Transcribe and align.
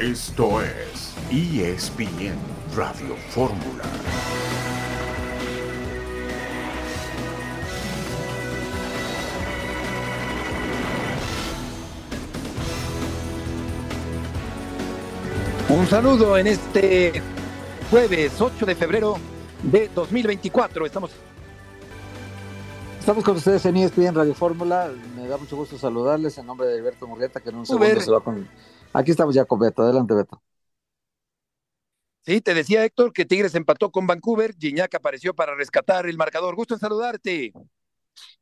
Esto 0.00 0.62
es 0.62 1.14
ESPN 1.30 2.38
Radio 2.74 3.14
Fórmula. 3.28 3.84
Un 15.68 15.86
saludo 15.86 16.38
en 16.38 16.46
este 16.46 17.20
jueves 17.90 18.40
8 18.40 18.64
de 18.64 18.74
febrero 18.74 19.16
de 19.64 19.90
2024. 19.94 20.86
Estamos 20.86 21.10
Estamos 22.98 23.22
con 23.22 23.36
ustedes 23.36 23.66
en 23.66 23.76
ESPN 23.76 24.14
Radio 24.14 24.34
Fórmula. 24.34 24.90
Me 25.14 25.28
da 25.28 25.36
mucho 25.36 25.56
gusto 25.56 25.76
saludarles 25.76 26.38
en 26.38 26.46
nombre 26.46 26.68
de 26.68 26.78
Alberto 26.78 27.06
Murrieta, 27.06 27.40
que 27.40 27.50
en 27.50 27.56
un 27.56 27.66
segundo 27.66 28.00
se 28.00 28.10
va 28.10 28.20
con. 28.20 28.48
Aquí 28.92 29.12
estamos 29.12 29.34
ya 29.34 29.44
con 29.44 29.58
Beto. 29.58 29.82
Adelante, 29.82 30.14
Beto. 30.14 30.42
Sí, 32.22 32.40
te 32.40 32.54
decía 32.54 32.84
Héctor 32.84 33.12
que 33.12 33.24
Tigres 33.24 33.54
empató 33.54 33.90
con 33.90 34.06
Vancouver. 34.06 34.54
Gignac 34.58 34.94
apareció 34.94 35.34
para 35.34 35.54
rescatar 35.54 36.06
el 36.06 36.16
marcador. 36.16 36.54
Gusto 36.54 36.74
en 36.74 36.80
saludarte. 36.80 37.52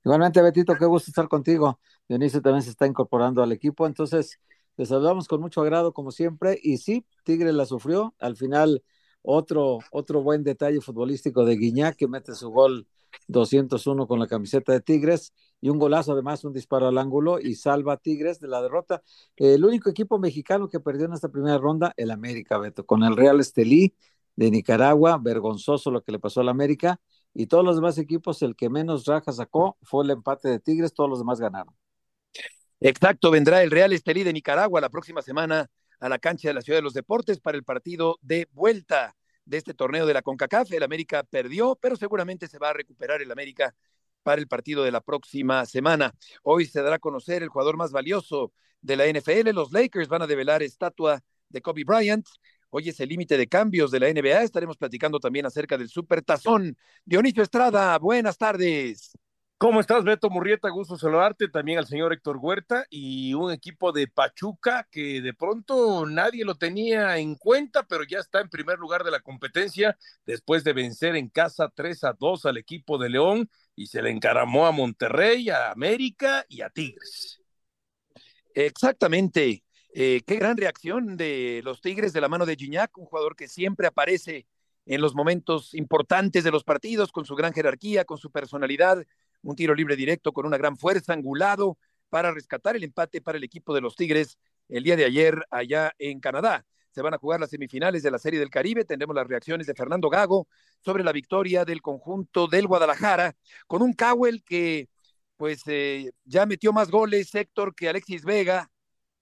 Igualmente, 0.05 0.42
Betito, 0.42 0.75
qué 0.77 0.87
gusto 0.87 1.11
estar 1.11 1.29
contigo. 1.29 1.79
Dionisio 2.09 2.42
también 2.42 2.62
se 2.62 2.70
está 2.70 2.87
incorporando 2.87 3.42
al 3.42 3.53
equipo. 3.53 3.87
Entonces, 3.87 4.41
te 4.75 4.87
saludamos 4.87 5.29
con 5.29 5.41
mucho 5.41 5.61
agrado, 5.61 5.92
como 5.92 6.11
siempre. 6.11 6.59
Y 6.62 6.78
sí, 6.78 7.06
Tigres 7.25 7.55
la 7.55 7.67
sufrió. 7.67 8.15
Al 8.19 8.37
final, 8.37 8.83
otro, 9.23 9.78
otro 9.91 10.23
buen 10.23 10.42
detalle 10.45 10.80
futbolístico 10.80 11.45
de 11.45 11.56
Guiñac, 11.56 11.97
que 11.97 12.09
mete 12.09 12.34
su 12.34 12.51
gol 12.51 12.87
201 13.27 14.07
con 14.07 14.19
la 14.19 14.27
camiseta 14.27 14.73
de 14.73 14.80
Tigres 14.80 15.33
y 15.61 15.71
un 15.71 15.79
golazo 15.79 16.12
además, 16.12 16.45
un 16.45 16.53
disparo 16.53 16.89
al 16.89 16.98
ángulo 16.98 17.41
y 17.41 17.55
salva 17.55 17.95
a 17.95 17.97
Tigres 17.97 18.41
de 18.41 18.48
la 18.48 18.62
derrota. 18.62 19.03
El 19.37 19.65
único 19.65 19.91
equipo 19.91 20.19
mexicano 20.19 20.69
que 20.69 20.81
perdió 20.81 21.07
en 21.07 21.12
esta 21.12 21.29
primera 21.29 21.59
ronda, 21.59 21.92
el 21.97 22.11
América, 22.11 22.59
Beto, 22.59 22.86
con 22.86 23.03
el 23.03 23.17
Real 23.17 23.41
Estelí 23.41 23.95
de 24.36 24.51
Nicaragua, 24.51 25.19
vergonzoso 25.20 25.91
lo 25.91 26.03
que 26.03 26.12
le 26.12 26.19
pasó 26.19 26.41
al 26.41 26.48
América 26.48 27.01
y 27.34 27.47
todos 27.47 27.64
los 27.64 27.77
demás 27.77 27.98
equipos, 27.98 28.42
el 28.42 28.56
que 28.56 28.70
menos 28.70 29.05
raja 29.05 29.33
sacó 29.33 29.77
fue 29.83 30.05
el 30.05 30.11
empate 30.11 30.48
de 30.48 30.61
Tigres, 30.61 30.95
todos 30.95 31.11
los 31.11 31.19
demás 31.19 31.41
ganaron. 31.41 31.75
Exacto, 32.81 33.31
vendrá 33.31 33.62
el 33.62 33.70
Real 33.70 33.92
Estelí 33.92 34.23
de 34.23 34.33
Nicaragua 34.33 34.81
la 34.81 34.89
próxima 34.89 35.23
semana 35.23 35.69
a 36.01 36.09
la 36.09 36.19
cancha 36.19 36.48
de 36.48 36.55
la 36.55 36.62
Ciudad 36.62 36.79
de 36.79 36.83
los 36.83 36.95
Deportes 36.95 37.41
para 37.41 37.56
el 37.56 37.64
partido 37.64 38.19
de 38.23 38.48
vuelta 38.53 39.17
de 39.49 39.57
este 39.57 39.75
torneo 39.75 40.07
de 40.07 40.15
la 40.15 40.23
CONCACAF. 40.23 40.73
El 40.73 40.83
América 40.83 41.25
perdió, 41.25 41.75
pero 41.77 41.97
seguramente 41.97 42.47
se 42.47 42.59
va 42.59 42.71
a 42.71 42.75
recuperar 42.75 43.23
el 43.23 43.33
América 43.33 43.75
para 44.23 44.41
el 44.41 44.47
partido 44.47 44.85
de 44.85 44.93
la 44.93 45.01
próxima 45.01 45.65
semana. 45.65 46.15
Hoy 46.43 46.67
se 46.67 46.83
dará 46.83 46.97
a 46.97 46.99
conocer 46.99 47.43
el 47.43 47.49
jugador 47.49 47.77
más 47.77 47.91
valioso 47.91 48.53
de 48.83 48.97
la 48.97 49.07
NFL. 49.07 49.51
Los 49.55 49.73
Lakers 49.73 50.09
van 50.09 50.23
a 50.23 50.27
develar 50.27 50.63
estatua 50.63 51.23
de 51.49 51.63
Kobe 51.63 51.85
Bryant. 51.85 52.27
Hoy 52.71 52.91
es 52.91 53.01
el 53.01 53.09
límite 53.09 53.39
de 53.39 53.47
cambios 53.47 53.91
de 53.91 54.01
la 54.01 54.09
NBA. 54.09 54.43
Estaremos 54.43 54.77
platicando 54.77 55.19
también 55.19 55.47
acerca 55.47 55.79
del 55.79 55.89
Super 55.89 56.23
Tazón. 56.23 56.77
Dionisio 57.07 57.43
Estrada, 57.43 57.99
buenas 57.99 58.37
tardes. 58.37 59.13
¿Cómo 59.61 59.81
estás, 59.81 60.05
Beto 60.05 60.31
Murrieta? 60.31 60.69
Gusto 60.69 60.97
saludarte, 60.97 61.48
también 61.48 61.78
al 61.78 61.87
señor 61.89 62.12
Héctor 62.12 62.37
Huerta 62.41 62.87
y 62.91 63.34
un 63.34 63.51
equipo 63.51 63.91
de 63.91 64.06
Pachuca 64.06 64.87
que 64.89 65.20
de 65.20 65.34
pronto 65.34 66.06
nadie 66.06 66.45
lo 66.45 66.55
tenía 66.55 67.19
en 67.19 67.34
cuenta, 67.34 67.83
pero 67.83 68.05
ya 68.05 68.20
está 68.20 68.41
en 68.41 68.51
primer 68.51 68.79
lugar 68.79 69.03
de 69.03 69.11
la 69.11 69.19
competencia 69.19 69.98
después 70.25 70.62
de 70.62 70.75
vencer 70.75 71.17
en 71.17 71.29
casa 71.29 71.73
3 71.75 72.05
a 72.05 72.12
2 72.12 72.47
al 72.47 72.56
equipo 72.56 72.98
de 72.98 73.09
León 73.09 73.51
y 73.75 73.89
se 73.89 74.01
le 74.01 74.11
encaramó 74.11 74.64
a 74.64 74.70
Monterrey, 74.70 75.51
a 75.51 75.73
América 75.73 76.47
y 76.48 76.61
a 76.61 76.70
Tigres. 76.70 77.42
Exactamente. 78.55 79.64
Eh, 79.92 80.23
qué 80.25 80.36
gran 80.36 80.56
reacción 80.56 81.17
de 81.17 81.62
los 81.64 81.81
Tigres 81.81 82.12
de 82.12 82.20
la 82.20 82.29
mano 82.29 82.47
de 82.47 82.55
Gignac, 82.55 82.97
un 82.97 83.06
jugador 83.06 83.34
que 83.34 83.48
siempre 83.48 83.89
aparece 83.89 84.47
en 84.86 85.01
los 85.01 85.17
momentos 85.17 85.75
importantes 85.75 86.45
de 86.45 86.51
los 86.52 86.64
partidos, 86.64 87.11
con 87.11 87.27
su 87.27 87.35
gran 87.35 87.52
jerarquía, 87.52 88.05
con 88.05 88.19
su 88.19 88.30
personalidad, 88.30 89.05
un 89.43 89.57
tiro 89.57 89.75
libre 89.75 89.97
directo 89.97 90.33
con 90.33 90.47
una 90.47 90.59
gran 90.59 90.77
fuerza, 90.77 91.13
angulado, 91.13 91.79
para 92.09 92.33
rescatar 92.33 92.77
el 92.77 92.85
empate 92.85 93.21
para 93.21 93.39
el 93.39 93.45
equipo 93.45 93.75
de 93.75 93.81
los 93.81 93.97
Tigres 93.97 94.39
el 94.69 94.83
día 94.83 94.97
de 94.97 95.05
ayer 95.05 95.45
allá 95.51 95.93
en 95.99 96.21
Canadá. 96.21 96.65
Se 96.91 97.03
van 97.03 97.15
a 97.15 97.19
jugar 97.19 97.41
las 97.41 97.51
semifinales 97.51 98.03
de 98.03 98.11
la 98.11 98.19
Serie 98.19 98.41
del 98.41 98.51
Caribe. 98.51 98.85
Tendremos 98.85 99.15
las 99.15 99.27
reacciones 99.27 99.67
de 99.67 99.75
Fernando 99.75 100.09
Gago 100.09 100.49
sobre 100.81 101.05
la 101.05 101.13
victoria 101.13 101.65
del 101.65 101.83
conjunto 101.83 102.47
del 102.49 102.67
Guadalajara, 102.67 103.37
con 103.67 103.83
un 103.83 103.93
Cowell 103.93 104.43
que 104.45 104.89
pues 105.37 105.63
eh, 105.67 106.11
ya 106.25 106.47
metió 106.47 106.73
más 106.73 106.91
goles, 106.91 107.33
Héctor, 107.35 107.75
que 107.75 107.89
Alexis 107.89 108.25
Vega 108.25 108.70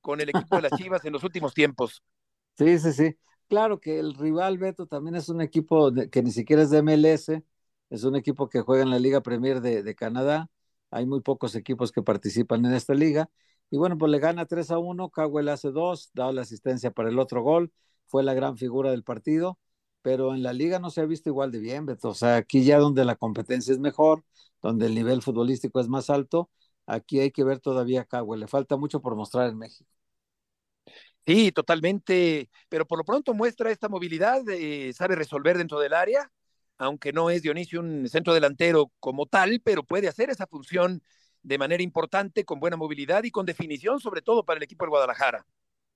con 0.01 0.21
el 0.21 0.31
equipo 0.31 0.57
de 0.57 0.63
las 0.63 0.73
Chivas 0.73 1.05
en 1.05 1.13
los 1.13 1.23
últimos 1.25 1.53
tiempos. 1.53 2.03
Sí, 2.57 2.79
sí, 2.79 2.93
sí. 2.93 3.17
Claro 3.49 3.79
que 3.79 3.99
el 3.99 4.15
rival 4.15 4.57
Beto 4.57 4.87
también 4.87 5.17
es 5.17 5.29
un 5.29 5.41
equipo 5.41 5.93
que 6.11 6.23
ni 6.23 6.31
siquiera 6.31 6.63
es 6.63 6.71
de 6.71 6.79
MLS, 6.83 7.43
es 7.91 8.05
un 8.05 8.17
equipo 8.17 8.49
que 8.49 8.61
juega 8.61 8.83
en 8.83 8.91
la 8.91 8.99
Liga 8.99 9.21
Premier 9.23 9.61
de, 9.61 9.95
Canadá. 9.95 10.51
Hay 10.91 11.07
muy 11.07 11.21
pocos 11.21 11.55
equipos 11.55 11.93
que 11.93 12.03
participan 12.03 12.65
en 12.65 12.75
esta 12.75 12.95
liga. 12.95 13.31
Y 13.71 13.79
bueno, 13.79 13.99
pues 13.99 14.11
le 14.13 14.19
gana 14.19 14.47
3 14.47 14.71
a 14.71 14.79
1, 14.79 15.11
Cowell 15.11 15.49
hace 15.49 15.71
2, 15.73 16.11
da 16.15 16.33
la 16.33 16.43
asistencia 16.43 16.91
para 16.93 17.09
el 17.09 17.19
otro 17.19 17.43
gol, 17.43 17.73
fue 18.07 18.23
la 18.23 18.35
gran 18.35 18.57
figura 18.57 18.91
del 18.91 19.03
partido, 19.03 19.59
pero 20.03 20.35
en 20.35 20.43
la 20.43 20.53
liga 20.53 20.79
no 20.79 20.91
se 20.91 21.01
ha 21.01 21.07
visto 21.07 21.29
igual 21.31 21.51
de 21.51 21.59
bien. 21.59 21.87
O 22.03 22.15
sea, 22.15 22.37
aquí 22.37 22.65
ya 22.65 22.79
donde 22.79 23.05
la 23.05 23.17
competencia 23.17 23.73
es 23.73 23.81
mejor, 23.81 24.25
donde 24.63 24.87
el 24.87 24.95
nivel 24.95 25.23
futbolístico 25.23 25.81
es 25.81 25.89
más 25.89 26.11
alto, 26.11 26.51
aquí 26.87 27.21
hay 27.21 27.31
que 27.33 27.45
ver 27.45 27.61
todavía 27.61 28.03
a 28.03 28.05
Cowell. 28.05 28.41
Le 28.41 28.49
falta 28.49 28.77
mucho 28.77 29.01
por 29.01 29.17
mostrar 29.17 29.49
en 29.49 29.59
México. 29.59 29.91
Sí, 31.27 31.51
totalmente, 31.51 32.51
pero 32.69 32.87
por 32.87 32.99
lo 32.99 33.05
pronto 33.05 33.35
muestra 33.35 33.73
esta 33.73 33.89
movilidad, 33.89 34.49
eh, 34.49 34.93
sabe 34.93 35.17
resolver 35.17 35.59
dentro 35.59 35.81
del 35.81 35.93
área, 35.93 36.31
aunque 36.79 37.13
no 37.13 37.31
es 37.31 37.43
Dionisio 37.43 37.81
un 37.81 38.09
centro 38.09 38.35
delantero 38.35 38.93
como 39.01 39.27
tal, 39.27 39.61
pero 39.65 39.83
puede 39.83 40.09
hacer 40.09 40.31
esa 40.31 40.47
función 40.47 41.03
de 41.43 41.59
manera 41.59 41.83
importante, 41.83 42.45
con 42.45 42.61
buena 42.61 42.77
movilidad 42.77 43.25
y 43.25 43.31
con 43.31 43.47
definición, 43.47 44.01
sobre 44.01 44.23
todo 44.23 44.45
para 44.45 44.59
el 44.59 44.65
equipo 44.65 44.85
del 44.85 44.91
Guadalajara. 44.91 45.47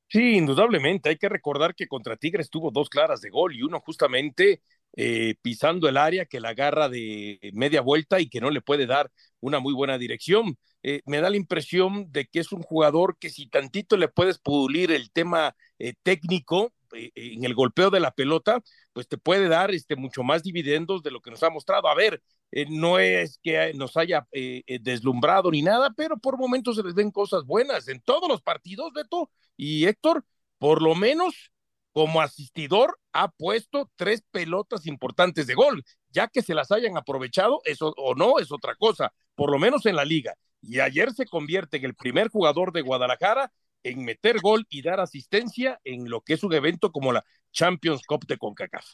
Sí, 0.09 0.37
indudablemente. 0.37 1.09
Hay 1.09 1.17
que 1.17 1.29
recordar 1.29 1.75
que 1.75 1.87
contra 1.87 2.17
Tigres 2.17 2.51
tuvo 2.51 2.71
dos 2.71 2.89
claras 2.89 3.21
de 3.21 3.31
gol 3.31 3.55
y 3.55 3.63
uno 3.63 3.81
justamente 3.81 4.61
eh, 4.97 5.37
pisando 5.41 5.89
el 5.89 5.97
área 5.97 6.27
que 6.27 6.41
la 6.41 6.51
agarra 6.51 6.89
de 6.89 7.39
media 7.53 7.81
vuelta 7.81 8.21
y 8.21 8.29
que 8.29 8.41
no 8.41 8.51
le 8.51 8.61
puede 8.61 8.87
dar 8.87 9.11
una 9.41 9.61
muy 9.61 9.73
buena 9.73 9.99
dirección. 9.99 10.59
Eh, 10.83 11.03
me 11.05 11.21
da 11.21 11.31
la 11.31 11.37
impresión 11.37 12.11
de 12.11 12.27
que 12.27 12.41
es 12.41 12.51
un 12.51 12.63
jugador 12.63 13.19
que 13.19 13.31
si 13.31 13.47
tantito 13.47 13.97
le 13.97 14.09
puedes 14.09 14.39
pulir 14.39 14.91
el 14.91 15.13
tema 15.13 15.55
eh, 15.79 15.95
técnico, 16.03 16.73
en 16.93 17.45
el 17.45 17.55
golpeo 17.55 17.91
de 17.91 18.01
la 18.01 18.11
pelota, 18.11 18.61
pues 18.93 19.09
te 19.09 19.19
puede 19.19 19.49
dar 19.49 19.71
este, 19.71 19.97
mucho 19.97 20.23
más 20.23 20.43
dividendos 20.43 21.03
de 21.03 21.11
lo 21.11 21.21
que 21.21 21.31
nos 21.31 21.43
ha 21.43 21.51
mostrado. 21.51 21.89
A 21.89 21.95
ver, 21.95 22.23
eh, 22.53 22.67
no 22.69 22.99
es 22.99 23.39
que 23.43 23.73
nos 23.75 23.97
haya 23.97 24.27
eh, 24.33 24.63
deslumbrado 24.81 25.51
ni 25.51 25.63
nada, 25.63 25.91
pero 25.97 26.19
por 26.19 26.39
momentos 26.39 26.77
se 26.77 26.83
les 26.83 26.95
ven 26.95 27.11
cosas 27.11 27.45
buenas 27.45 27.89
en 27.89 28.01
todos 28.01 28.29
los 28.29 28.43
partidos, 28.43 28.93
Beto 28.93 29.31
y 29.57 29.87
Héctor, 29.87 30.25
por 30.59 30.83
lo 30.83 30.95
menos 30.95 31.51
como 31.93 32.21
asistidor 32.21 32.99
ha 33.13 33.31
puesto 33.31 33.91
tres 33.97 34.23
pelotas 34.31 34.87
importantes 34.87 35.47
de 35.47 35.55
gol, 35.55 35.85
ya 36.11 36.29
que 36.29 36.43
se 36.43 36.55
las 36.55 36.71
hayan 36.71 36.97
aprovechado, 36.97 37.61
eso 37.65 37.93
o 37.97 38.15
no 38.15 38.39
es 38.39 38.53
otra 38.53 38.75
cosa, 38.77 39.13
por 39.35 39.51
lo 39.51 39.59
menos 39.59 39.87
en 39.87 39.97
la 39.97 40.05
liga. 40.05 40.35
Y 40.63 40.81
ayer 40.81 41.13
se 41.13 41.27
convierte 41.27 41.79
en 41.79 41.85
el 41.85 41.95
primer 41.95 42.29
jugador 42.29 42.73
de 42.73 42.83
Guadalajara 42.83 43.51
en 43.83 44.05
meter 44.05 44.41
gol 44.41 44.67
y 44.69 44.83
dar 44.83 45.01
asistencia 45.01 45.81
en 45.85 46.09
lo 46.09 46.21
que 46.21 46.35
es 46.35 46.43
un 46.43 46.53
evento 46.53 46.93
como 46.93 47.13
la 47.13 47.25
Champions 47.53 48.03
Cup 48.07 48.27
de 48.27 48.39
CONCACAF. 48.39 48.87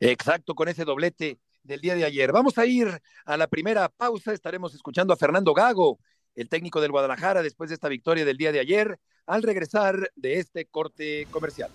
Exacto, 0.00 0.54
con 0.54 0.68
ese 0.68 0.84
doblete 0.84 1.38
del 1.62 1.80
día 1.80 1.94
de 1.94 2.04
ayer. 2.04 2.32
Vamos 2.32 2.58
a 2.58 2.66
ir 2.66 3.00
a 3.24 3.36
la 3.36 3.46
primera 3.46 3.88
pausa. 3.88 4.32
Estaremos 4.32 4.74
escuchando 4.74 5.12
a 5.12 5.16
Fernando 5.16 5.54
Gago, 5.54 5.98
el 6.34 6.48
técnico 6.48 6.80
del 6.80 6.90
Guadalajara, 6.90 7.42
después 7.42 7.70
de 7.70 7.74
esta 7.74 7.88
victoria 7.88 8.24
del 8.24 8.36
día 8.36 8.52
de 8.52 8.60
ayer, 8.60 8.98
al 9.26 9.42
regresar 9.42 10.10
de 10.16 10.38
este 10.38 10.66
corte 10.66 11.26
comercial. 11.30 11.70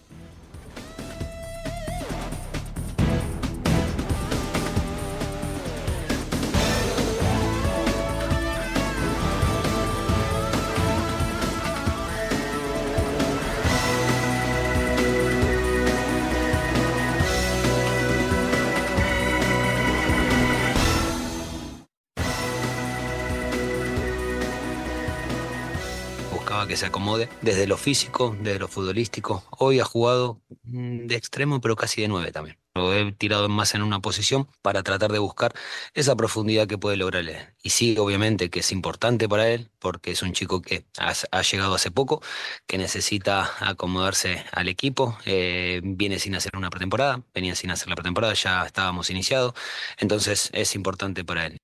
Que 26.70 26.78
se 26.78 26.86
acomode 26.86 27.28
desde 27.42 27.68
lo 27.68 27.78
físico, 27.78 28.38
desde 28.40 28.60
lo 28.60 28.68
futbolístico. 28.68 29.44
Hoy 29.58 29.80
ha 29.80 29.86
jugado 29.86 30.40
mm, 30.64 31.08
de 31.08 31.16
extremo, 31.16 31.60
pero 31.60 31.76
casi 31.76 32.02
de 32.02 32.08
nueve 32.08 32.32
también. 32.32 32.58
lo 32.76 32.94
he 32.94 33.12
tirado 33.12 33.50
más 33.50 33.74
en 33.74 33.82
una 33.82 34.00
posición 34.00 34.48
para 34.62 34.84
tratar 34.84 35.12
de 35.12 35.18
buscar 35.20 35.52
esa 35.96 36.16
profundidad 36.16 36.68
que 36.68 36.78
puede 36.78 36.96
lograr 36.96 37.28
él. 37.28 37.36
Y 37.64 37.72
sí, 37.72 37.98
obviamente 37.98 38.52
que 38.52 38.60
es 38.60 38.72
importante 38.72 39.28
para 39.28 39.50
él, 39.50 39.72
porque 39.80 40.12
es 40.12 40.22
un 40.22 40.34
chico 40.34 40.62
que 40.62 40.86
ha, 41.00 41.42
llegado 41.42 41.74
hace 41.74 41.90
poco, 41.92 42.22
que 42.68 42.78
necesita 42.78 43.52
acomodarse 43.68 44.46
al 44.52 44.70
equipo, 44.70 45.18
eh, 45.26 45.82
viene 45.84 46.20
sin 46.20 46.36
hacer 46.36 46.56
una 46.56 46.70
pretemporada, 46.70 47.24
venía 47.34 47.56
sin 47.56 47.72
hacer 47.72 47.90
la 47.90 47.96
pretemporada, 47.96 48.34
ya 48.36 48.64
estábamos 48.66 49.10
iniciados, 49.10 49.54
entonces 49.98 50.50
es 50.54 50.76
importante 50.76 51.26
para 51.26 51.48
él. 51.48 51.60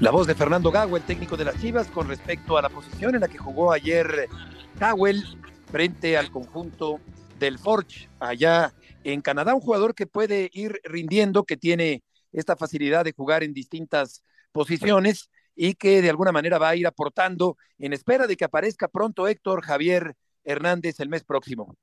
La 0.00 0.10
voz 0.10 0.26
de 0.26 0.34
Fernando 0.34 0.70
Gago, 0.70 0.96
el 0.96 1.02
técnico 1.02 1.36
de 1.36 1.44
las 1.44 1.60
Chivas, 1.60 1.88
con 1.88 2.08
respecto 2.08 2.56
a 2.56 2.62
la 2.62 2.70
posición 2.70 3.14
en 3.14 3.20
la 3.20 3.28
que 3.28 3.36
jugó 3.36 3.70
ayer 3.70 4.30
Cowell 4.78 5.22
frente 5.70 6.16
al 6.16 6.30
conjunto 6.30 7.00
del 7.38 7.58
Forge 7.58 8.08
allá 8.18 8.72
en 9.04 9.20
Canadá, 9.20 9.54
un 9.54 9.60
jugador 9.60 9.94
que 9.94 10.06
puede 10.06 10.48
ir 10.54 10.80
rindiendo, 10.84 11.44
que 11.44 11.58
tiene 11.58 12.02
esta 12.32 12.56
facilidad 12.56 13.04
de 13.04 13.12
jugar 13.12 13.42
en 13.42 13.52
distintas 13.52 14.24
posiciones 14.52 15.28
y 15.54 15.74
que 15.74 16.00
de 16.00 16.08
alguna 16.08 16.32
manera 16.32 16.58
va 16.58 16.70
a 16.70 16.76
ir 16.76 16.86
aportando 16.86 17.58
en 17.78 17.92
espera 17.92 18.26
de 18.26 18.38
que 18.38 18.46
aparezca 18.46 18.88
pronto 18.88 19.28
Héctor 19.28 19.60
Javier 19.62 20.16
Hernández 20.44 20.98
el 21.00 21.10
mes 21.10 21.24
próximo. 21.24 21.76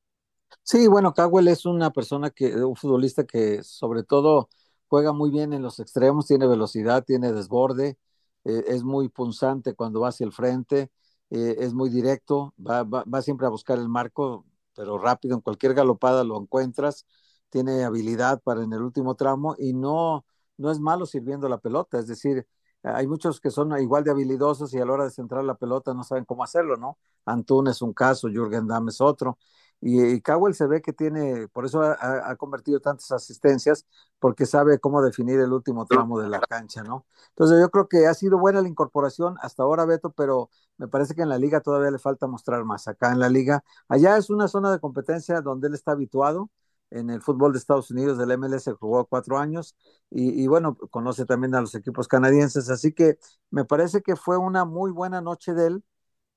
Sí, 0.63 0.87
bueno, 0.87 1.13
Cowell 1.13 1.49
es 1.49 1.67
una 1.67 1.91
persona 1.91 2.31
que, 2.31 2.55
un 2.55 2.75
futbolista 2.75 3.25
que 3.25 3.61
sobre 3.61 4.01
todo 4.01 4.49
juega 4.87 5.13
muy 5.13 5.29
bien 5.29 5.53
en 5.53 5.61
los 5.61 5.79
extremos, 5.79 6.25
tiene 6.25 6.47
velocidad, 6.47 7.03
tiene 7.05 7.31
desborde, 7.31 7.95
eh, 8.45 8.63
es 8.67 8.83
muy 8.83 9.09
punzante 9.09 9.73
cuando 9.73 10.01
va 10.01 10.09
hacia 10.09 10.25
el 10.25 10.31
frente, 10.33 10.91
eh, 11.29 11.55
es 11.59 11.73
muy 11.73 11.89
directo, 11.89 12.53
va, 12.59 12.83
va, 12.83 13.21
siempre 13.21 13.47
a 13.47 13.49
buscar 13.49 13.77
el 13.77 13.89
marco, 13.89 14.45
pero 14.75 14.97
rápido, 14.97 15.35
en 15.35 15.41
cualquier 15.41 15.73
galopada 15.73 16.23
lo 16.23 16.39
encuentras, 16.39 17.05
tiene 17.49 17.83
habilidad 17.83 18.41
para 18.41 18.63
en 18.63 18.73
el 18.73 18.81
último 18.81 19.15
tramo 19.15 19.55
y 19.57 19.73
no, 19.73 20.25
no 20.57 20.71
es 20.71 20.79
malo 20.79 21.05
sirviendo 21.05 21.49
la 21.49 21.57
pelota, 21.59 21.99
es 21.99 22.07
decir, 22.07 22.47
hay 22.83 23.07
muchos 23.07 23.41
que 23.41 23.51
son 23.51 23.77
igual 23.79 24.03
de 24.03 24.11
habilidosos 24.11 24.73
y 24.73 24.79
a 24.79 24.85
la 24.85 24.93
hora 24.93 25.03
de 25.05 25.11
centrar 25.11 25.43
la 25.43 25.55
pelota 25.55 25.93
no 25.93 26.03
saben 26.03 26.25
cómo 26.25 26.43
hacerlo, 26.43 26.77
¿no? 26.77 26.97
Antún 27.25 27.67
es 27.67 27.81
un 27.81 27.93
caso, 27.93 28.29
Jürgen 28.29 28.67
Damm 28.67 28.87
es 28.89 29.01
otro. 29.01 29.37
Y, 29.79 30.03
y 30.03 30.21
Cowell 30.21 30.55
se 30.55 30.65
ve 30.67 30.81
que 30.81 30.91
tiene, 30.93 31.47
por 31.49 31.65
eso 31.65 31.81
ha, 31.81 32.35
convertido 32.37 32.79
tantas 32.79 33.11
asistencias, 33.11 33.85
porque 34.19 34.45
sabe 34.45 34.79
cómo 34.79 35.01
definir 35.01 35.39
el 35.39 35.53
último 35.53 35.85
tramo 35.85 36.19
de 36.19 36.29
la 36.29 36.39
cancha, 36.39 36.83
¿no? 36.83 37.05
Entonces 37.29 37.59
yo 37.59 37.69
creo 37.69 37.87
que 37.87 38.07
ha 38.07 38.13
sido 38.13 38.39
buena 38.39 38.61
la 38.61 38.67
incorporación 38.67 39.35
hasta 39.41 39.63
ahora, 39.63 39.85
Beto, 39.85 40.11
pero 40.11 40.49
me 40.77 40.87
parece 40.87 41.13
que 41.15 41.21
en 41.21 41.29
la 41.29 41.37
liga 41.37 41.61
todavía 41.61 41.91
le 41.91 41.99
falta 41.99 42.27
mostrar 42.27 42.63
más. 42.65 42.87
Acá 42.87 43.11
en 43.11 43.19
la 43.19 43.29
liga, 43.29 43.63
allá 43.87 44.17
es 44.17 44.29
una 44.29 44.47
zona 44.47 44.71
de 44.71 44.79
competencia 44.79 45.41
donde 45.41 45.67
él 45.67 45.75
está 45.75 45.91
habituado. 45.91 46.49
En 46.89 47.09
el 47.09 47.21
fútbol 47.21 47.51
de 47.51 47.59
Estados 47.59 47.91
Unidos 47.91 48.17
del 48.17 48.31
MLS 48.31 48.69
jugó 48.79 49.05
cuatro 49.05 49.37
años 49.37 49.75
y, 50.09 50.41
y 50.41 50.47
bueno, 50.47 50.77
conoce 50.89 51.25
también 51.25 51.53
a 51.53 51.61
los 51.61 51.75
equipos 51.75 52.07
canadienses. 52.07 52.69
Así 52.69 52.93
que 52.93 53.19
me 53.51 53.65
parece 53.65 54.01
que 54.01 54.15
fue 54.15 54.37
una 54.37 54.63
muy 54.63 54.91
buena 54.91 55.19
noche 55.19 55.53
de 55.53 55.67
él 55.67 55.83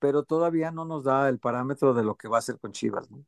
pero 0.00 0.24
todavía 0.24 0.72
no 0.72 0.84
nos 0.84 1.04
da 1.04 1.28
el 1.28 1.38
parámetro 1.38 1.94
de 1.94 2.02
lo 2.02 2.16
que 2.16 2.26
va 2.26 2.38
a 2.38 2.40
hacer 2.40 2.58
con 2.58 2.72
Chivas. 2.72 3.08
¿no? 3.10 3.24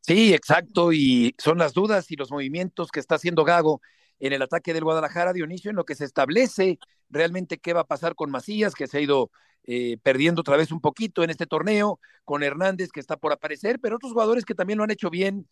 Sí, 0.00 0.32
exacto, 0.32 0.92
y 0.92 1.34
son 1.38 1.58
las 1.58 1.74
dudas 1.74 2.10
y 2.10 2.16
los 2.16 2.30
movimientos 2.30 2.90
que 2.90 3.00
está 3.00 3.16
haciendo 3.16 3.44
Gago 3.44 3.82
en 4.20 4.32
el 4.32 4.42
ataque 4.42 4.72
del 4.72 4.84
Guadalajara, 4.84 5.32
Dionisio, 5.32 5.70
en 5.70 5.76
lo 5.76 5.84
que 5.84 5.94
se 5.94 6.04
establece 6.04 6.78
realmente 7.10 7.58
qué 7.58 7.72
va 7.72 7.80
a 7.80 7.86
pasar 7.86 8.14
con 8.14 8.30
Macías, 8.30 8.74
que 8.74 8.86
se 8.86 8.98
ha 8.98 9.00
ido 9.00 9.30
eh, 9.64 9.98
perdiendo 10.02 10.40
otra 10.40 10.56
vez 10.56 10.72
un 10.72 10.80
poquito 10.80 11.22
en 11.22 11.30
este 11.30 11.46
torneo, 11.46 12.00
con 12.24 12.42
Hernández, 12.42 12.90
que 12.90 13.00
está 13.00 13.16
por 13.16 13.32
aparecer, 13.32 13.80
pero 13.80 13.96
otros 13.96 14.12
jugadores 14.12 14.44
que 14.44 14.54
también 14.54 14.78
lo 14.78 14.84
han 14.84 14.90
hecho 14.90 15.10
bien, 15.10 15.48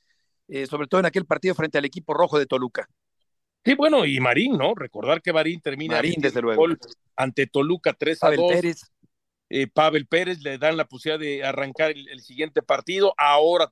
eh, 0.48 0.66
sobre 0.66 0.86
todo 0.86 1.00
en 1.00 1.06
aquel 1.06 1.26
partido 1.26 1.54
frente 1.54 1.78
al 1.78 1.84
equipo 1.84 2.14
rojo 2.14 2.38
de 2.38 2.46
Toluca. 2.46 2.88
Sí, 3.64 3.74
bueno, 3.74 4.04
y 4.04 4.18
Marín, 4.18 4.58
¿no? 4.58 4.74
Recordar 4.74 5.22
que 5.22 5.32
Marín 5.32 5.60
termina 5.60 5.96
Marín, 5.96 6.20
desde 6.20 6.42
luego. 6.42 6.64
ante 7.14 7.46
Toluca 7.46 7.92
3 7.92 8.24
a 8.24 8.30
2. 8.32 8.52
Pérez. 8.52 8.91
Eh, 9.54 9.66
Pavel 9.66 10.06
Pérez, 10.06 10.40
le 10.42 10.56
dan 10.56 10.78
la 10.78 10.86
posibilidad 10.86 11.20
de 11.20 11.44
arrancar 11.44 11.90
el, 11.90 12.20
siguiente 12.22 12.62
partido. 12.62 13.12
Ahora 13.18 13.70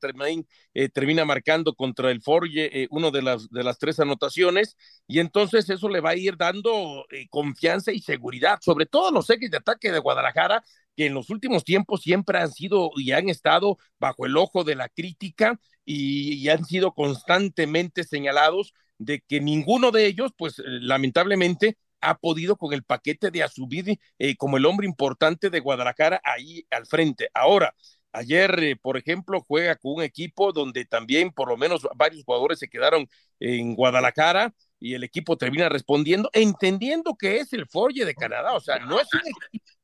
eh, 0.74 0.88
termina 0.90 1.24
marcando 1.24 1.74
contra 1.74 2.10
el 2.10 2.20
Forge 2.20 2.82
eh, 2.82 2.86
una 2.90 3.10
de 3.10 3.22
las, 3.22 3.48
de 3.48 3.64
las 3.64 3.78
tres 3.78 3.98
anotaciones 3.98 4.76
y 5.06 5.20
entonces 5.20 5.70
eso 5.70 5.88
le 5.88 6.00
va 6.00 6.10
a 6.10 6.16
ir 6.16 6.36
dando 6.36 7.06
confianza 7.30 7.92
y 7.92 8.00
seguridad, 8.00 8.58
sobre 8.60 8.84
todo 8.84 9.10
los 9.10 9.30
ejes 9.30 9.50
de 9.50 9.56
ataque 9.56 9.90
de 9.90 10.00
Guadalajara, 10.00 10.62
que 10.94 11.06
en 11.06 11.14
los 11.14 11.30
últimos 11.30 11.64
tiempos 11.64 12.02
siempre 12.02 12.38
han 12.38 12.52
sido 12.52 12.90
y 12.96 13.12
han 13.12 13.30
estado 13.30 13.78
bajo 13.98 14.26
el 14.26 14.36
ojo 14.36 14.64
de 14.64 14.74
la 14.74 14.90
crítica 14.90 15.58
y 15.86 16.46
han 16.50 16.66
sido 16.66 16.92
constantemente 16.92 18.04
señalados 18.04 18.74
de 18.98 19.22
que 19.26 19.40
ninguno 19.40 19.92
de 19.92 20.04
ellos, 20.04 20.32
pues 20.36 20.56
lamentablemente, 20.58 21.78
ha 22.00 22.18
podido 22.18 22.56
con 22.56 22.72
el 22.72 22.82
paquete 22.82 23.30
de 23.30 23.42
asumir 23.42 23.98
eh, 24.18 24.36
como 24.36 24.56
el 24.56 24.66
hombre 24.66 24.86
importante 24.86 25.50
de 25.50 25.60
Guadalajara 25.60 26.20
ahí 26.24 26.66
al 26.70 26.86
frente. 26.86 27.28
Ahora, 27.34 27.74
ayer, 28.12 28.58
eh, 28.62 28.76
por 28.76 28.96
ejemplo, 28.96 29.40
juega 29.46 29.76
con 29.76 29.94
un 29.94 30.02
equipo 30.02 30.52
donde 30.52 30.84
también 30.84 31.30
por 31.30 31.48
lo 31.48 31.56
menos 31.56 31.86
varios 31.96 32.24
jugadores 32.24 32.58
se 32.58 32.68
quedaron 32.68 33.06
en 33.38 33.74
Guadalajara 33.74 34.54
y 34.78 34.94
el 34.94 35.04
equipo 35.04 35.36
termina 35.36 35.68
respondiendo, 35.68 36.30
entendiendo 36.32 37.14
que 37.14 37.38
es 37.38 37.52
el 37.52 37.66
Forge 37.66 38.04
de 38.04 38.14
Canadá, 38.14 38.54
o 38.54 38.60
sea, 38.60 38.78
no 38.78 38.98
es 38.98 39.08
un 39.12 39.20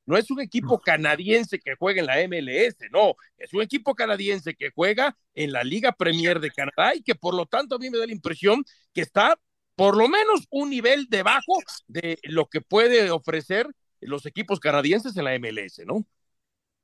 no 0.06 0.16
es 0.16 0.30
un 0.30 0.40
equipo 0.40 0.78
canadiense 0.78 1.58
que 1.58 1.74
juega 1.74 2.00
en 2.00 2.06
la 2.06 2.20
MLS, 2.20 2.76
no, 2.92 3.16
es 3.36 3.52
un 3.52 3.60
equipo 3.60 3.94
canadiense 3.94 4.54
que 4.54 4.70
juega 4.70 5.16
en 5.34 5.52
la 5.52 5.64
Liga 5.64 5.92
Premier 5.92 6.38
de 6.38 6.52
Canadá 6.52 6.94
y 6.94 7.02
que 7.02 7.16
por 7.16 7.34
lo 7.34 7.46
tanto 7.46 7.74
a 7.74 7.78
mí 7.78 7.90
me 7.90 7.98
da 7.98 8.06
la 8.06 8.12
impresión 8.12 8.64
que 8.94 9.00
está 9.02 9.36
por 9.76 9.96
lo 9.96 10.08
menos 10.08 10.46
un 10.50 10.70
nivel 10.70 11.06
debajo 11.08 11.52
de 11.86 12.18
lo 12.24 12.46
que 12.46 12.60
puede 12.60 13.10
ofrecer 13.10 13.68
los 14.00 14.26
equipos 14.26 14.58
canadienses 14.58 15.16
en 15.16 15.24
la 15.24 15.34
MLS, 15.38 15.84
¿no? 15.86 16.04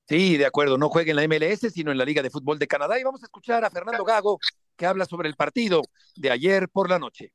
Sí, 0.09 0.37
de 0.37 0.47
acuerdo, 0.47 0.79
no 0.79 0.89
juega 0.89 1.11
en 1.11 1.17
la 1.17 1.25
MLS, 1.25 1.73
sino 1.73 1.91
en 1.91 1.99
la 1.99 2.05
Liga 2.05 2.23
de 2.23 2.31
Fútbol 2.31 2.59
de 2.59 2.67
Canadá. 2.67 2.99
Y 2.99 3.05
vamos 3.05 3.23
a 3.23 3.27
escuchar 3.27 3.65
a 3.65 3.71
Fernando 3.71 4.05
Gago, 4.05 4.39
que 4.77 4.87
habla 4.87 5.06
sobre 5.06 5.29
el 5.29 5.37
partido 5.37 5.83
de 6.17 6.31
ayer 6.31 6.69
por 6.69 6.91
la 6.91 6.99
noche. 6.99 7.33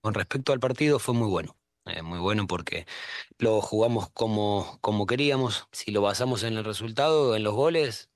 Con 0.00 0.14
respecto 0.14 0.52
al 0.52 0.60
partido, 0.60 0.98
fue 0.98 1.14
muy 1.14 1.28
bueno. 1.28 1.56
Eh, 1.86 2.02
muy 2.02 2.18
bueno 2.18 2.46
porque 2.46 2.86
lo 3.38 3.60
jugamos 3.60 4.10
como, 4.10 4.78
como 4.80 5.06
queríamos. 5.06 5.66
Si 5.72 5.90
lo 5.90 6.02
basamos 6.02 6.42
en 6.42 6.56
el 6.56 6.64
resultado, 6.64 7.36
en 7.36 7.42
los 7.42 7.54
goles, 7.54 8.09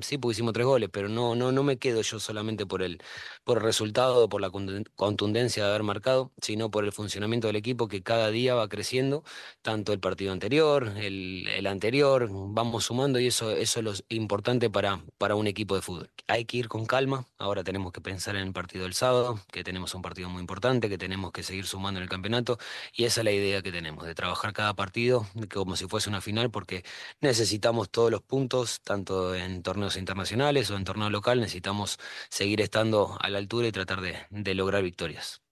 sí, 0.00 0.18
porque 0.18 0.32
hicimos 0.32 0.52
tres 0.54 0.66
goles, 0.66 0.88
pero 0.92 1.08
no, 1.08 1.34
no, 1.34 1.52
no 1.52 1.62
me 1.62 1.78
quedo 1.78 2.00
yo 2.02 2.18
solamente 2.18 2.66
por 2.66 2.82
el, 2.82 3.02
por 3.44 3.58
el 3.58 3.64
resultado, 3.64 4.28
por 4.28 4.40
la 4.40 4.50
contundencia 4.50 5.64
de 5.64 5.68
haber 5.70 5.82
marcado, 5.82 6.32
sino 6.40 6.70
por 6.70 6.84
el 6.84 6.92
funcionamiento 6.92 7.48
del 7.48 7.56
equipo 7.56 7.88
que 7.88 8.02
cada 8.02 8.30
día 8.30 8.54
va 8.54 8.68
creciendo, 8.68 9.24
tanto 9.62 9.92
el 9.92 10.00
partido 10.00 10.32
anterior, 10.32 10.92
el, 10.96 11.46
el 11.48 11.66
anterior, 11.66 12.28
vamos 12.30 12.84
sumando 12.84 13.18
y 13.20 13.26
eso, 13.26 13.50
eso 13.50 13.80
es 13.80 13.84
lo 13.84 13.92
importante 14.08 14.70
para, 14.70 15.04
para 15.18 15.34
un 15.34 15.46
equipo 15.46 15.74
de 15.74 15.82
fútbol. 15.82 16.10
Hay 16.28 16.44
que 16.44 16.56
ir 16.58 16.68
con 16.68 16.86
calma, 16.86 17.26
ahora 17.38 17.64
tenemos 17.64 17.92
que 17.92 18.00
pensar 18.00 18.36
en 18.36 18.46
el 18.46 18.52
partido 18.52 18.84
del 18.84 18.94
sábado, 18.94 19.40
que 19.50 19.64
tenemos 19.64 19.94
un 19.94 20.02
partido 20.02 20.28
muy 20.28 20.40
importante, 20.40 20.88
que 20.88 20.98
tenemos 20.98 21.32
que 21.32 21.42
seguir 21.42 21.66
sumando 21.66 21.98
en 21.98 22.04
el 22.04 22.08
campeonato 22.08 22.58
y 22.94 23.04
esa 23.04 23.20
es 23.20 23.24
la 23.24 23.32
idea 23.32 23.62
que 23.62 23.72
tenemos, 23.72 24.06
de 24.06 24.14
trabajar 24.14 24.52
cada 24.52 24.74
partido 24.74 25.26
como 25.52 25.76
si 25.76 25.86
fuese 25.86 26.08
una 26.08 26.20
final, 26.20 26.50
porque 26.50 26.84
necesitamos 27.20 27.90
todos 27.90 28.10
los 28.10 28.22
puntos, 28.22 28.80
tanto 28.82 29.34
en 29.34 29.62
torneos 29.82 29.96
internacionales 29.96 30.70
o 30.70 30.76
en 30.76 30.84
torneo 30.84 31.10
local, 31.10 31.40
necesitamos 31.40 31.98
seguir 32.28 32.60
estando 32.60 33.18
a 33.20 33.28
la 33.30 33.38
altura 33.38 33.66
y 33.66 33.72
tratar 33.72 34.00
de, 34.00 34.16
de 34.30 34.54
lograr 34.54 34.80
victorias. 34.80 35.42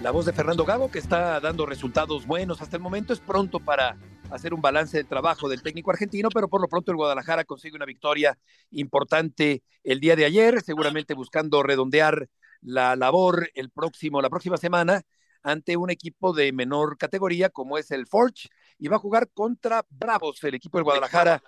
La 0.00 0.12
voz 0.12 0.24
de 0.24 0.32
Fernando 0.32 0.64
Gago, 0.64 0.90
que 0.90 0.98
está 0.98 1.38
dando 1.40 1.66
resultados 1.66 2.26
buenos 2.26 2.62
hasta 2.62 2.76
el 2.76 2.82
momento, 2.82 3.12
es 3.12 3.20
pronto 3.20 3.60
para 3.60 3.98
hacer 4.30 4.54
un 4.54 4.62
balance 4.62 4.96
del 4.96 5.06
trabajo 5.06 5.50
del 5.50 5.62
técnico 5.62 5.90
argentino, 5.90 6.30
pero 6.32 6.48
por 6.48 6.62
lo 6.62 6.68
pronto 6.68 6.90
el 6.90 6.96
Guadalajara 6.96 7.44
consigue 7.44 7.76
una 7.76 7.84
victoria 7.84 8.38
importante 8.70 9.62
el 9.84 10.00
día 10.00 10.16
de 10.16 10.24
ayer, 10.24 10.62
seguramente 10.62 11.12
buscando 11.12 11.62
redondear 11.62 12.28
la 12.62 12.96
labor 12.96 13.50
el 13.54 13.68
próximo, 13.68 14.22
la 14.22 14.30
próxima 14.30 14.56
semana 14.56 15.02
ante 15.42 15.76
un 15.76 15.90
equipo 15.90 16.32
de 16.32 16.52
menor 16.52 16.96
categoría 16.98 17.50
como 17.50 17.78
es 17.78 17.90
el 17.90 18.06
Forge 18.06 18.48
y 18.78 18.88
va 18.88 18.96
a 18.96 19.00
jugar 19.00 19.30
contra 19.32 19.84
Bravos, 19.90 20.42
el 20.44 20.54
equipo 20.54 20.78
del 20.78 20.84
Guadalajara, 20.84 21.42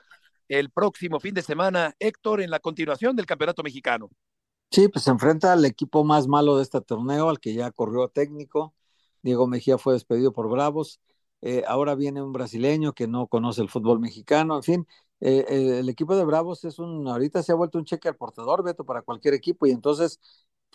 el 0.49 0.71
próximo 0.71 1.21
fin 1.21 1.35
de 1.35 1.43
semana. 1.43 1.95
Héctor, 1.99 2.41
en 2.43 2.51
la 2.51 2.61
continuación 2.61 3.17
del 3.17 3.27
Campeonato 3.27 3.63
Mexicano. 3.63 4.11
Sí, 4.71 4.89
pues 4.89 5.05
se 5.05 5.11
enfrenta 5.11 5.53
al 5.53 5.65
equipo 5.65 6.05
más 6.05 6.27
malo 6.27 6.57
de 6.57 6.63
este 6.63 6.81
torneo, 6.81 7.29
al 7.29 7.41
que 7.41 7.55
ya 7.55 7.71
corrió 7.71 8.09
técnico. 8.09 8.75
Diego 9.23 9.47
Mejía 9.47 9.79
fue 9.79 9.95
despedido 9.95 10.33
por 10.33 10.49
Bravos. 10.49 11.01
Eh, 11.43 11.63
ahora 11.67 11.95
viene 11.95 12.23
un 12.23 12.33
brasileño 12.33 12.93
que 12.93 13.07
no 13.09 13.27
conoce 13.27 13.63
el 13.63 13.69
fútbol 13.69 14.01
mexicano. 14.01 14.57
En 14.57 14.63
fin, 14.63 14.87
eh, 15.21 15.45
eh, 15.49 15.79
el 15.81 15.89
equipo 15.89 16.17
de 16.17 16.25
Bravos 16.25 16.65
es 16.65 16.79
un, 16.79 17.07
ahorita 17.09 17.43
se 17.43 17.53
ha 17.53 17.55
vuelto 17.55 17.79
un 17.79 17.85
cheque 17.85 18.09
al 18.09 18.17
portador, 18.17 18.63
Beto, 18.63 18.85
para 18.85 19.03
cualquier 19.03 19.35
equipo. 19.35 19.67
Y 19.67 19.73
entonces 19.73 20.21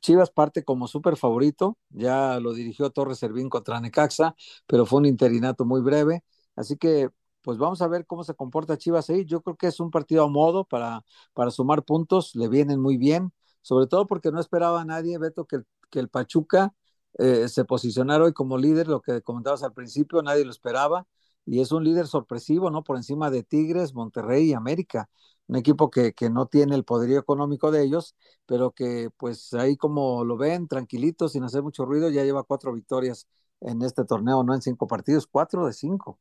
Chivas 0.01 0.31
parte 0.31 0.63
como 0.63 0.87
súper 0.87 1.17
favorito. 1.17 1.77
Ya 1.89 2.39
lo 2.39 2.53
dirigió 2.53 2.89
Torres 2.91 3.19
Servín 3.19 3.49
contra 3.49 3.79
Necaxa, 3.81 4.35
pero 4.67 4.85
fue 4.85 4.99
un 4.99 5.05
interinato 5.05 5.65
muy 5.65 5.81
breve. 5.81 6.23
Así 6.55 6.77
que 6.77 7.09
pues 7.41 7.57
vamos 7.57 7.81
a 7.81 7.87
ver 7.87 8.05
cómo 8.05 8.23
se 8.23 8.33
comporta 8.35 8.77
Chivas 8.77 9.09
ahí. 9.09 9.25
Yo 9.25 9.41
creo 9.41 9.55
que 9.55 9.67
es 9.67 9.79
un 9.79 9.89
partido 9.91 10.23
a 10.25 10.27
modo 10.29 10.65
para, 10.65 11.03
para 11.33 11.51
sumar 11.51 11.83
puntos, 11.83 12.35
le 12.35 12.47
vienen 12.49 12.79
muy 12.81 12.97
bien, 12.97 13.31
sobre 13.61 13.87
todo 13.87 14.05
porque 14.07 14.31
no 14.31 14.39
esperaba 14.39 14.81
a 14.81 14.85
nadie, 14.85 15.17
Beto, 15.17 15.45
que, 15.45 15.61
que 15.89 15.99
el 15.99 16.09
Pachuca 16.09 16.73
eh, 17.17 17.47
se 17.47 17.63
posicionara 17.65 18.23
hoy 18.25 18.33
como 18.33 18.57
líder, 18.57 18.87
lo 18.87 19.01
que 19.01 19.21
comentabas 19.21 19.63
al 19.63 19.73
principio, 19.73 20.21
nadie 20.21 20.43
lo 20.45 20.51
esperaba, 20.51 21.07
y 21.45 21.61
es 21.61 21.71
un 21.71 21.83
líder 21.83 22.07
sorpresivo, 22.07 22.69
¿no? 22.69 22.83
Por 22.83 22.97
encima 22.97 23.29
de 23.31 23.43
Tigres, 23.43 23.93
Monterrey 23.93 24.49
y 24.49 24.53
América, 24.53 25.09
un 25.47 25.55
equipo 25.55 25.89
que, 25.89 26.13
que 26.13 26.29
no 26.29 26.47
tiene 26.47 26.75
el 26.75 26.83
poderío 26.83 27.19
económico 27.19 27.71
de 27.71 27.83
ellos, 27.83 28.15
pero 28.45 28.71
que 28.71 29.09
pues 29.17 29.53
ahí 29.53 29.77
como 29.77 30.23
lo 30.23 30.37
ven, 30.37 30.67
tranquilitos, 30.67 31.33
sin 31.33 31.43
hacer 31.43 31.63
mucho 31.63 31.85
ruido, 31.85 32.09
ya 32.09 32.23
lleva 32.23 32.43
cuatro 32.43 32.73
victorias 32.73 33.27
en 33.61 33.81
este 33.81 34.05
torneo, 34.05 34.43
no 34.43 34.53
en 34.53 34.61
cinco 34.61 34.87
partidos, 34.87 35.27
cuatro 35.27 35.65
de 35.65 35.73
cinco. 35.73 36.19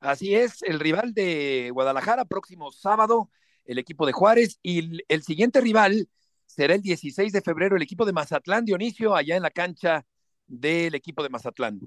Así 0.00 0.34
es, 0.34 0.62
el 0.62 0.80
rival 0.80 1.14
de 1.14 1.70
Guadalajara, 1.72 2.24
próximo 2.24 2.72
sábado, 2.72 3.30
el 3.64 3.78
equipo 3.78 4.06
de 4.06 4.12
Juárez, 4.12 4.58
y 4.62 5.02
el 5.08 5.22
siguiente 5.22 5.60
rival 5.60 6.08
será 6.46 6.74
el 6.74 6.82
16 6.82 7.32
de 7.32 7.40
febrero, 7.40 7.76
el 7.76 7.82
equipo 7.82 8.04
de 8.04 8.12
Mazatlán, 8.12 8.64
Dionisio, 8.64 9.14
allá 9.14 9.36
en 9.36 9.42
la 9.42 9.50
cancha 9.50 10.04
del 10.46 10.94
equipo 10.94 11.22
de 11.22 11.30
Mazatlán. 11.30 11.80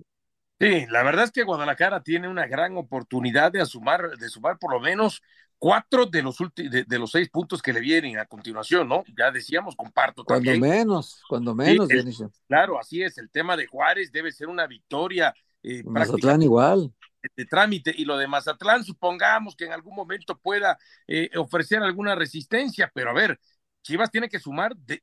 Sí, 0.60 0.86
la 0.90 1.04
verdad 1.04 1.26
es 1.26 1.32
que 1.32 1.44
Guadalajara 1.44 2.02
tiene 2.02 2.30
una 2.30 2.48
gran 2.48 2.78
oportunidad 2.78 3.52
de 3.52 3.66
sumar, 3.66 4.18
de 4.18 4.30
sumar 4.30 4.58
por 4.58 4.72
lo 4.72 4.80
menos 4.80 5.22
cuatro 5.58 6.06
de 6.06 6.22
los 6.22 6.38
de, 6.56 6.86
de, 6.86 7.00
los 7.00 7.12
seis 7.12 7.30
puntos 7.30 7.62
que 7.62 7.74
le 7.74 7.82
vienen 7.82 8.18
a 8.18 8.26
continuación, 8.26 8.88
¿no? 8.88 9.04
Ya 9.18 9.32
decíamos, 9.32 9.76
comparto 9.76 10.24
cuando 10.24 10.52
también. 10.52 10.62
menos, 10.62 11.22
cuando 11.28 11.56
menos, 11.56 11.88
sí, 11.90 11.98
el, 11.98 12.30
Claro, 12.48 12.80
así 12.80 13.02
es. 13.02 13.18
El 13.18 13.30
tema 13.30 13.58
de 13.58 13.68
Juárez 13.68 14.12
debe 14.12 14.32
ser 14.32 14.48
una 14.48 14.68
victoria. 14.68 15.34
Eh, 15.62 15.84
Mazatlán 15.84 16.42
igual. 16.42 16.94
De 17.36 17.46
trámite 17.46 17.94
y 17.98 18.06
lo 18.06 18.18
de 18.18 18.28
Mazatlán, 18.28 18.84
supongamos 18.84 19.56
que 19.56 19.66
en 19.66 19.74
algún 19.74 19.96
momento 19.96 20.38
pueda 20.38 20.78
eh, 21.08 21.32
ofrecer 21.36 21.82
alguna 21.82 22.14
resistencia, 22.14 22.92
pero 22.94 23.10
a 23.10 23.14
ver, 23.14 23.40
Chivas 23.82 24.12
tiene 24.12 24.30
que 24.30 24.40
sumar, 24.40 24.76
de, 24.78 25.02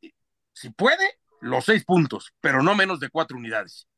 si 0.53 0.71
puede, 0.71 1.19
los 1.41 1.65
seis 1.65 1.85
puntos, 1.85 2.33
pero 2.41 2.63
no 2.63 2.77
menos 2.77 3.01
de 3.01 3.11
cuatro 3.11 3.37
unidades. 3.37 3.89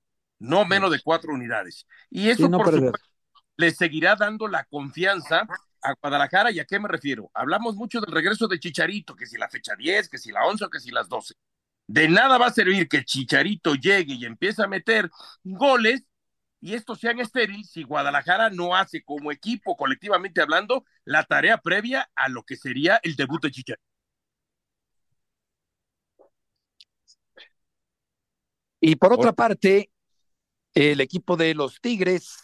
No 0.44 0.64
menos 0.66 0.90
de 0.90 1.00
cuatro 1.00 1.32
unidades. 1.32 1.86
Y 2.10 2.28
eso, 2.28 2.44
sí, 2.44 2.48
no 2.48 2.58
por 2.58 2.74
supuesto, 2.74 3.08
le 3.56 3.70
seguirá 3.70 4.14
dando 4.14 4.46
la 4.46 4.64
confianza 4.64 5.46
a 5.80 5.94
Guadalajara. 6.00 6.50
¿Y 6.50 6.60
a 6.60 6.66
qué 6.66 6.78
me 6.78 6.88
refiero? 6.88 7.30
Hablamos 7.32 7.76
mucho 7.76 8.00
del 8.00 8.12
regreso 8.12 8.46
de 8.46 8.58
Chicharito, 8.60 9.16
que 9.16 9.26
si 9.26 9.38
la 9.38 9.48
fecha 9.48 9.74
10, 9.76 10.08
que 10.08 10.18
si 10.18 10.32
la 10.32 10.44
11 10.44 10.64
o 10.64 10.70
que 10.70 10.80
si 10.80 10.90
las 10.90 11.08
12. 11.08 11.34
De 11.86 12.08
nada 12.08 12.38
va 12.38 12.46
a 12.46 12.52
servir 12.52 12.88
que 12.88 13.04
Chicharito 13.04 13.74
llegue 13.74 14.14
y 14.14 14.24
empiece 14.26 14.62
a 14.62 14.66
meter 14.66 15.10
goles 15.42 16.04
y 16.60 16.74
estos 16.74 16.98
sean 16.98 17.20
estériles 17.20 17.70
si 17.70 17.82
Guadalajara 17.82 18.48
no 18.48 18.74
hace 18.74 19.02
como 19.02 19.30
equipo, 19.30 19.76
colectivamente 19.76 20.40
hablando, 20.40 20.84
la 21.04 21.24
tarea 21.24 21.58
previa 21.58 22.10
a 22.14 22.28
lo 22.28 22.42
que 22.42 22.56
sería 22.56 23.00
el 23.02 23.16
debut 23.16 23.42
de 23.42 23.50
Chicharito. 23.50 23.84
Y 28.80 28.96
por 28.96 29.14
otra 29.14 29.32
parte, 29.32 29.90
el 30.74 31.00
equipo 31.00 31.36
de 31.36 31.54
los 31.54 31.80
Tigres 31.80 32.36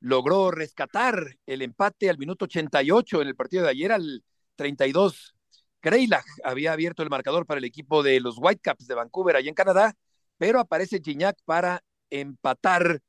logró 0.00 0.50
rescatar 0.50 1.36
el 1.46 1.62
empate 1.62 2.10
al 2.10 2.18
minuto 2.18 2.46
88 2.46 3.22
en 3.22 3.28
el 3.28 3.36
partido 3.36 3.62
de 3.62 3.70
ayer 3.70 3.92
al 3.92 4.24
32. 4.56 5.34
Kreilach 5.80 6.26
había 6.44 6.72
abierto 6.72 7.02
el 7.02 7.10
marcador 7.10 7.46
para 7.46 7.58
el 7.58 7.64
equipo 7.64 8.02
de 8.02 8.20
los 8.20 8.36
Whitecaps 8.38 8.86
de 8.86 8.94
Vancouver, 8.94 9.36
allá 9.36 9.48
en 9.48 9.54
Canadá, 9.54 9.94
pero 10.38 10.60
aparece 10.60 11.00
Gignac 11.02 11.36
para 11.44 11.82
empatar 12.10 13.00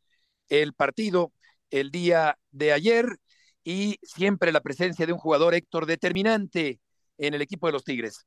el 0.49 0.73
partido 0.73 1.33
el 1.71 1.89
día 1.89 2.37
de 2.51 2.73
ayer 2.73 3.05
y 3.63 3.97
siempre 4.03 4.51
la 4.51 4.61
presencia 4.61 5.05
de 5.05 5.13
un 5.13 5.19
jugador 5.19 5.55
Héctor 5.55 5.85
determinante 5.85 6.79
en 7.17 7.33
el 7.33 7.41
equipo 7.41 7.67
de 7.67 7.73
los 7.73 7.83
Tigres. 7.83 8.25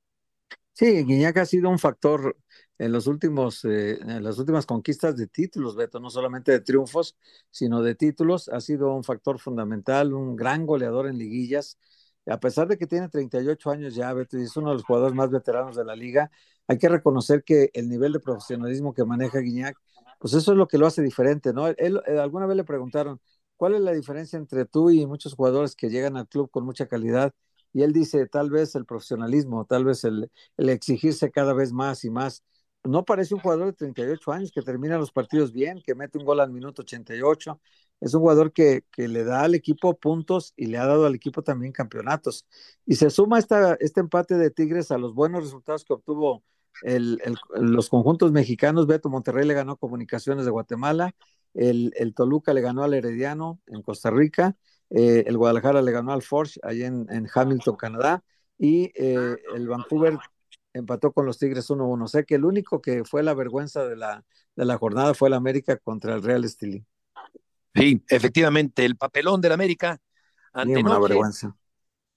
Sí, 0.72 1.04
Guiñac 1.04 1.36
ha 1.38 1.46
sido 1.46 1.70
un 1.70 1.78
factor 1.78 2.36
en 2.78 2.92
los 2.92 3.06
últimos, 3.06 3.64
eh, 3.64 3.98
en 4.00 4.22
las 4.22 4.38
últimas 4.38 4.66
conquistas 4.66 5.16
de 5.16 5.26
títulos, 5.26 5.76
Beto, 5.76 6.00
no 6.00 6.10
solamente 6.10 6.52
de 6.52 6.60
triunfos, 6.60 7.16
sino 7.50 7.82
de 7.82 7.94
títulos. 7.94 8.48
Ha 8.48 8.60
sido 8.60 8.94
un 8.94 9.04
factor 9.04 9.38
fundamental, 9.38 10.12
un 10.12 10.36
gran 10.36 10.66
goleador 10.66 11.06
en 11.06 11.18
liguillas. 11.18 11.78
A 12.26 12.40
pesar 12.40 12.66
de 12.68 12.76
que 12.76 12.86
tiene 12.86 13.08
38 13.08 13.70
años 13.70 13.94
ya, 13.94 14.12
Beto, 14.12 14.38
y 14.38 14.42
es 14.42 14.56
uno 14.56 14.70
de 14.70 14.74
los 14.74 14.84
jugadores 14.84 15.14
más 15.14 15.30
veteranos 15.30 15.76
de 15.76 15.84
la 15.84 15.94
liga, 15.96 16.30
hay 16.66 16.78
que 16.78 16.88
reconocer 16.88 17.44
que 17.44 17.70
el 17.74 17.88
nivel 17.88 18.12
de 18.12 18.20
profesionalismo 18.20 18.92
que 18.94 19.04
maneja 19.04 19.38
Guiñac, 19.38 19.76
pues 20.18 20.34
eso 20.34 20.52
es 20.52 20.58
lo 20.58 20.66
que 20.66 20.78
lo 20.78 20.86
hace 20.86 21.02
diferente, 21.02 21.52
¿no? 21.52 21.68
Él, 21.68 21.76
él, 22.06 22.18
alguna 22.18 22.46
vez 22.46 22.56
le 22.56 22.64
preguntaron, 22.64 23.20
¿cuál 23.56 23.74
es 23.74 23.80
la 23.80 23.92
diferencia 23.92 24.38
entre 24.38 24.64
tú 24.64 24.90
y 24.90 25.06
muchos 25.06 25.34
jugadores 25.34 25.76
que 25.76 25.88
llegan 25.90 26.16
al 26.16 26.26
club 26.28 26.50
con 26.50 26.64
mucha 26.64 26.86
calidad? 26.86 27.32
Y 27.72 27.82
él 27.82 27.92
dice, 27.92 28.26
tal 28.26 28.50
vez 28.50 28.74
el 28.74 28.86
profesionalismo, 28.86 29.64
tal 29.66 29.84
vez 29.84 30.04
el, 30.04 30.30
el 30.56 30.68
exigirse 30.70 31.30
cada 31.30 31.52
vez 31.52 31.72
más 31.72 32.04
y 32.04 32.10
más. 32.10 32.42
No 32.86 33.04
parece 33.04 33.34
un 33.34 33.40
jugador 33.40 33.66
de 33.66 33.72
38 33.72 34.32
años 34.32 34.52
que 34.52 34.62
termina 34.62 34.98
los 34.98 35.12
partidos 35.12 35.52
bien, 35.52 35.82
que 35.84 35.94
mete 35.94 36.18
un 36.18 36.24
gol 36.24 36.40
al 36.40 36.50
minuto 36.50 36.82
88. 36.82 37.60
Es 38.00 38.14
un 38.14 38.20
jugador 38.20 38.52
que, 38.52 38.84
que 38.92 39.08
le 39.08 39.24
da 39.24 39.42
al 39.42 39.54
equipo 39.54 39.98
puntos 39.98 40.52
y 40.56 40.66
le 40.66 40.78
ha 40.78 40.86
dado 40.86 41.06
al 41.06 41.14
equipo 41.14 41.42
también 41.42 41.72
campeonatos. 41.72 42.46
Y 42.84 42.96
se 42.96 43.10
suma 43.10 43.38
esta, 43.38 43.76
este 43.80 44.00
empate 44.00 44.36
de 44.36 44.50
Tigres 44.50 44.90
a 44.90 44.98
los 44.98 45.14
buenos 45.14 45.44
resultados 45.44 45.84
que 45.84 45.94
obtuvo 45.94 46.44
el, 46.82 47.20
los 47.54 47.88
conjuntos 47.88 48.32
mexicanos. 48.32 48.86
Beto 48.86 49.08
Monterrey 49.08 49.46
le 49.46 49.54
ganó 49.54 49.76
Comunicaciones 49.76 50.44
de 50.44 50.50
Guatemala, 50.50 51.14
el, 51.54 51.92
el 51.96 52.14
Toluca 52.14 52.52
le 52.52 52.60
ganó 52.60 52.84
al 52.84 52.94
Herediano 52.94 53.60
en 53.66 53.82
Costa 53.82 54.10
Rica 54.10 54.56
eh, 54.90 55.24
el 55.26 55.36
Guadalajara 55.36 55.82
le 55.82 55.92
ganó 55.92 56.12
al 56.12 56.22
Forge 56.22 56.60
allá 56.62 56.86
en, 56.86 57.06
en 57.10 57.26
Hamilton, 57.32 57.76
Canadá, 57.76 58.24
y 58.58 58.92
eh, 58.94 59.36
el 59.54 59.68
Vancouver 59.68 60.18
empató 60.76 61.12
con 61.12 61.26
los 61.26 61.38
Tigres 61.38 61.70
1-1. 61.70 62.08
Sé 62.08 62.24
que 62.24 62.36
el 62.36 62.44
único 62.44 62.80
que 62.80 63.04
fue 63.04 63.22
la 63.22 63.34
vergüenza 63.34 63.86
de 63.86 63.96
la, 63.96 64.24
de 64.54 64.64
la 64.64 64.78
jornada 64.78 65.14
fue 65.14 65.28
el 65.28 65.34
América 65.34 65.76
contra 65.78 66.14
el 66.14 66.22
Real 66.22 66.44
Estelí. 66.44 66.84
Sí, 67.74 68.02
efectivamente, 68.08 68.84
el 68.84 68.96
papelón 68.96 69.40
del 69.40 69.52
América. 69.52 70.00
Ante 70.52 70.78
una 70.78 70.98
vergüenza. 70.98 71.56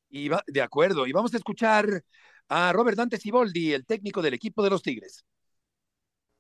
Y 0.10 0.30
va, 0.30 0.44
de 0.48 0.62
acuerdo, 0.62 1.06
y 1.06 1.12
vamos 1.12 1.34
a 1.34 1.38
escuchar 1.38 2.04
a 2.48 2.74
Robert 2.74 2.98
Dante 2.98 3.18
Siboldi, 3.18 3.74
el 3.74 3.86
técnico 3.86 4.22
del 4.22 4.34
equipo 4.34 4.64
de 4.64 4.70
los 4.70 4.82
Tigres. 4.82 5.24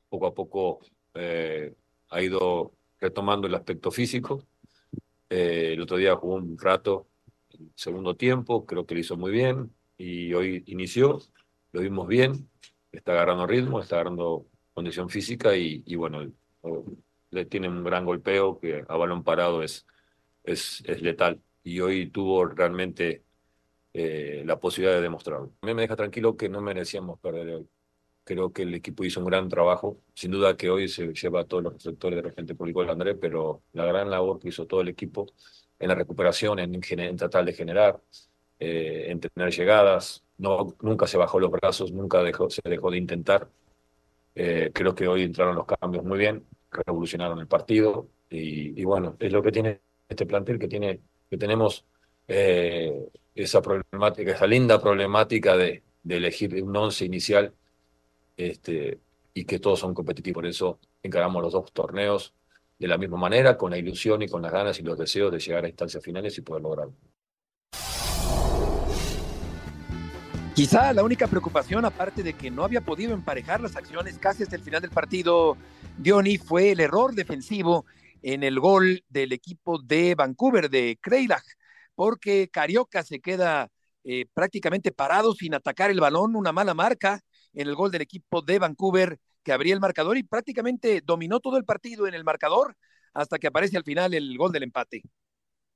Poco 0.09 0.25
a 0.25 0.33
poco 0.33 0.79
eh, 1.13 1.75
ha 2.09 2.21
ido 2.21 2.73
retomando 2.99 3.47
el 3.47 3.55
aspecto 3.55 3.91
físico, 3.91 4.43
eh, 5.29 5.73
el 5.73 5.81
otro 5.81 5.97
día 5.97 6.15
jugó 6.15 6.35
un 6.35 6.57
rato, 6.57 7.07
segundo 7.75 8.15
tiempo, 8.15 8.65
creo 8.65 8.85
que 8.85 8.95
lo 8.95 9.01
hizo 9.01 9.17
muy 9.17 9.31
bien 9.31 9.71
y 9.97 10.33
hoy 10.33 10.63
inició, 10.65 11.19
lo 11.71 11.81
vimos 11.81 12.07
bien, 12.07 12.49
está 12.91 13.13
agarrando 13.13 13.47
ritmo, 13.47 13.79
está 13.79 13.95
agarrando 13.95 14.47
condición 14.73 15.09
física 15.09 15.55
y, 15.55 15.83
y 15.85 15.95
bueno, 15.95 16.31
le 17.31 17.45
tiene 17.45 17.67
un 17.67 17.83
gran 17.83 18.05
golpeo 18.05 18.59
que 18.59 18.83
a 18.87 18.97
balón 18.97 19.23
parado 19.23 19.61
es, 19.63 19.85
es, 20.43 20.83
es 20.85 21.01
letal 21.01 21.41
y 21.63 21.79
hoy 21.81 22.09
tuvo 22.09 22.45
realmente 22.45 23.23
eh, 23.93 24.43
la 24.45 24.59
posibilidad 24.59 24.95
de 24.95 25.01
demostrarlo. 25.01 25.51
A 25.61 25.65
mí 25.65 25.73
me 25.73 25.81
deja 25.83 25.95
tranquilo 25.95 26.37
que 26.37 26.49
no 26.49 26.61
merecíamos 26.61 27.19
perder 27.19 27.49
hoy. 27.55 27.67
Creo 28.23 28.53
que 28.53 28.61
el 28.61 28.75
equipo 28.75 29.03
hizo 29.03 29.19
un 29.19 29.25
gran 29.25 29.49
trabajo. 29.49 29.99
Sin 30.13 30.31
duda 30.31 30.55
que 30.55 30.69
hoy 30.69 30.87
se 30.87 31.11
lleva 31.13 31.41
a 31.41 31.45
todos 31.45 31.63
los 31.63 31.73
reflectores 31.73 32.17
de 32.17 32.21
repente 32.21 32.55
público 32.55 32.81
del 32.81 32.91
André, 32.91 33.15
pero 33.15 33.63
la 33.73 33.85
gran 33.85 34.09
labor 34.09 34.39
que 34.39 34.49
hizo 34.49 34.67
todo 34.67 34.81
el 34.81 34.89
equipo 34.89 35.25
en 35.79 35.87
la 35.87 35.95
recuperación, 35.95 36.59
en, 36.59 36.75
en 36.75 37.17
tratar 37.17 37.45
de 37.45 37.53
generar, 37.53 37.99
eh, 38.59 39.07
en 39.09 39.19
tener 39.19 39.51
llegadas, 39.51 40.23
no, 40.39 40.75
nunca 40.81 41.07
se 41.07 41.17
bajó 41.17 41.39
los 41.39 41.51
brazos, 41.51 41.91
nunca 41.91 42.23
dejó, 42.23 42.49
se 42.49 42.61
dejó 42.65 42.91
de 42.91 42.97
intentar. 42.97 43.49
Eh, 44.35 44.71
creo 44.73 44.95
que 44.95 45.07
hoy 45.07 45.23
entraron 45.23 45.55
los 45.55 45.65
cambios 45.65 46.03
muy 46.03 46.17
bien, 46.17 46.45
revolucionaron 46.71 47.39
el 47.39 47.47
partido 47.47 48.07
y, 48.29 48.83
bueno, 48.83 49.15
es 49.19 49.31
lo 49.31 49.41
que 49.43 49.51
tiene 49.51 49.81
este 50.07 50.25
plantel, 50.25 50.59
que, 50.59 50.67
tiene, 50.67 51.01
que 51.29 51.37
tenemos 51.37 51.85
eh, 52.27 53.09
esa 53.35 53.61
problemática, 53.61 54.31
esa 54.31 54.47
linda 54.47 54.81
problemática 54.81 55.57
de, 55.57 55.83
de 56.03 56.17
elegir 56.17 56.63
un 56.63 56.75
once 56.75 57.05
inicial 57.05 57.53
este, 58.37 58.99
y 59.33 59.45
que 59.45 59.59
todos 59.59 59.79
son 59.79 59.93
competitivos. 59.93 60.35
Por 60.35 60.45
eso 60.45 60.79
encaramos 61.03 61.41
los 61.43 61.53
dos 61.53 61.71
torneos 61.73 62.33
de 62.77 62.87
la 62.87 62.97
misma 62.97 63.17
manera, 63.17 63.57
con 63.57 63.71
la 63.71 63.77
ilusión 63.77 64.21
y 64.21 64.27
con 64.29 64.41
las 64.41 64.51
ganas 64.51 64.79
y 64.79 64.83
los 64.83 64.97
deseos 64.97 65.31
de 65.31 65.39
llegar 65.39 65.65
a 65.65 65.67
instancias 65.67 66.03
finales 66.03 66.37
y 66.37 66.41
poder 66.41 66.63
lograrlo. 66.63 66.93
Quizá 70.59 70.91
la 70.91 71.03
única 71.03 71.25
preocupación, 71.27 71.85
aparte 71.85 72.21
de 72.21 72.33
que 72.33 72.51
no 72.51 72.65
había 72.65 72.81
podido 72.81 73.13
emparejar 73.13 73.61
las 73.61 73.77
acciones 73.77 74.19
casi 74.19 74.43
hasta 74.43 74.57
el 74.57 74.61
final 74.61 74.81
del 74.81 74.91
partido, 74.91 75.55
Diony, 75.97 76.37
fue 76.37 76.71
el 76.71 76.81
error 76.81 77.15
defensivo 77.15 77.85
en 78.21 78.43
el 78.43 78.59
gol 78.59 79.01
del 79.07 79.31
equipo 79.31 79.81
de 79.81 80.15
Vancouver, 80.15 80.69
de 80.69 80.99
Kreilach, 80.99 81.45
porque 81.95 82.49
Carioca 82.51 83.03
se 83.03 83.21
queda 83.21 83.69
eh, 84.03 84.25
prácticamente 84.33 84.91
parado 84.91 85.33
sin 85.33 85.53
atacar 85.53 85.91
el 85.91 86.01
balón, 86.01 86.35
una 86.35 86.51
mala 86.51 86.73
marca, 86.73 87.21
en 87.53 87.69
el 87.69 87.75
gol 87.75 87.89
del 87.89 88.01
equipo 88.01 88.41
de 88.41 88.59
Vancouver 88.59 89.17
que 89.43 89.53
abría 89.53 89.73
el 89.73 89.79
marcador 89.79 90.17
y 90.17 90.23
prácticamente 90.23 91.01
dominó 91.05 91.39
todo 91.39 91.55
el 91.55 91.63
partido 91.63 92.05
en 92.05 92.15
el 92.15 92.25
marcador 92.25 92.75
hasta 93.13 93.39
que 93.39 93.47
aparece 93.47 93.77
al 93.77 93.85
final 93.85 94.13
el 94.13 94.37
gol 94.37 94.51
del 94.51 94.63
empate. 94.63 95.03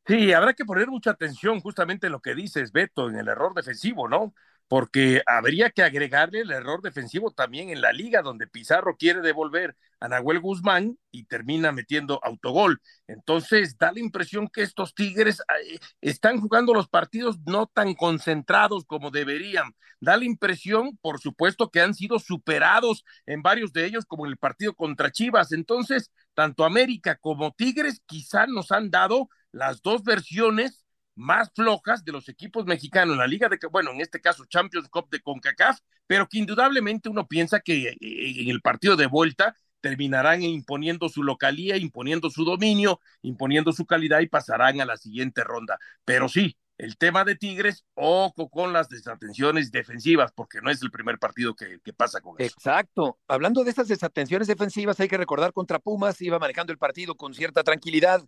Sí, 0.05 0.33
habrá 0.33 0.53
que 0.53 0.65
poner 0.65 0.89
mucha 0.89 1.11
atención 1.11 1.61
justamente 1.61 2.07
en 2.07 2.11
lo 2.11 2.19
que 2.19 2.35
dices, 2.35 2.73
Beto, 2.73 3.07
en 3.07 3.15
el 3.15 3.29
error 3.29 3.53
defensivo, 3.53 4.09
¿no? 4.09 4.33
Porque 4.67 5.21
habría 5.27 5.69
que 5.69 5.83
agregarle 5.83 6.41
el 6.41 6.51
error 6.51 6.81
defensivo 6.81 7.31
también 7.31 7.69
en 7.69 7.81
la 7.81 7.93
liga, 7.93 8.21
donde 8.21 8.47
Pizarro 8.47 8.97
quiere 8.97 9.21
devolver 9.21 9.75
a 9.99 10.07
Nahuel 10.09 10.39
Guzmán 10.39 10.97
y 11.11 11.25
termina 11.25 11.71
metiendo 11.71 12.19
autogol. 12.23 12.81
Entonces, 13.07 13.77
da 13.77 13.91
la 13.91 13.99
impresión 13.99 14.49
que 14.49 14.61
estos 14.61 14.93
Tigres 14.95 15.41
eh, 15.41 15.79
están 16.01 16.41
jugando 16.41 16.73
los 16.73 16.89
partidos 16.89 17.39
no 17.45 17.67
tan 17.67 17.93
concentrados 17.93 18.83
como 18.85 19.11
deberían. 19.11 19.73
Da 20.01 20.17
la 20.17 20.25
impresión, 20.25 20.97
por 21.01 21.21
supuesto, 21.21 21.69
que 21.71 21.79
han 21.79 21.93
sido 21.93 22.19
superados 22.19 23.05
en 23.25 23.41
varios 23.41 23.71
de 23.71 23.85
ellos, 23.85 24.05
como 24.05 24.25
en 24.25 24.31
el 24.31 24.37
partido 24.37 24.73
contra 24.73 25.11
Chivas. 25.11 25.53
Entonces, 25.53 26.11
tanto 26.33 26.65
América 26.65 27.15
como 27.15 27.53
Tigres 27.53 28.01
quizá 28.05 28.45
nos 28.47 28.71
han 28.71 28.91
dado 28.91 29.29
las 29.53 29.81
dos 29.81 30.03
versiones 30.03 30.82
más 31.15 31.51
flojas 31.55 32.03
de 32.03 32.11
los 32.11 32.29
equipos 32.29 32.65
mexicanos 32.65 33.13
en 33.13 33.19
la 33.19 33.27
liga 33.27 33.49
de, 33.49 33.57
bueno, 33.71 33.91
en 33.91 34.01
este 34.01 34.21
caso 34.21 34.45
Champions 34.45 34.89
Cup 34.89 35.09
de 35.09 35.21
CONCACAF, 35.21 35.79
pero 36.07 36.27
que 36.27 36.39
indudablemente 36.39 37.09
uno 37.09 37.27
piensa 37.27 37.59
que 37.59 37.89
eh, 37.89 37.97
en 37.99 38.49
el 38.49 38.61
partido 38.61 38.95
de 38.95 39.07
vuelta 39.07 39.55
terminarán 39.81 40.43
imponiendo 40.43 41.09
su 41.09 41.23
localía, 41.23 41.75
imponiendo 41.75 42.29
su 42.29 42.45
dominio, 42.45 43.01
imponiendo 43.21 43.73
su 43.73 43.85
calidad 43.85 44.21
y 44.21 44.27
pasarán 44.27 44.79
a 44.79 44.85
la 44.85 44.95
siguiente 44.95 45.43
ronda. 45.43 45.77
Pero 46.05 46.29
sí, 46.29 46.57
el 46.77 46.97
tema 46.97 47.23
de 47.25 47.35
Tigres, 47.35 47.85
ojo 47.93 48.49
con 48.49 48.73
las 48.73 48.89
desatenciones 48.89 49.71
defensivas, 49.71 50.31
porque 50.31 50.59
no 50.61 50.71
es 50.71 50.81
el 50.81 50.89
primer 50.89 51.19
partido 51.19 51.53
que, 51.53 51.79
que, 51.83 51.93
pasa 51.93 52.21
con 52.21 52.35
eso. 52.39 52.55
Exacto. 52.57 53.19
Hablando 53.27 53.63
de 53.63 53.69
estas 53.69 53.87
desatenciones 53.89 54.47
defensivas, 54.47 54.99
hay 54.99 55.07
que 55.07 55.17
recordar 55.17 55.53
contra 55.53 55.79
Pumas, 55.79 56.19
iba 56.21 56.39
manejando 56.39 56.71
el 56.71 56.79
partido 56.79 57.15
con 57.15 57.33
cierta 57.33 57.63
tranquilidad, 57.63 58.23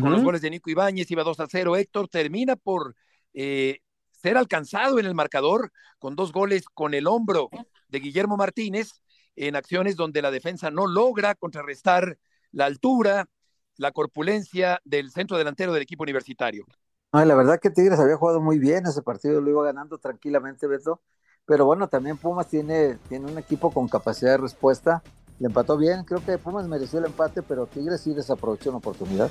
con 0.00 0.10
los 0.10 0.22
goles 0.22 0.40
de 0.40 0.50
Nico 0.50 0.68
Ibáñez, 0.68 1.10
iba 1.10 1.22
2 1.22 1.40
a 1.40 1.46
0. 1.48 1.76
Héctor 1.76 2.08
termina 2.08 2.56
por 2.56 2.96
eh, 3.34 3.80
ser 4.10 4.36
alcanzado 4.36 4.98
en 4.98 5.06
el 5.06 5.14
marcador 5.14 5.70
con 5.98 6.16
dos 6.16 6.32
goles 6.32 6.64
con 6.72 6.94
el 6.94 7.06
hombro 7.06 7.48
de 7.88 8.00
Guillermo 8.00 8.36
Martínez 8.36 9.00
en 9.36 9.54
acciones 9.54 9.96
donde 9.96 10.22
la 10.22 10.30
defensa 10.30 10.70
no 10.70 10.86
logra 10.86 11.34
contrarrestar 11.34 12.18
la 12.50 12.64
altura, 12.64 13.28
la 13.76 13.92
corpulencia 13.92 14.80
del 14.84 15.10
centro 15.10 15.38
delantero 15.38 15.72
del 15.72 15.82
equipo 15.82 16.02
universitario. 16.02 16.64
No, 17.12 17.24
la 17.24 17.34
verdad 17.34 17.60
que 17.60 17.70
Tigres 17.70 18.00
había 18.00 18.16
jugado 18.16 18.40
muy 18.40 18.58
bien 18.58 18.86
ese 18.86 19.02
partido, 19.02 19.40
lo 19.40 19.50
iba 19.50 19.64
ganando 19.64 19.98
tranquilamente, 19.98 20.66
Beto. 20.66 21.00
Pero 21.44 21.64
bueno, 21.64 21.88
también 21.88 22.16
Pumas 22.16 22.48
tiene, 22.48 22.98
tiene 23.08 23.30
un 23.30 23.38
equipo 23.38 23.70
con 23.70 23.86
capacidad 23.86 24.32
de 24.32 24.38
respuesta. 24.38 25.02
Le 25.38 25.46
empató 25.46 25.76
bien, 25.76 26.02
creo 26.04 26.24
que 26.24 26.38
Pumas 26.38 26.66
mereció 26.66 26.98
el 26.98 27.04
empate, 27.04 27.42
pero 27.42 27.66
Tigres 27.66 28.00
sí 28.00 28.14
desaprovechó 28.14 28.70
una 28.70 28.78
oportunidad 28.78 29.30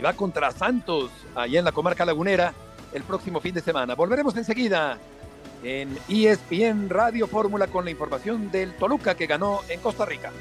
y 0.00 0.02
va 0.02 0.14
contra 0.14 0.50
Santos, 0.50 1.10
allá 1.34 1.58
en 1.58 1.64
la 1.66 1.72
comarca 1.72 2.06
lagunera, 2.06 2.54
el 2.94 3.02
próximo 3.02 3.38
fin 3.38 3.52
de 3.52 3.60
semana. 3.60 3.94
Volveremos 3.94 4.34
enseguida 4.34 4.96
en 5.62 5.94
ESPN 6.08 6.88
Radio 6.88 7.26
Fórmula 7.26 7.66
con 7.66 7.84
la 7.84 7.90
información 7.90 8.50
del 8.50 8.72
Toluca 8.76 9.14
que 9.14 9.26
ganó 9.26 9.60
en 9.68 9.78
Costa 9.80 10.06
Rica. 10.06 10.32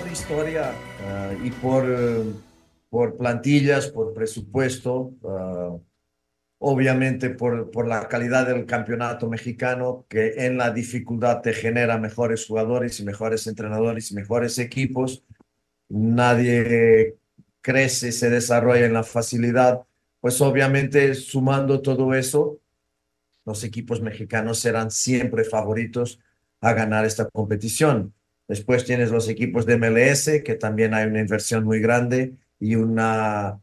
Por 0.00 0.10
historia 0.10 0.72
uh, 1.04 1.46
y 1.46 1.50
por, 1.52 1.84
uh, 1.84 2.34
por 2.90 3.16
plantillas, 3.16 3.86
por 3.86 4.12
presupuesto. 4.12 5.12
Uh, 5.22 5.80
obviamente 6.68 7.30
por, 7.30 7.70
por 7.70 7.86
la 7.86 8.08
calidad 8.08 8.48
del 8.48 8.66
campeonato 8.66 9.28
mexicano, 9.28 10.04
que 10.08 10.46
en 10.46 10.58
la 10.58 10.72
dificultad 10.72 11.40
te 11.40 11.52
genera 11.52 11.96
mejores 11.96 12.44
jugadores 12.44 12.98
y 12.98 13.04
mejores 13.04 13.46
entrenadores 13.46 14.10
y 14.10 14.16
mejores 14.16 14.58
equipos. 14.58 15.22
Nadie 15.88 17.14
crece, 17.60 18.10
se 18.10 18.30
desarrolla 18.30 18.84
en 18.84 18.94
la 18.94 19.04
facilidad. 19.04 19.82
Pues 20.20 20.40
obviamente 20.40 21.14
sumando 21.14 21.82
todo 21.82 22.14
eso, 22.14 22.58
los 23.44 23.62
equipos 23.62 24.00
mexicanos 24.00 24.58
serán 24.58 24.90
siempre 24.90 25.44
favoritos 25.44 26.18
a 26.60 26.72
ganar 26.72 27.04
esta 27.04 27.28
competición. 27.30 28.12
Después 28.48 28.84
tienes 28.84 29.12
los 29.12 29.28
equipos 29.28 29.66
de 29.66 29.78
MLS, 29.78 30.42
que 30.44 30.56
también 30.56 30.94
hay 30.94 31.06
una 31.06 31.20
inversión 31.20 31.62
muy 31.62 31.78
grande 31.78 32.34
y 32.58 32.74
una 32.74 33.60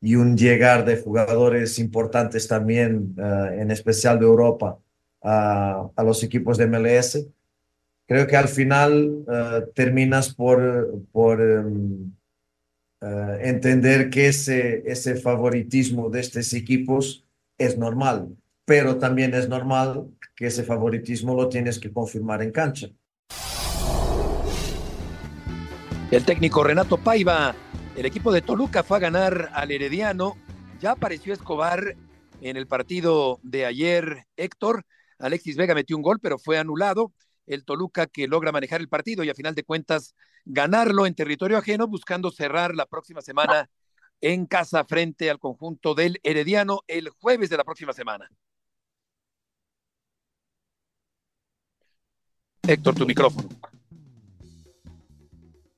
y 0.00 0.14
un 0.14 0.36
llegar 0.36 0.84
de 0.84 0.96
jugadores 0.96 1.78
importantes 1.78 2.48
también, 2.48 3.14
uh, 3.18 3.52
en 3.52 3.70
especial 3.70 4.18
de 4.18 4.24
Europa, 4.24 4.78
uh, 5.22 5.90
a 5.94 6.02
los 6.04 6.22
equipos 6.22 6.56
de 6.56 6.66
MLS. 6.66 7.26
Creo 8.06 8.26
que 8.26 8.36
al 8.36 8.48
final 8.48 9.24
uh, 9.26 9.70
terminas 9.74 10.34
por, 10.34 11.02
por 11.12 11.40
um, 11.40 12.12
entender 13.40 14.10
que 14.10 14.28
ese, 14.28 14.82
ese 14.84 15.16
favoritismo 15.16 16.10
de 16.10 16.20
estos 16.20 16.52
equipos 16.52 17.24
es 17.56 17.78
normal, 17.78 18.28
pero 18.66 18.98
también 18.98 19.32
es 19.32 19.48
normal 19.48 20.06
que 20.36 20.46
ese 20.46 20.64
favoritismo 20.64 21.34
lo 21.34 21.48
tienes 21.48 21.78
que 21.78 21.92
confirmar 21.92 22.42
en 22.42 22.50
cancha. 22.50 22.88
El 26.10 26.24
técnico 26.24 26.64
Renato 26.64 26.98
Paiva 26.98 27.54
el 27.96 28.06
equipo 28.06 28.32
de 28.32 28.42
Toluca 28.42 28.82
fue 28.82 28.96
a 28.98 29.00
ganar 29.00 29.50
al 29.52 29.70
Herediano. 29.70 30.36
Ya 30.80 30.92
apareció 30.92 31.32
Escobar 31.32 31.96
en 32.40 32.56
el 32.56 32.66
partido 32.66 33.40
de 33.42 33.66
ayer, 33.66 34.26
Héctor. 34.36 34.84
Alexis 35.18 35.56
Vega 35.56 35.74
metió 35.74 35.96
un 35.96 36.02
gol, 36.02 36.18
pero 36.20 36.38
fue 36.38 36.58
anulado. 36.58 37.12
El 37.46 37.64
Toluca 37.64 38.06
que 38.06 38.28
logra 38.28 38.52
manejar 38.52 38.80
el 38.80 38.88
partido 38.88 39.24
y 39.24 39.30
a 39.30 39.34
final 39.34 39.54
de 39.54 39.64
cuentas 39.64 40.14
ganarlo 40.44 41.06
en 41.06 41.14
territorio 41.14 41.58
ajeno, 41.58 41.86
buscando 41.86 42.30
cerrar 42.30 42.74
la 42.74 42.86
próxima 42.86 43.20
semana 43.20 43.68
en 44.20 44.46
casa 44.46 44.84
frente 44.84 45.30
al 45.30 45.38
conjunto 45.38 45.94
del 45.94 46.20
Herediano 46.22 46.80
el 46.86 47.08
jueves 47.10 47.50
de 47.50 47.56
la 47.56 47.64
próxima 47.64 47.92
semana. 47.92 48.30
Héctor, 52.62 52.94
tu 52.94 53.06
micrófono. 53.06 53.48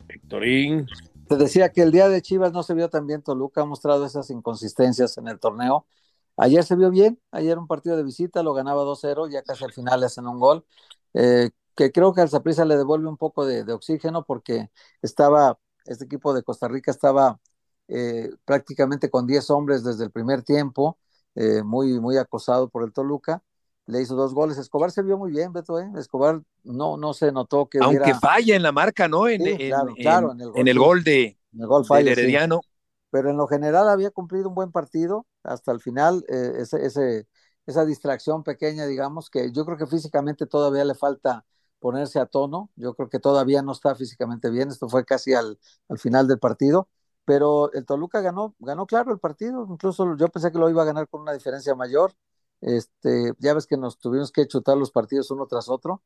Héctorín. 0.08 0.86
Te 1.32 1.38
decía 1.38 1.70
que 1.72 1.80
el 1.80 1.92
día 1.92 2.10
de 2.10 2.20
Chivas 2.20 2.52
no 2.52 2.62
se 2.62 2.74
vio 2.74 2.90
tan 2.90 3.06
bien 3.06 3.22
Toluca, 3.22 3.62
ha 3.62 3.64
mostrado 3.64 4.04
esas 4.04 4.28
inconsistencias 4.28 5.16
en 5.16 5.28
el 5.28 5.40
torneo. 5.40 5.86
Ayer 6.36 6.62
se 6.62 6.76
vio 6.76 6.90
bien, 6.90 7.18
ayer 7.30 7.58
un 7.58 7.66
partido 7.66 7.96
de 7.96 8.02
visita, 8.02 8.42
lo 8.42 8.52
ganaba 8.52 8.82
2-0, 8.82 9.30
ya 9.30 9.42
casi 9.42 9.64
al 9.64 9.72
final 9.72 10.00
le 10.00 10.06
hacen 10.06 10.26
un 10.26 10.38
gol, 10.38 10.66
eh, 11.14 11.48
que 11.74 11.90
creo 11.90 12.12
que 12.12 12.20
al 12.20 12.28
Zaprisa 12.28 12.66
le 12.66 12.76
devuelve 12.76 13.08
un 13.08 13.16
poco 13.16 13.46
de, 13.46 13.62
oxígeno 13.72 14.26
porque 14.26 14.70
estaba, 15.00 15.58
este 15.86 16.04
equipo 16.04 16.34
de 16.34 16.42
Costa 16.42 16.68
Rica 16.68 16.90
estaba 16.90 17.40
eh, 17.88 18.30
prácticamente 18.44 19.08
con 19.08 19.26
10 19.26 19.48
hombres 19.48 19.84
desde 19.84 20.04
el 20.04 20.10
primer 20.10 20.42
tiempo, 20.42 20.98
eh, 21.34 21.62
muy, 21.62 21.98
muy 21.98 22.18
acosado 22.18 22.68
por 22.68 22.84
el 22.84 22.92
Toluca, 22.92 23.42
le 23.86 24.00
hizo 24.00 24.14
dos 24.14 24.34
goles. 24.34 24.58
Escobar 24.58 24.90
se 24.90 25.02
vio 25.02 25.18
muy 25.18 25.30
bien, 25.30 25.52
Beto, 25.52 25.78
¿eh? 25.78 25.90
Escobar 25.96 26.42
no, 26.64 26.96
no 26.96 27.14
se 27.14 27.32
notó 27.32 27.68
que. 27.68 27.78
Aunque 27.78 28.02
hubiera... 28.02 28.18
falla 28.18 28.56
en 28.56 28.62
la 28.62 28.72
marca, 28.72 29.08
¿no? 29.08 29.28
En, 29.28 29.42
sí, 29.42 29.50
en, 29.50 29.68
claro, 29.68 29.94
claro, 29.94 30.32
en, 30.32 30.40
el 30.40 30.46
gol, 30.46 30.58
en 30.58 30.68
el 30.68 30.78
gol 30.78 31.04
de, 31.04 31.38
el 31.58 31.66
gol 31.66 31.84
falla, 31.84 32.10
del 32.10 32.18
Herediano. 32.18 32.60
Sí. 32.62 32.68
Pero 33.10 33.30
en 33.30 33.36
lo 33.36 33.46
general 33.46 33.88
había 33.88 34.10
cumplido 34.10 34.48
un 34.48 34.54
buen 34.54 34.72
partido 34.72 35.26
hasta 35.42 35.72
el 35.72 35.80
final. 35.80 36.24
Eh, 36.28 36.52
ese, 36.60 36.84
ese, 36.86 37.28
esa 37.66 37.84
distracción 37.84 38.42
pequeña, 38.42 38.86
digamos, 38.86 39.28
que 39.28 39.52
yo 39.52 39.66
creo 39.66 39.76
que 39.76 39.86
físicamente 39.86 40.46
todavía 40.46 40.84
le 40.84 40.94
falta 40.94 41.44
ponerse 41.78 42.20
a 42.20 42.26
tono. 42.26 42.70
Yo 42.76 42.94
creo 42.94 43.10
que 43.10 43.18
todavía 43.18 43.60
no 43.60 43.72
está 43.72 43.94
físicamente 43.94 44.48
bien. 44.48 44.68
Esto 44.68 44.88
fue 44.88 45.04
casi 45.04 45.34
al, 45.34 45.58
al 45.88 45.98
final 45.98 46.26
del 46.26 46.38
partido. 46.38 46.88
Pero 47.24 47.70
el 47.72 47.84
Toluca 47.84 48.20
ganó, 48.20 48.54
ganó 48.58 48.86
claro 48.86 49.12
el 49.12 49.18
partido. 49.18 49.66
Incluso 49.68 50.16
yo 50.16 50.28
pensé 50.28 50.50
que 50.50 50.58
lo 50.58 50.70
iba 50.70 50.82
a 50.82 50.86
ganar 50.86 51.06
con 51.08 51.20
una 51.20 51.32
diferencia 51.32 51.74
mayor. 51.74 52.12
Este, 52.62 53.32
ya 53.38 53.54
ves 53.54 53.66
que 53.66 53.76
nos 53.76 53.98
tuvimos 53.98 54.32
que 54.32 54.46
chutar 54.46 54.76
los 54.76 54.90
partidos 54.90 55.30
uno 55.30 55.46
tras 55.46 55.68
otro 55.68 56.02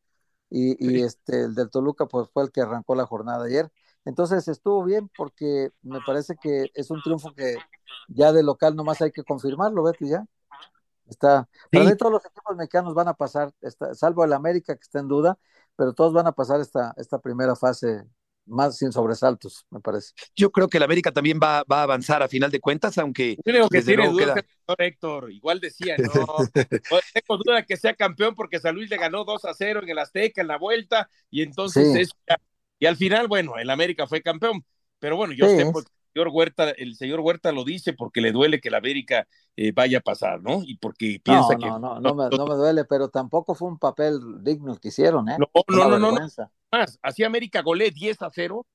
y, 0.50 0.72
sí. 0.72 0.76
y, 0.80 1.02
este, 1.02 1.44
el 1.44 1.54
del 1.54 1.70
Toluca 1.70 2.06
pues 2.06 2.28
fue 2.32 2.44
el 2.44 2.50
que 2.50 2.62
arrancó 2.62 2.94
la 2.94 3.06
jornada 3.06 3.44
ayer. 3.44 3.70
Entonces 4.04 4.48
estuvo 4.48 4.84
bien 4.84 5.10
porque 5.16 5.70
me 5.82 6.00
parece 6.06 6.36
que 6.40 6.70
es 6.74 6.90
un 6.90 7.02
triunfo 7.02 7.34
que 7.34 7.56
ya 8.08 8.32
de 8.32 8.42
local 8.42 8.74
nomás 8.76 9.02
hay 9.02 9.12
que 9.12 9.24
confirmarlo, 9.24 9.82
Beto, 9.82 10.06
ya. 10.06 10.26
Está, 11.08 11.48
sí. 11.52 11.78
para 11.78 11.84
mí 11.84 11.96
todos 11.96 12.12
los 12.12 12.24
equipos 12.24 12.56
mexicanos 12.56 12.94
van 12.94 13.08
a 13.08 13.14
pasar, 13.14 13.52
está, 13.60 13.94
salvo 13.94 14.24
el 14.24 14.32
América 14.32 14.74
que 14.74 14.82
está 14.82 14.98
en 14.98 15.08
duda, 15.08 15.38
pero 15.76 15.92
todos 15.92 16.12
van 16.12 16.26
a 16.26 16.32
pasar 16.32 16.60
esta, 16.60 16.94
esta 16.96 17.20
primera 17.20 17.54
fase 17.54 18.04
más 18.46 18.78
sin 18.78 18.92
sobresaltos, 18.92 19.66
me 19.70 19.80
parece. 19.80 20.12
Yo 20.34 20.50
creo 20.50 20.68
que 20.68 20.78
el 20.78 20.82
América 20.82 21.12
también 21.12 21.38
va, 21.42 21.64
va 21.70 21.80
a 21.80 21.82
avanzar 21.82 22.22
a 22.22 22.28
final 22.28 22.50
de 22.50 22.60
cuentas, 22.60 22.96
aunque. 22.98 23.36
Creo 23.44 23.68
que 23.68 23.82
tiene 23.82 24.08
duda, 24.08 24.34
queda... 24.34 24.74
Héctor. 24.78 25.32
Igual 25.32 25.60
decía, 25.60 25.96
no, 25.98 26.12
no 26.14 26.36
tengo 27.14 27.42
duda 27.44 27.62
que 27.64 27.76
sea 27.76 27.94
campeón 27.94 28.34
porque 28.34 28.60
San 28.60 28.74
Luis 28.74 28.88
le 28.90 28.96
ganó 28.96 29.24
2 29.24 29.44
a 29.44 29.54
0 29.54 29.80
en 29.82 29.88
el 29.88 29.98
Azteca 29.98 30.40
en 30.40 30.48
la 30.48 30.58
vuelta, 30.58 31.10
y 31.30 31.42
entonces 31.42 31.92
sí. 31.92 32.00
es. 32.00 32.10
Y 32.78 32.86
al 32.86 32.96
final, 32.96 33.26
bueno, 33.28 33.58
el 33.58 33.70
América 33.70 34.06
fue 34.06 34.22
campeón. 34.22 34.64
Pero 34.98 35.16
bueno, 35.16 35.34
yo 35.34 35.46
sí. 35.48 35.56
sé 35.56 35.66
porque 35.66 35.90
señor 36.16 36.28
Huerta, 36.32 36.70
el 36.70 36.94
señor 36.96 37.20
Huerta 37.20 37.52
lo 37.52 37.62
dice 37.64 37.92
porque 37.92 38.20
le 38.22 38.32
duele 38.32 38.60
que 38.60 38.70
la 38.70 38.78
América 38.78 39.28
eh, 39.54 39.72
vaya 39.72 39.98
a 39.98 40.00
pasar, 40.00 40.40
¿no? 40.42 40.62
Y 40.64 40.76
porque 40.78 41.20
piensa 41.22 41.52
no, 41.54 41.58
que. 41.58 41.66
No, 41.66 41.78
no, 41.78 42.00
no, 42.00 42.14
me, 42.14 42.28
no 42.34 42.46
me 42.46 42.54
duele, 42.54 42.84
pero 42.86 43.08
tampoco 43.10 43.54
fue 43.54 43.68
un 43.68 43.78
papel 43.78 44.18
digno 44.42 44.72
el 44.72 44.80
que 44.80 44.88
hicieron, 44.88 45.28
¿eh? 45.28 45.36
No, 45.38 45.50
no, 45.68 45.88
no, 45.90 45.98
no, 45.98 46.12
no. 46.12 46.28
Más, 46.72 46.98
así 47.02 47.22
América 47.22 47.60
golé 47.60 47.90
10 47.90 48.22
a 48.22 48.30
0. 48.32 48.66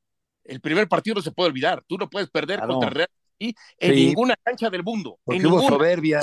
El 0.43 0.61
primer 0.61 0.87
partido 0.87 1.15
no 1.15 1.21
se 1.21 1.31
puede 1.31 1.49
olvidar. 1.49 1.83
Tú 1.87 1.97
no 1.97 2.09
puedes 2.09 2.29
perder 2.29 2.57
Claro. 2.59 2.73
contra 2.73 2.89
Real 2.91 3.09
y 3.39 3.55
en 3.79 3.93
Sí. 3.95 4.05
ninguna 4.07 4.35
cancha 4.43 4.69
del 4.69 4.83
mundo. 4.83 5.17
Porque 5.23 5.39
En 5.39 5.45
hubo 5.47 5.57
ninguna. 5.57 5.75
soberbia 5.77 6.19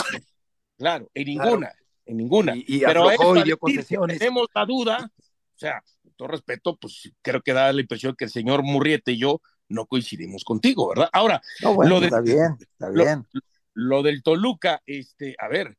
Claro, 0.77 1.11
en 1.15 1.25
Claro. 1.25 1.51
ninguna. 1.51 1.73
En 2.07 2.17
ninguna. 2.17 2.57
y, 2.57 2.65
y 2.69 2.81
Pero 2.81 3.09
aflojó 3.09 3.35
es 3.37 3.43
y 3.43 3.45
dio 3.45 3.59
concesiones. 3.59 4.19
tenemos 4.19 4.47
la 4.55 4.65
duda, 4.65 5.11
o 5.19 5.59
sea, 5.59 5.83
con 6.03 6.13
todo 6.13 6.29
respeto, 6.29 6.77
pues 6.77 7.13
creo 7.23 7.43
que 7.43 7.53
da 7.53 7.73
la 7.73 7.81
impresión 7.81 8.15
que 8.17 8.25
el 8.25 8.31
señor 8.31 8.63
Murriete 8.63 9.13
y 9.13 9.19
yo 9.19 9.41
no 9.69 9.87
coincidimos 9.87 10.45
contigo, 10.45 10.89
¿verdad? 10.89 11.09
Ahora, 11.13 11.41
No, 11.63 11.75
bueno, 11.75 11.91
Lo 11.95 12.01
de- 12.01 12.07
está 12.07 12.21
bien, 12.21 12.57
está 12.61 12.89
lo- 12.91 13.05
bien. 13.05 13.27
lo 13.75 14.03
del 14.03 14.23
Toluca, 14.23 14.83
este, 14.87 15.37
a 15.39 15.49
ver, 15.49 15.77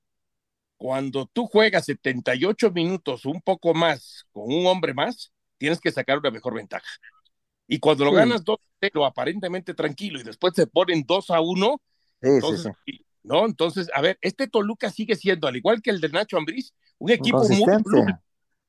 cuando 0.78 1.25
tú 1.32 1.45
juegas 1.47 1.86
78 1.86 2.71
minutos, 2.71 3.25
un 3.25 3.41
poco 3.41 3.73
más, 3.73 4.25
con 4.32 4.45
un 4.54 4.65
hombre 4.67 4.93
más, 4.93 5.32
tienes 5.58 5.80
que 5.82 5.91
sacar 5.91 6.17
una 6.19 6.32
mejor 6.32 6.56
ventaja. 6.56 6.88
Y 7.67 7.80
cuando 7.80 8.06
lo 8.06 8.12
Sí. 8.12 8.17
ganas 8.17 8.43
2-0, 8.43 9.06
aparentemente 9.06 9.73
tranquilo, 9.73 10.19
y 10.19 10.23
después 10.23 10.54
se 10.56 10.67
ponen 10.67 11.04
2 11.06 11.30
a 11.30 11.41
1, 11.41 11.82
Sí, 12.21 12.28
sí, 12.30 12.34
entonces, 12.36 12.71
sí. 12.86 13.06
¿no? 13.23 13.45
Entonces, 13.45 13.89
a 13.93 14.02
ver, 14.02 14.17
este 14.21 14.47
Toluca 14.47 14.89
sigue 14.89 15.15
siendo, 15.15 15.47
al 15.47 15.56
igual 15.58 15.82
que 15.82 15.89
el 15.91 16.02
de 16.02 16.10
Nacho 16.10 16.38
Ambriz, 16.38 16.73
un 16.97 17.12
equipo 17.12 17.38
muy 17.38 17.47
Consistente. 17.47 17.84
voluble, 17.89 18.15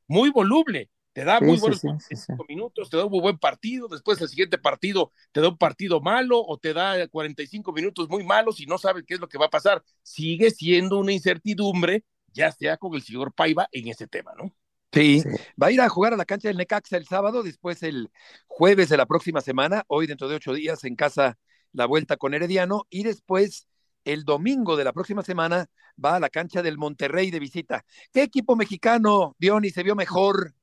muy 0.08 0.30
voluble. 0.30 0.90
Te 1.12 1.24
da 1.24 1.40
Sí, 1.40 1.44
muy 1.44 1.58
sí, 1.58 1.60
buenos 1.60 1.80
sí, 1.98 2.16
sí, 2.16 2.32
45 2.32 2.44
minutos, 2.48 2.88
te 2.90 2.96
da 2.96 3.04
un 3.04 3.10
muy 3.10 3.20
buen 3.20 3.38
partido, 3.38 3.88
después 3.88 4.20
el 4.20 4.28
siguiente 4.28 4.58
partido 4.58 5.12
te 5.32 5.40
da 5.40 5.48
un 5.48 5.58
partido 5.58 6.00
malo 6.00 6.40
o 6.40 6.58
te 6.58 6.72
da 6.72 7.06
45 7.08 7.72
minutos 7.72 8.08
muy 8.08 8.24
malos 8.24 8.60
y 8.60 8.66
no 8.66 8.78
sabes 8.78 9.04
qué 9.06 9.14
es 9.14 9.20
lo 9.20 9.28
que 9.28 9.38
va 9.38 9.46
a 9.46 9.50
pasar. 9.50 9.82
Sigue 10.02 10.50
siendo 10.50 10.98
una 10.98 11.12
incertidumbre, 11.12 12.04
ya 12.32 12.52
sea 12.52 12.76
con 12.76 12.94
el 12.94 13.02
señor 13.02 13.32
Paiva 13.34 13.68
en 13.72 13.88
ese 13.88 14.06
tema, 14.06 14.32
¿no? 14.38 14.54
Sí, 14.92 15.22
Sí. 15.22 15.28
va 15.60 15.68
a 15.68 15.70
ir 15.72 15.80
a 15.80 15.88
jugar 15.88 16.12
a 16.14 16.16
la 16.16 16.24
cancha 16.24 16.48
del 16.48 16.56
Necaxa 16.56 16.96
el 16.96 17.06
sábado, 17.06 17.42
después 17.44 17.82
el 17.84 18.10
jueves 18.48 18.88
de 18.88 18.96
la 18.96 19.06
próxima 19.06 19.40
semana, 19.40 19.84
hoy 19.86 20.06
dentro 20.08 20.28
de 20.28 20.34
ocho 20.36 20.52
días 20.52 20.82
en 20.84 20.96
casa 20.96 21.38
la 21.72 21.86
vuelta 21.86 22.16
con 22.16 22.34
Herediano 22.34 22.86
y 22.90 23.04
después 23.04 23.68
el 24.04 24.24
domingo 24.24 24.76
de 24.76 24.82
la 24.84 24.92
próxima 24.92 25.22
semana 25.22 25.66
va 26.02 26.16
a 26.16 26.20
la 26.20 26.28
cancha 26.28 26.62
del 26.62 26.76
Monterrey 26.78 27.30
de 27.30 27.38
visita. 27.38 27.84
¿Qué 28.12 28.22
equipo 28.22 28.56
mexicano, 28.56 29.36
Diony, 29.38 29.70
se 29.70 29.84
vio 29.84 29.94
mejor 29.94 30.54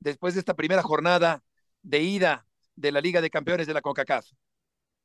después 0.00 0.34
de 0.34 0.40
esta 0.40 0.54
primera 0.54 0.82
jornada 0.82 1.42
de 1.82 2.02
ida 2.02 2.46
de 2.76 2.92
la 2.92 3.00
Liga 3.00 3.20
de 3.20 3.30
Campeones 3.30 3.66
de 3.66 3.74
la 3.74 3.82
CONCACAF? 3.82 4.26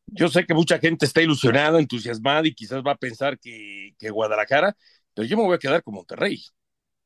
Yo 0.07 0.29
sé 0.29 0.45
que 0.45 0.53
mucha 0.53 0.79
gente 0.79 1.05
está 1.05 1.21
ilusionada, 1.21 1.79
entusiasmada 1.79 2.47
y 2.47 2.53
quizás 2.53 2.81
va 2.83 2.91
a 2.91 2.97
pensar 2.97 3.39
que, 3.39 3.95
que 3.97 4.09
Guadalajara, 4.09 4.75
pero 5.13 5.27
yo 5.27 5.37
me 5.37 5.43
voy 5.43 5.55
a 5.55 5.59
quedar 5.59 5.83
con 5.83 5.95
Monterrey. 5.95 6.43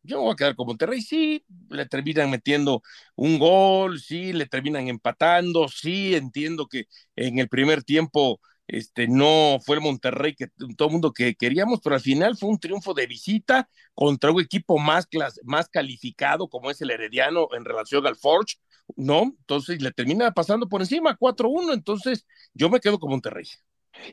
Yo 0.03 0.17
me 0.17 0.23
voy 0.23 0.33
a 0.33 0.35
quedar 0.35 0.55
con 0.55 0.67
Monterrey, 0.67 1.01
sí, 1.01 1.43
le 1.69 1.85
terminan 1.85 2.29
metiendo 2.29 2.81
un 3.15 3.37
gol, 3.39 3.99
sí, 3.99 4.33
le 4.33 4.45
terminan 4.45 4.87
empatando, 4.87 5.67
sí, 5.67 6.15
entiendo 6.15 6.67
que 6.67 6.85
en 7.15 7.39
el 7.39 7.49
primer 7.49 7.83
tiempo 7.83 8.39
este, 8.69 9.07
no 9.07 9.59
fue 9.65 9.77
el 9.77 9.81
Monterrey 9.81 10.35
que 10.35 10.47
todo 10.77 10.87
el 10.89 10.91
mundo 10.93 11.13
que 11.13 11.35
queríamos, 11.35 11.79
pero 11.83 11.95
al 11.95 12.01
final 12.01 12.37
fue 12.37 12.49
un 12.49 12.59
triunfo 12.59 12.93
de 12.93 13.07
visita 13.07 13.69
contra 13.95 14.31
un 14.31 14.41
equipo 14.41 14.77
más, 14.79 15.07
clas 15.07 15.39
más 15.43 15.69
calificado 15.69 16.47
como 16.49 16.71
es 16.71 16.81
el 16.81 16.91
Herediano 16.91 17.47
en 17.53 17.65
relación 17.65 18.05
al 18.07 18.15
Forge, 18.15 18.57
¿no? 18.95 19.23
Entonces 19.39 19.81
le 19.81 19.91
termina 19.91 20.31
pasando 20.31 20.69
por 20.69 20.81
encima 20.81 21.15
4-1, 21.17 21.73
entonces 21.73 22.25
yo 22.53 22.69
me 22.69 22.79
quedo 22.79 22.99
con 22.99 23.09
Monterrey. 23.11 23.45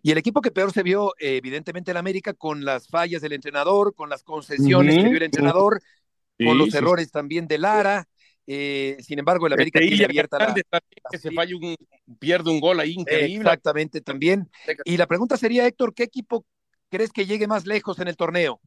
Y 0.02 0.10
el 0.12 0.18
equipo 0.18 0.40
que 0.40 0.50
peor 0.50 0.72
se 0.72 0.82
vio, 0.82 1.14
evidentemente, 1.18 1.90
el 1.90 1.96
América, 1.96 2.34
con 2.34 2.64
las 2.64 2.88
fallas 2.88 3.22
del 3.22 3.32
entrenador, 3.32 3.94
con 3.94 4.08
las 4.10 4.22
concesiones 4.22 4.98
Ujú, 4.98 4.98
que 4.98 5.08
dio 5.08 5.16
el 5.18 5.24
entrenador, 5.24 5.82
con 6.40 6.58
los 6.58 6.74
sí, 6.74 6.74
errores 6.74 7.10
también 7.10 7.48
de 7.48 7.58
Lara. 7.58 8.08
Eh, 8.46 8.96
sin 9.00 9.18
embargo, 9.18 9.46
el 9.46 9.54
América 9.54 9.78
Este, 9.78 9.88
tiene 9.88 9.94
Ilia 9.94 10.06
abierta 10.06 10.38
la. 10.38 10.54
Que 11.10 11.18
se 11.18 11.30
falla 11.32 11.56
un, 11.56 11.76
pierde 12.18 12.50
un 12.50 12.60
gol 12.60 12.80
ahí 12.80 12.94
increíble. 12.94 13.36
Exactamente, 13.38 14.00
también. 14.00 14.50
Y 14.84 14.96
la 14.96 15.06
pregunta 15.06 15.36
sería, 15.36 15.66
Héctor, 15.66 15.94
¿qué 15.94 16.04
equipo 16.04 16.44
crees 16.88 17.10
que 17.12 17.26
llegue 17.26 17.46
más 17.46 17.66
lejos 17.66 17.98
en 17.98 18.08
el 18.08 18.16
torneo? 18.16 18.60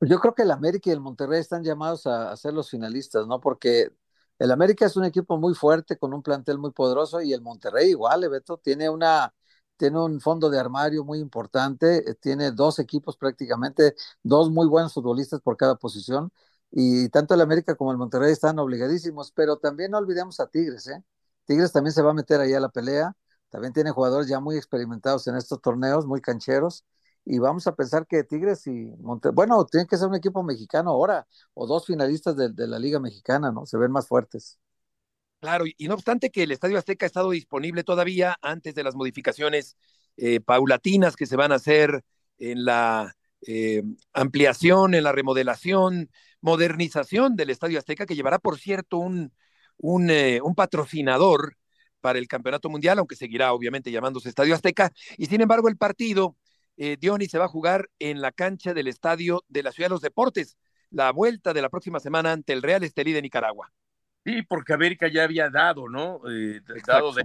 Yo 0.00 0.18
creo 0.18 0.34
que 0.34 0.42
el 0.42 0.50
América 0.50 0.88
y 0.88 0.92
el 0.92 1.00
Monterrey 1.00 1.40
están 1.40 1.62
llamados 1.62 2.06
a, 2.06 2.32
a 2.32 2.36
ser 2.36 2.54
los 2.54 2.70
finalistas, 2.70 3.26
¿no? 3.26 3.38
Porque 3.40 3.90
el 4.38 4.50
América 4.50 4.86
es 4.86 4.96
un 4.96 5.04
equipo 5.04 5.36
muy 5.36 5.54
fuerte, 5.54 5.98
con 5.98 6.14
un 6.14 6.22
plantel 6.22 6.56
muy 6.58 6.70
poderoso, 6.72 7.20
y 7.20 7.34
el 7.34 7.42
Monterrey 7.42 7.90
igual, 7.90 8.24
eh, 8.24 8.28
Beto, 8.28 8.56
tiene 8.56 8.88
una, 8.88 9.34
tiene 9.76 10.00
un 10.00 10.18
fondo 10.18 10.48
de 10.48 10.58
armario 10.58 11.04
muy 11.04 11.18
importante, 11.18 12.10
eh, 12.10 12.14
tiene 12.14 12.50
dos 12.50 12.78
equipos 12.78 13.18
prácticamente, 13.18 13.94
dos 14.22 14.50
muy 14.50 14.66
buenos 14.66 14.94
futbolistas 14.94 15.42
por 15.42 15.58
cada 15.58 15.76
posición, 15.76 16.32
y 16.70 17.08
tanto 17.10 17.34
el 17.34 17.40
América 17.40 17.74
como 17.76 17.92
el 17.92 17.98
Monterrey 17.98 18.32
están 18.32 18.58
obligadísimos, 18.58 19.32
pero 19.32 19.58
también 19.58 19.90
no 19.92 19.98
olvidemos 19.98 20.40
a 20.40 20.48
Tigres, 20.48 20.86
¿eh? 20.88 21.02
Tigres 21.46 21.72
también 21.72 21.92
se 21.92 22.02
va 22.02 22.10
a 22.10 22.14
meter 22.14 22.40
ahí 22.40 22.52
a 22.54 22.60
la 22.60 22.68
pelea, 22.68 23.16
también 23.50 23.72
tiene 23.72 23.90
jugadores 23.90 24.28
ya 24.28 24.40
muy 24.40 24.56
experimentados 24.56 25.26
en 25.26 25.36
estos 25.36 25.60
torneos, 25.60 26.06
muy 26.06 26.20
cancheros, 26.20 26.84
y 27.24 27.38
vamos 27.38 27.66
a 27.66 27.74
pensar 27.74 28.06
que 28.06 28.24
Tigres 28.24 28.66
y 28.66 28.86
Monterrey, 29.00 29.34
bueno, 29.34 29.64
tiene 29.66 29.86
que 29.86 29.96
ser 29.96 30.08
un 30.08 30.14
equipo 30.14 30.42
mexicano 30.42 30.90
ahora, 30.90 31.26
o 31.54 31.66
dos 31.66 31.86
finalistas 31.86 32.36
de, 32.36 32.50
de 32.50 32.66
la 32.66 32.78
Liga 32.78 33.00
Mexicana, 33.00 33.52
¿no? 33.52 33.66
Se 33.66 33.76
ven 33.76 33.90
más 33.90 34.06
fuertes. 34.08 34.58
Claro, 35.40 35.64
y, 35.66 35.88
no 35.88 35.94
obstante 35.94 36.30
que 36.30 36.42
el 36.42 36.52
Estadio 36.52 36.76
Azteca 36.78 37.06
ha 37.06 37.08
estado 37.08 37.30
disponible 37.30 37.82
todavía 37.82 38.36
antes 38.42 38.74
de 38.74 38.84
las 38.84 38.94
modificaciones 38.94 39.76
eh, 40.18 40.40
paulatinas 40.40 41.16
que 41.16 41.24
se 41.24 41.36
van 41.36 41.50
a 41.50 41.54
hacer 41.54 42.04
en 42.36 42.66
la 42.66 43.16
eh, 43.46 43.82
ampliación, 44.12 44.92
en 44.92 45.02
la 45.02 45.12
remodelación, 45.12 46.10
modernización 46.40 47.36
del 47.36 47.50
Estadio 47.50 47.78
Azteca, 47.78 48.06
que 48.06 48.14
llevará, 48.14 48.38
por 48.38 48.58
cierto, 48.58 48.98
un, 48.98 49.32
un, 49.76 50.10
eh, 50.10 50.40
un 50.42 50.54
patrocinador 50.54 51.56
para 52.00 52.18
el 52.18 52.28
Campeonato 52.28 52.68
Mundial, 52.68 52.98
aunque 52.98 53.16
seguirá 53.16 53.52
obviamente 53.52 53.90
llamándose 53.90 54.28
Estadio 54.28 54.54
Azteca. 54.54 54.92
Y 55.16 55.26
sin 55.26 55.40
embargo, 55.40 55.68
el 55.68 55.76
partido, 55.76 56.36
eh, 56.76 56.96
Diony, 56.98 57.26
se 57.26 57.38
va 57.38 57.44
a 57.44 57.48
jugar 57.48 57.90
en 57.98 58.20
la 58.20 58.32
cancha 58.32 58.74
del 58.74 58.88
Estadio 58.88 59.44
de 59.48 59.62
la 59.62 59.72
Ciudad 59.72 59.88
de 59.88 59.94
los 59.94 60.00
Deportes, 60.00 60.56
la 60.90 61.12
vuelta 61.12 61.52
de 61.52 61.62
la 61.62 61.68
próxima 61.68 62.00
semana 62.00 62.32
ante 62.32 62.52
el 62.52 62.62
Real 62.62 62.82
Estelí 62.82 63.12
de 63.12 63.22
Nicaragua. 63.22 63.72
Sí, 64.24 64.42
porque 64.42 64.72
América 64.72 65.08
ya 65.08 65.24
había 65.24 65.48
dado, 65.50 65.88
¿no? 65.88 66.20
Eh, 66.30 66.60
dado 66.86 67.12
de 67.12 67.24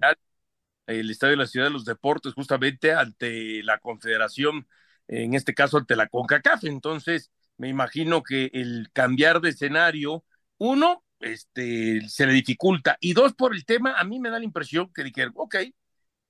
el 0.87 1.09
Estadio 1.09 1.31
de 1.31 1.37
la 1.37 1.47
Ciudad 1.47 1.65
de 1.65 1.71
los 1.71 1.85
Deportes 1.85 2.33
justamente 2.33 2.93
ante 2.93 3.63
la 3.63 3.79
Confederación, 3.79 4.67
en 5.07 5.33
este 5.33 5.53
caso 5.53 5.77
ante 5.77 5.95
la 5.95 6.07
CONCACAF. 6.07 6.63
Entonces, 6.65 7.31
me 7.57 7.69
imagino 7.69 8.23
que 8.23 8.49
el 8.53 8.89
cambiar 8.93 9.41
de 9.41 9.49
escenario, 9.49 10.23
uno, 10.57 11.03
este, 11.19 12.01
se 12.09 12.25
le 12.27 12.33
dificulta, 12.33 12.97
y 12.99 13.13
dos, 13.13 13.33
por 13.33 13.55
el 13.55 13.65
tema, 13.65 13.95
a 13.99 14.03
mí 14.03 14.19
me 14.19 14.29
da 14.29 14.39
la 14.39 14.45
impresión 14.45 14.91
que 14.93 15.03
dijeron, 15.03 15.33
ok, 15.35 15.55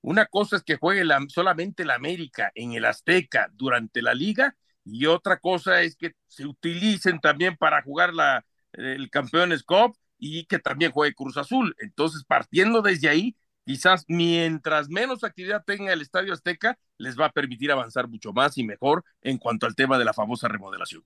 una 0.02 0.26
cosa 0.26 0.56
es 0.56 0.62
que 0.62 0.76
juegue 0.76 1.04
la, 1.04 1.20
solamente 1.28 1.84
la 1.84 1.94
América 1.94 2.52
en 2.54 2.72
el 2.72 2.84
Azteca 2.84 3.50
durante 3.54 4.02
la 4.02 4.14
liga, 4.14 4.56
y 4.84 5.06
otra 5.06 5.38
cosa 5.38 5.82
es 5.82 5.96
que 5.96 6.12
se 6.28 6.46
utilicen 6.46 7.20
también 7.20 7.56
para 7.56 7.82
jugar 7.82 8.14
la, 8.14 8.46
el 8.72 9.10
Campeones 9.10 9.64
Cup 9.64 9.96
y 10.18 10.46
que 10.46 10.58
también 10.60 10.92
juegue 10.92 11.14
Cruz 11.14 11.36
Azul. 11.36 11.74
Entonces, 11.78 12.24
partiendo 12.24 12.82
desde 12.82 13.08
ahí, 13.08 13.36
quizás 13.66 14.04
mientras 14.06 14.88
menos 14.88 15.24
actividad 15.24 15.64
tenga 15.66 15.92
el 15.92 16.00
Estadio 16.00 16.32
Azteca, 16.32 16.78
les 16.98 17.18
va 17.18 17.26
a 17.26 17.32
permitir 17.32 17.72
avanzar 17.72 18.08
mucho 18.08 18.32
más 18.32 18.56
y 18.56 18.64
mejor 18.64 19.04
en 19.20 19.38
cuanto 19.38 19.66
al 19.66 19.74
tema 19.74 19.98
de 19.98 20.04
la 20.04 20.14
famosa 20.14 20.46
remodelación. 20.46 21.02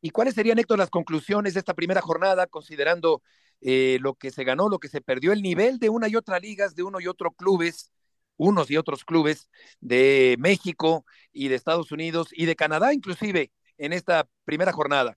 ¿Y 0.00 0.10
cuáles 0.10 0.34
serían, 0.34 0.60
Héctor, 0.60 0.78
las 0.78 0.88
conclusiones 0.88 1.54
de 1.54 1.58
esta 1.58 1.74
primera 1.74 2.00
jornada, 2.00 2.46
considerando 2.46 3.22
eh, 3.60 3.98
lo 4.00 4.14
que 4.14 4.30
se 4.30 4.44
ganó, 4.44 4.68
lo 4.68 4.78
que 4.78 4.88
se 4.88 5.00
perdió, 5.00 5.32
el 5.32 5.42
nivel 5.42 5.80
de 5.80 5.88
una 5.88 6.06
y 6.06 6.14
otra 6.14 6.38
ligas, 6.38 6.76
de 6.76 6.84
uno 6.84 7.00
y 7.00 7.08
otro 7.08 7.32
clubes, 7.32 7.90
unos 8.36 8.70
y 8.70 8.76
otros 8.76 9.04
clubes 9.04 9.50
de 9.80 10.36
México 10.38 11.04
y 11.32 11.48
de 11.48 11.56
Estados 11.56 11.90
Unidos 11.90 12.28
y 12.30 12.46
de 12.46 12.54
Canadá, 12.54 12.94
inclusive, 12.94 13.50
en 13.78 13.92
esta 13.92 14.28
primera 14.44 14.72
jornada? 14.72 15.16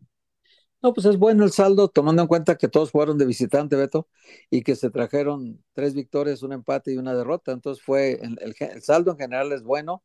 No, 0.81 0.93
pues 0.93 1.05
es 1.05 1.17
bueno 1.17 1.43
el 1.43 1.51
saldo, 1.51 1.89
tomando 1.89 2.23
en 2.23 2.27
cuenta 2.27 2.57
que 2.57 2.67
todos 2.67 2.89
jugaron 2.91 3.17
de 3.19 3.25
visitante, 3.25 3.75
Beto, 3.75 4.07
y 4.49 4.63
que 4.63 4.75
se 4.75 4.89
trajeron 4.89 5.63
tres 5.73 5.93
victorias, 5.93 6.41
un 6.41 6.53
empate 6.53 6.91
y 6.93 6.97
una 6.97 7.13
derrota. 7.13 7.51
Entonces 7.51 7.83
fue, 7.83 8.13
el, 8.21 8.37
el, 8.41 8.55
el 8.59 8.81
saldo 8.81 9.11
en 9.11 9.17
general 9.17 9.51
es 9.51 9.61
bueno, 9.63 10.03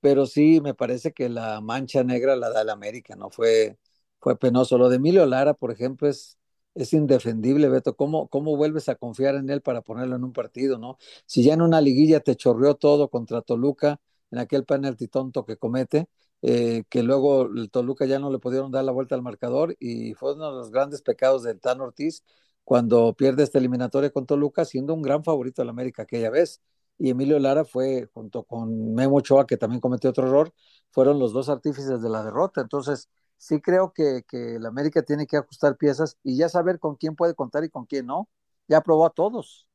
pero 0.00 0.26
sí 0.26 0.60
me 0.62 0.74
parece 0.74 1.12
que 1.12 1.28
la 1.28 1.60
mancha 1.62 2.04
negra 2.04 2.36
la 2.36 2.50
da 2.50 2.62
el 2.62 2.70
América, 2.70 3.16
¿no? 3.16 3.30
Fue, 3.30 3.78
fue 4.20 4.38
penoso. 4.38 4.78
Lo 4.78 4.88
de 4.90 4.96
Emilio 4.96 5.26
Lara, 5.26 5.54
por 5.54 5.72
ejemplo, 5.72 6.08
es, 6.08 6.38
es 6.74 6.92
indefendible, 6.92 7.68
Beto. 7.68 7.96
¿Cómo, 7.96 8.28
¿Cómo 8.28 8.56
vuelves 8.56 8.88
a 8.90 8.96
confiar 8.96 9.36
en 9.36 9.50
él 9.50 9.62
para 9.62 9.82
ponerlo 9.82 10.16
en 10.16 10.24
un 10.24 10.32
partido, 10.34 10.78
no? 10.78 10.98
Si 11.26 11.44
ya 11.44 11.54
en 11.54 11.62
una 11.62 11.80
liguilla 11.80 12.20
te 12.20 12.36
chorreó 12.36 12.74
todo 12.76 13.10
contra 13.10 13.42
Toluca, 13.42 14.00
en 14.30 14.38
aquel 14.38 14.64
penalti 14.64 15.08
tonto 15.08 15.44
que 15.44 15.56
comete, 15.56 16.08
eh, 16.42 16.84
que 16.90 17.02
luego 17.02 17.46
el 17.46 17.70
Toluca 17.70 18.04
ya 18.06 18.18
no 18.18 18.30
le 18.30 18.38
pudieron 18.38 18.70
dar 18.72 18.84
la 18.84 18.92
vuelta 18.92 19.14
al 19.14 19.22
marcador 19.22 19.76
y 19.80 20.14
fue 20.14 20.34
uno 20.34 20.50
de 20.50 20.56
los 20.58 20.70
grandes 20.70 21.02
pecados 21.02 21.42
del 21.44 21.60
Tan 21.60 21.80
Ortiz 21.80 22.24
cuando 22.64 23.14
pierde 23.14 23.42
esta 23.42 23.58
eliminatoria 23.58 24.10
con 24.10 24.26
Toluca, 24.26 24.64
siendo 24.64 24.94
un 24.94 25.02
gran 25.02 25.24
favorito 25.24 25.62
del 25.62 25.70
América 25.70 26.02
aquella 26.02 26.30
vez. 26.30 26.60
y 26.98 27.10
Emilio 27.10 27.38
Lara 27.38 27.64
fue, 27.64 28.08
junto 28.14 28.44
con 28.44 28.94
Memo 28.94 29.16
Ochoa, 29.16 29.46
que 29.46 29.56
también 29.56 29.80
cometió 29.80 30.10
otro 30.10 30.26
error, 30.28 30.52
fueron 30.90 31.18
los 31.18 31.32
dos 31.32 31.48
artífices 31.48 32.00
de 32.02 32.08
la 32.08 32.22
derrota. 32.24 32.60
Entonces, 32.60 33.08
sí 33.38 33.60
creo 33.60 33.92
que, 33.92 34.22
que 34.28 34.58
América 34.64 35.02
tiene 35.02 35.26
que 35.26 35.36
ajustar 35.36 35.76
piezas 35.76 36.16
y 36.22 36.36
ya 36.36 36.48
saber 36.48 36.78
con 36.78 36.96
quién 36.96 37.16
puede 37.16 37.34
contar 37.34 37.64
y 37.64 37.70
con 37.70 37.86
quién 37.86 38.06
no. 38.06 38.28
Ya 38.68 38.80
probó 38.82 39.06
a 39.06 39.10
todos. 39.10 39.68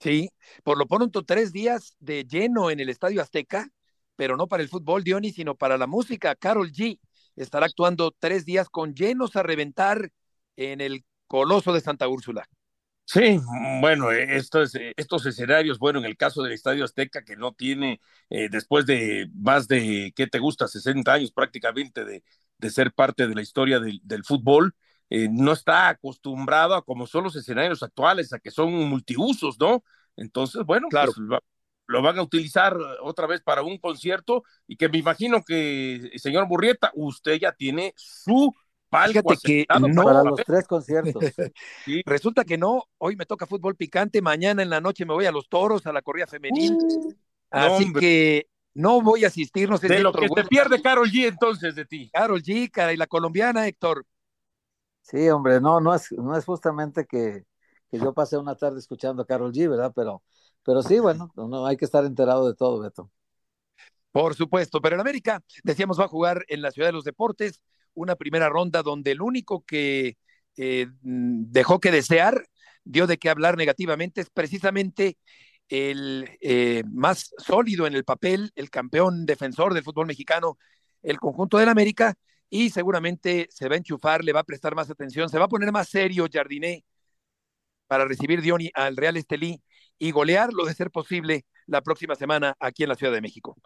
Sí, 0.00 0.30
por 0.64 0.78
lo 0.78 0.86
pronto 0.86 1.24
tres 1.24 1.52
días 1.52 1.96
de 2.00 2.24
lleno 2.24 2.70
en 2.70 2.80
el 2.80 2.88
Estadio 2.88 3.22
Azteca, 3.22 3.68
pero 4.22 4.36
no 4.36 4.46
para 4.46 4.62
el 4.62 4.68
fútbol, 4.68 5.02
Diony, 5.02 5.32
sino 5.32 5.56
para 5.56 5.76
la 5.76 5.88
música. 5.88 6.36
Carol 6.36 6.70
G 6.70 7.00
estará 7.34 7.66
actuando 7.66 8.14
tres 8.16 8.44
días 8.44 8.68
con 8.68 8.94
llenos 8.94 9.34
a 9.34 9.42
reventar 9.42 10.12
en 10.54 10.80
el 10.80 11.04
Coloso 11.26 11.72
de 11.72 11.80
Santa 11.80 12.06
Úrsula. 12.06 12.48
Sí, 13.04 13.40
bueno, 13.80 14.12
estos, 14.12 14.76
estos 14.96 15.26
escenarios, 15.26 15.80
bueno, 15.80 15.98
en 15.98 16.04
el 16.04 16.16
caso 16.16 16.40
del 16.44 16.52
Estadio 16.52 16.84
Azteca, 16.84 17.24
que 17.24 17.34
no 17.34 17.52
tiene, 17.52 18.00
eh, 18.30 18.48
después 18.48 18.86
de 18.86 19.28
más 19.34 19.66
de, 19.66 20.12
¿qué 20.14 20.28
te 20.28 20.38
gusta? 20.38 20.68
60 20.68 21.12
años 21.12 21.32
prácticamente 21.32 22.04
de, 22.04 22.22
de 22.58 22.70
ser 22.70 22.92
parte 22.92 23.26
de 23.26 23.34
la 23.34 23.42
historia 23.42 23.80
del, 23.80 23.98
del 24.04 24.22
fútbol, 24.22 24.76
eh, 25.10 25.26
no 25.32 25.50
está 25.50 25.88
acostumbrado 25.88 26.76
a 26.76 26.84
como 26.84 27.08
son 27.08 27.24
los 27.24 27.34
escenarios 27.34 27.82
actuales, 27.82 28.32
a 28.32 28.38
que 28.38 28.52
son 28.52 28.72
multiusos, 28.88 29.58
¿no? 29.58 29.82
Entonces, 30.16 30.62
bueno, 30.64 30.86
claro. 30.90 31.12
Pues, 31.12 31.40
lo 31.92 32.02
van 32.02 32.18
a 32.18 32.22
utilizar 32.22 32.76
otra 33.02 33.26
vez 33.26 33.42
para 33.42 33.62
un 33.62 33.78
concierto 33.78 34.42
y 34.66 34.76
que 34.76 34.88
me 34.88 34.98
imagino 34.98 35.42
que, 35.42 36.10
señor 36.16 36.48
Burrieta, 36.48 36.90
usted 36.94 37.38
ya 37.38 37.52
tiene 37.52 37.92
su 37.96 38.52
palco 38.88 39.20
Fíjate 39.20 39.36
que 39.42 39.66
no, 39.78 40.02
para 40.02 40.24
los 40.24 40.40
tres 40.44 40.66
conciertos. 40.66 41.22
sí. 41.84 42.02
Resulta 42.04 42.44
que 42.44 42.58
no, 42.58 42.84
hoy 42.98 43.16
me 43.16 43.26
toca 43.26 43.46
fútbol 43.46 43.76
picante, 43.76 44.20
mañana 44.20 44.62
en 44.62 44.70
la 44.70 44.80
noche 44.80 45.04
me 45.04 45.14
voy 45.14 45.26
a 45.26 45.32
los 45.32 45.48
toros, 45.48 45.86
a 45.86 45.92
la 45.92 46.02
corrida 46.02 46.26
femenil. 46.26 46.72
Uh, 46.72 47.14
Así 47.50 47.84
hombre. 47.84 48.00
que 48.00 48.46
no 48.74 49.02
voy 49.02 49.24
a 49.24 49.28
asistir, 49.28 49.68
no 49.68 49.76
sé 49.76 49.88
de 49.88 49.98
si 49.98 50.02
lo 50.02 50.12
que 50.12 50.28
te 50.28 50.44
pierde 50.44 50.80
Carol 50.80 51.10
G 51.10 51.28
entonces 51.28 51.74
de 51.74 51.84
ti. 51.84 52.10
Carol 52.12 52.42
G, 52.42 52.70
cara, 52.70 52.92
y 52.92 52.96
la 52.96 53.06
colombiana, 53.06 53.66
Héctor. 53.66 54.06
Sí, 55.02 55.28
hombre, 55.28 55.60
no, 55.60 55.80
no 55.80 55.94
es, 55.94 56.10
no 56.12 56.36
es 56.36 56.44
justamente 56.44 57.06
que, 57.06 57.44
que 57.90 57.98
yo 57.98 58.14
pasé 58.14 58.38
una 58.38 58.54
tarde 58.54 58.78
escuchando 58.78 59.22
a 59.22 59.26
Carol 59.26 59.52
G, 59.52 59.68
¿verdad? 59.68 59.92
Pero, 59.94 60.22
pero 60.64 60.82
sí, 60.82 60.98
bueno, 60.98 61.30
no, 61.36 61.66
hay 61.66 61.76
que 61.76 61.84
estar 61.84 62.04
enterado 62.04 62.48
de 62.48 62.54
todo, 62.54 62.80
Beto. 62.80 63.10
Por 64.10 64.34
supuesto, 64.34 64.80
pero 64.80 64.96
en 64.96 65.00
América, 65.00 65.42
decíamos, 65.64 65.98
va 65.98 66.04
a 66.04 66.08
jugar 66.08 66.44
en 66.48 66.62
la 66.62 66.70
Ciudad 66.70 66.88
de 66.88 66.92
los 66.92 67.04
Deportes 67.04 67.60
una 67.94 68.14
primera 68.16 68.48
ronda 68.48 68.82
donde 68.82 69.12
el 69.12 69.22
único 69.22 69.64
que 69.64 70.16
eh, 70.56 70.86
dejó 71.02 71.80
que 71.80 71.90
desear, 71.90 72.46
dio 72.84 73.06
de 73.06 73.18
qué 73.18 73.30
hablar 73.30 73.56
negativamente, 73.56 74.20
es 74.20 74.30
precisamente 74.30 75.16
el 75.68 76.28
eh, 76.40 76.82
más 76.90 77.30
sólido 77.38 77.86
en 77.86 77.94
el 77.94 78.04
papel, 78.04 78.52
el 78.54 78.70
campeón 78.70 79.24
defensor 79.24 79.72
del 79.72 79.84
fútbol 79.84 80.06
mexicano, 80.06 80.58
el 81.02 81.18
conjunto 81.18 81.58
del 81.58 81.68
América, 81.70 82.14
y 82.50 82.68
seguramente 82.68 83.48
se 83.50 83.68
va 83.68 83.76
a 83.76 83.78
enchufar, 83.78 84.22
le 84.22 84.34
va 84.34 84.40
a 84.40 84.44
prestar 84.44 84.74
más 84.74 84.90
atención, 84.90 85.30
se 85.30 85.38
va 85.38 85.46
a 85.46 85.48
poner 85.48 85.72
más 85.72 85.88
serio 85.88 86.26
Jardiné 86.30 86.84
para 87.86 88.04
recibir 88.04 88.42
Dioni 88.42 88.70
al 88.74 88.96
Real 88.96 89.16
Estelí 89.16 89.62
y 89.98 90.10
golearlo 90.10 90.64
de 90.64 90.74
ser 90.74 90.90
posible 90.90 91.44
la 91.66 91.82
próxima 91.82 92.14
semana 92.14 92.56
aquí 92.60 92.82
en 92.82 92.88
la 92.88 92.94
Ciudad 92.96 93.12
de 93.12 93.20
México. 93.20 93.56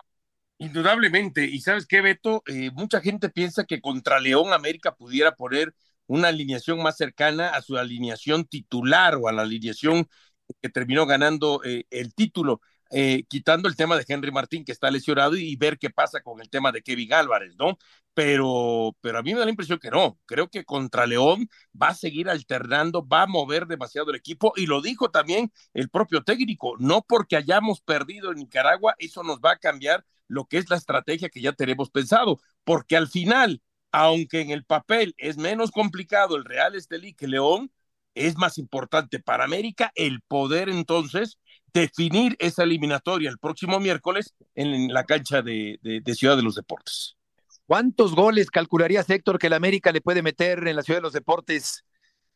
Indudablemente, 0.58 1.44
y 1.44 1.60
sabes 1.60 1.86
qué, 1.86 2.00
Beto, 2.00 2.42
eh, 2.46 2.70
mucha 2.72 3.00
gente 3.00 3.28
piensa 3.28 3.64
que 3.64 3.80
contra 3.80 4.20
León 4.20 4.52
América 4.52 4.94
pudiera 4.94 5.34
poner 5.34 5.74
una 6.06 6.28
alineación 6.28 6.82
más 6.82 6.96
cercana 6.96 7.48
a 7.48 7.60
su 7.60 7.76
alineación 7.76 8.44
titular 8.46 9.16
o 9.16 9.28
a 9.28 9.32
la 9.32 9.42
alineación 9.42 10.08
que 10.62 10.68
terminó 10.70 11.06
ganando 11.06 11.62
eh, 11.64 11.84
el 11.90 12.14
título. 12.14 12.60
Eh, 12.90 13.24
quitando 13.28 13.68
el 13.68 13.76
tema 13.76 13.96
de 13.96 14.04
Henry 14.06 14.30
Martín, 14.30 14.64
que 14.64 14.72
está 14.72 14.90
lesionado, 14.90 15.36
y 15.36 15.56
ver 15.56 15.78
qué 15.78 15.90
pasa 15.90 16.20
con 16.22 16.40
el 16.40 16.48
tema 16.48 16.72
de 16.72 16.82
Kevin 16.82 17.12
Álvarez, 17.12 17.54
¿no? 17.58 17.78
Pero, 18.14 18.96
pero 19.00 19.18
a 19.18 19.22
mí 19.22 19.32
me 19.32 19.40
da 19.40 19.44
la 19.44 19.50
impresión 19.50 19.78
que 19.78 19.90
no. 19.90 20.18
Creo 20.24 20.48
que 20.48 20.64
contra 20.64 21.06
León 21.06 21.48
va 21.80 21.88
a 21.88 21.94
seguir 21.94 22.30
alternando, 22.30 23.06
va 23.06 23.22
a 23.22 23.26
mover 23.26 23.66
demasiado 23.66 24.10
el 24.10 24.16
equipo, 24.16 24.52
y 24.56 24.66
lo 24.66 24.80
dijo 24.80 25.10
también 25.10 25.52
el 25.74 25.90
propio 25.90 26.22
técnico, 26.22 26.76
no 26.78 27.02
porque 27.02 27.36
hayamos 27.36 27.80
perdido 27.80 28.30
en 28.32 28.38
Nicaragua, 28.38 28.94
eso 28.98 29.22
nos 29.22 29.38
va 29.40 29.52
a 29.52 29.58
cambiar 29.58 30.04
lo 30.28 30.46
que 30.46 30.58
es 30.58 30.70
la 30.70 30.76
estrategia 30.76 31.28
que 31.28 31.40
ya 31.40 31.52
tenemos 31.52 31.90
pensado, 31.90 32.40
porque 32.64 32.96
al 32.96 33.08
final, 33.08 33.62
aunque 33.92 34.40
en 34.40 34.50
el 34.50 34.64
papel 34.64 35.14
es 35.18 35.36
menos 35.36 35.70
complicado 35.70 36.36
el 36.36 36.44
Real 36.44 36.74
Estelí 36.74 37.14
que 37.14 37.28
León, 37.28 37.70
es 38.14 38.36
más 38.36 38.58
importante 38.58 39.18
para 39.20 39.44
América 39.44 39.92
el 39.94 40.20
poder 40.22 40.68
entonces 40.70 41.38
definir 41.80 42.36
esa 42.38 42.62
eliminatoria 42.62 43.30
el 43.30 43.38
próximo 43.38 43.78
miércoles 43.80 44.34
en 44.54 44.92
la 44.92 45.04
cancha 45.04 45.42
de, 45.42 45.78
de, 45.82 46.00
de, 46.00 46.14
Ciudad 46.14 46.36
de 46.36 46.42
los 46.42 46.54
Deportes. 46.54 47.16
¿Cuántos 47.66 48.14
goles 48.14 48.50
calcularías, 48.50 49.08
Héctor, 49.10 49.38
que 49.38 49.48
el 49.48 49.52
América 49.52 49.92
le 49.92 50.00
puede 50.00 50.22
meter 50.22 50.66
en 50.66 50.76
la 50.76 50.82
Ciudad 50.82 50.98
de 50.98 51.02
los 51.02 51.12
Deportes 51.12 51.84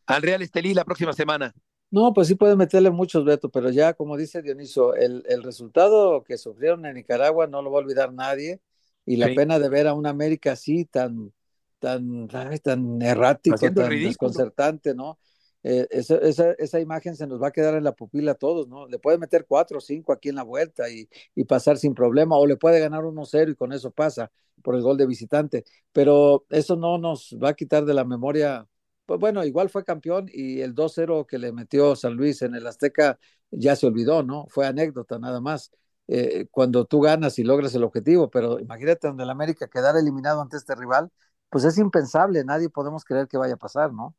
al 0.07 0.23
Real 0.23 0.43
Estelí 0.43 0.75
la 0.75 0.85
próxima 0.85 1.13
semana? 1.13 1.55
No, 1.91 2.13
pues 2.13 2.29
sí 2.29 2.35
puede 2.37 2.55
meterle 2.55 2.91
muchos, 2.91 3.25
Beto, 3.25 3.49
pero 3.49 3.71
ya, 3.71 3.95
como 3.95 4.17
dice 4.17 4.43
Dioniso, 4.43 4.95
el, 4.95 5.25
el 5.29 5.43
resultado 5.43 6.23
que 6.23 6.39
sufrieron 6.39 6.87
en 6.87 6.95
Nicaragua 6.95 7.47
no 7.49 7.63
lo 7.63 7.71
va 7.73 7.79
a 7.79 7.83
olvidar 7.83 8.13
nadie 8.13 8.61
y 9.07 9.17
la 9.17 9.27
sí. 9.27 9.35
pena 9.35 9.59
de 9.59 9.69
ver 9.69 9.89
a 9.89 9.95
un 9.95 10.07
América 10.07 10.53
así 10.53 10.85
tan, 10.85 11.33
tan, 11.81 12.29
tan 12.29 13.03
errático, 13.03 13.55
Haciendo 13.57 13.83
tan 13.83 13.91
ridículo. 13.91 14.09
desconcertante, 14.11 14.95
¿no? 14.95 15.19
Eh, 15.63 15.87
esa, 15.91 16.17
esa, 16.17 16.53
esa, 16.53 16.81
imagen 16.81 17.17
se 17.17 17.27
nos 17.27 17.43
va 17.43 17.49
a 17.49 17.53
quedar 17.53 17.75
en 17.75 17.85
la 17.85 17.93
pupila 17.93 18.33
a 18.33 18.35
todos, 18.35 18.67
¿no? 18.69 18.89
Le 18.89 18.99
puede 18.99 19.19
meter 19.19 19.45
cuatro 19.47 19.79
o 19.79 19.81
cinco 19.81 20.13
aquí 20.13 20.31
en 20.31 20.37
la 20.37 20.43
vuelta 20.43 20.89
y, 20.89 21.09
y 21.35 21.45
pasar 21.45 21.77
sin 21.77 21.95
problema, 21.95 22.37
o 22.37 22.47
le 22.47 22.57
puede 22.57 22.81
ganar 22.81 23.05
1-0 23.05 23.51
y 23.53 23.55
con 23.57 23.73
eso 23.73 23.91
pasa 23.91 24.31
por 24.63 24.75
el 24.75 24.83
gol 24.83 24.97
de 24.97 25.07
visitante, 25.07 25.65
pero 25.93 26.47
eso 26.51 26.77
no 26.77 26.99
nos 26.99 27.37
va 27.43 27.51
a 27.51 27.55
quitar 27.55 27.85
de 27.85 27.95
la 27.95 28.05
memoria. 28.05 28.67
Pues 29.07 29.21
bueno, 29.21 29.45
igual 29.45 29.71
fue 29.71 29.85
campeón 29.85 30.27
y 30.33 30.61
el 30.61 30.75
2-0 30.75 31.27
que 31.27 31.39
le 31.39 31.53
metió 31.53 31.97
San 31.97 32.15
Luis 32.15 32.43
en 32.43 32.55
el 32.55 32.67
Azteca 32.67 33.19
ya 33.51 33.77
se 33.77 33.87
olvidó, 33.87 34.23
¿no? 34.23 34.47
Fue 34.49 34.67
anécdota 34.67 35.19
nada 35.19 35.41
más. 35.41 35.71
Eh, 36.09 36.47
cuando 36.51 36.87
tú 36.87 37.01
ganas 37.01 37.39
y 37.39 37.45
logras 37.45 37.75
el 37.75 37.85
objetivo, 37.85 38.31
pero 38.31 38.59
imagínate 38.59 39.09
donde 39.09 39.25
el 39.25 39.31
América 39.31 39.69
quedar 39.69 39.97
eliminado 39.97 40.43
ante 40.43 40.57
este 40.57 40.75
rival, 40.75 41.11
pues 41.51 41.65
es 41.65 41.79
impensable, 41.79 42.45
nadie 42.45 42.69
podemos 42.69 43.05
creer 43.05 43.29
que 43.29 43.39
vaya 43.39 43.55
a 43.55 43.57
pasar, 43.57 43.93
¿no? 43.93 44.17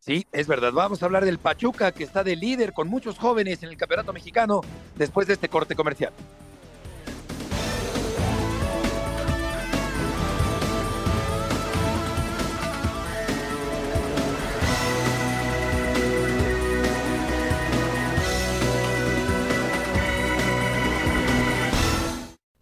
Sí, 0.00 0.26
es 0.32 0.46
verdad. 0.46 0.72
Vamos 0.72 1.02
a 1.02 1.06
hablar 1.06 1.26
del 1.26 1.38
Pachuca, 1.38 1.92
que 1.92 2.04
está 2.04 2.24
de 2.24 2.34
líder 2.34 2.72
con 2.72 2.88
muchos 2.88 3.18
jóvenes 3.18 3.62
en 3.62 3.68
el 3.68 3.76
campeonato 3.76 4.14
mexicano 4.14 4.62
después 4.96 5.26
de 5.26 5.34
este 5.34 5.50
corte 5.50 5.76
comercial. 5.76 6.12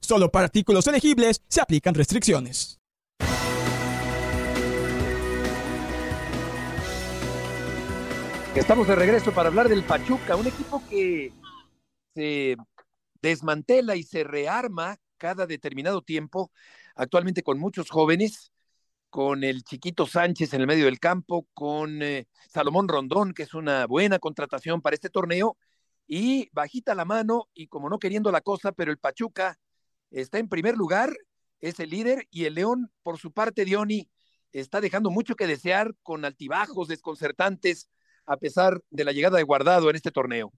Solo 0.00 0.30
para 0.30 0.46
artículos 0.46 0.86
elegibles 0.86 1.42
se 1.48 1.60
aplican 1.60 1.94
restricciones. 1.94 2.80
Estamos 8.54 8.88
de 8.88 8.96
regreso 8.96 9.32
para 9.32 9.48
hablar 9.48 9.68
del 9.68 9.84
Pachuca, 9.84 10.34
un 10.34 10.48
equipo 10.48 10.82
que 10.90 11.32
se 12.14 12.56
desmantela 13.22 13.94
y 13.94 14.02
se 14.02 14.24
rearma 14.24 14.96
cada 15.18 15.46
determinado 15.46 16.02
tiempo 16.02 16.50
actualmente 16.96 17.44
con 17.44 17.60
muchos 17.60 17.90
jóvenes, 17.90 18.52
con 19.08 19.44
el 19.44 19.62
chiquito 19.62 20.06
Sánchez 20.06 20.52
en 20.54 20.62
el 20.62 20.66
medio 20.66 20.86
del 20.86 20.98
campo, 20.98 21.46
con 21.54 22.02
eh, 22.02 22.26
Salomón 22.48 22.88
Rondón, 22.88 23.34
que 23.34 23.44
es 23.44 23.54
una 23.54 23.86
buena 23.86 24.18
contratación 24.18 24.80
para 24.80 24.94
este 24.94 25.10
torneo, 25.10 25.56
y 26.08 26.48
bajita 26.52 26.94
la 26.96 27.04
mano 27.04 27.48
y 27.54 27.68
como 27.68 27.88
no 27.88 27.98
queriendo 28.00 28.32
la 28.32 28.40
cosa, 28.40 28.72
pero 28.72 28.90
el 28.90 28.98
Pachuca 28.98 29.56
está 30.10 30.38
en 30.38 30.48
primer 30.48 30.76
lugar, 30.76 31.16
es 31.60 31.80
el 31.80 31.90
líder, 31.90 32.26
y 32.30 32.44
el 32.44 32.54
León, 32.54 32.90
por 33.02 33.18
su 33.18 33.32
parte, 33.32 33.64
Diony, 33.64 34.08
está 34.52 34.80
dejando 34.80 35.10
mucho 35.10 35.36
que 35.36 35.46
desear 35.46 35.94
con 36.02 36.24
altibajos 36.24 36.88
desconcertantes 36.88 37.88
a 38.26 38.36
pesar 38.36 38.82
de 38.90 39.04
la 39.04 39.12
llegada 39.12 39.38
de 39.38 39.42
Guardado 39.42 39.90
en 39.90 39.96
este 39.96 40.10
torneo. 40.10 40.52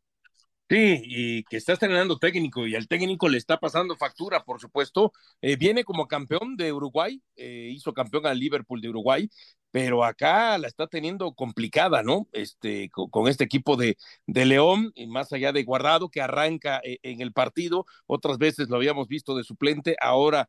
Sí, 0.69 1.03
y 1.05 1.45
que 1.45 1.59
está 1.59 1.75
estrenando 1.75 2.19
técnico 2.19 2.67
y 2.67 2.75
al 2.75 2.89
técnico 2.89 3.29
le 3.29 3.37
está 3.37 3.59
pasando 3.59 3.95
factura, 3.97 4.43
por 4.43 4.59
supuesto. 4.59 5.13
Eh, 5.43 5.57
viene 5.57 5.85
como 5.85 6.09
campeón 6.09 6.57
de 6.57 6.73
Uruguay, 6.73 7.21
eh, 7.37 7.69
hizo 7.73 7.93
campeón 7.93 8.27
al 8.27 8.39
Liverpool 8.39 8.81
de 8.81 8.89
Uruguay, 8.89 9.29
pero 9.73 10.05
acá 10.05 10.57
la 10.59 10.69
está 10.69 10.87
teniendo 10.87 11.35
complicada, 11.35 12.03
¿no? 12.05 12.29
Este, 12.33 12.91
con, 12.91 13.29
este 13.29 13.45
equipo 13.45 13.77
de, 13.77 13.97
de, 14.27 14.47
León, 14.47 14.93
y 14.95 15.09
más 15.09 15.33
allá 15.33 15.53
de 15.53 15.65
Guardado, 15.65 16.11
que 16.11 16.21
arranca 16.21 16.81
eh, 16.85 16.99
en 17.03 17.21
el 17.21 17.33
partido, 17.33 17.87
otras 18.07 18.39
veces 18.39 18.69
lo 18.69 18.77
habíamos 18.77 19.09
visto 19.09 19.37
de 19.37 19.45
suplente, 19.45 19.97
ahora 20.01 20.49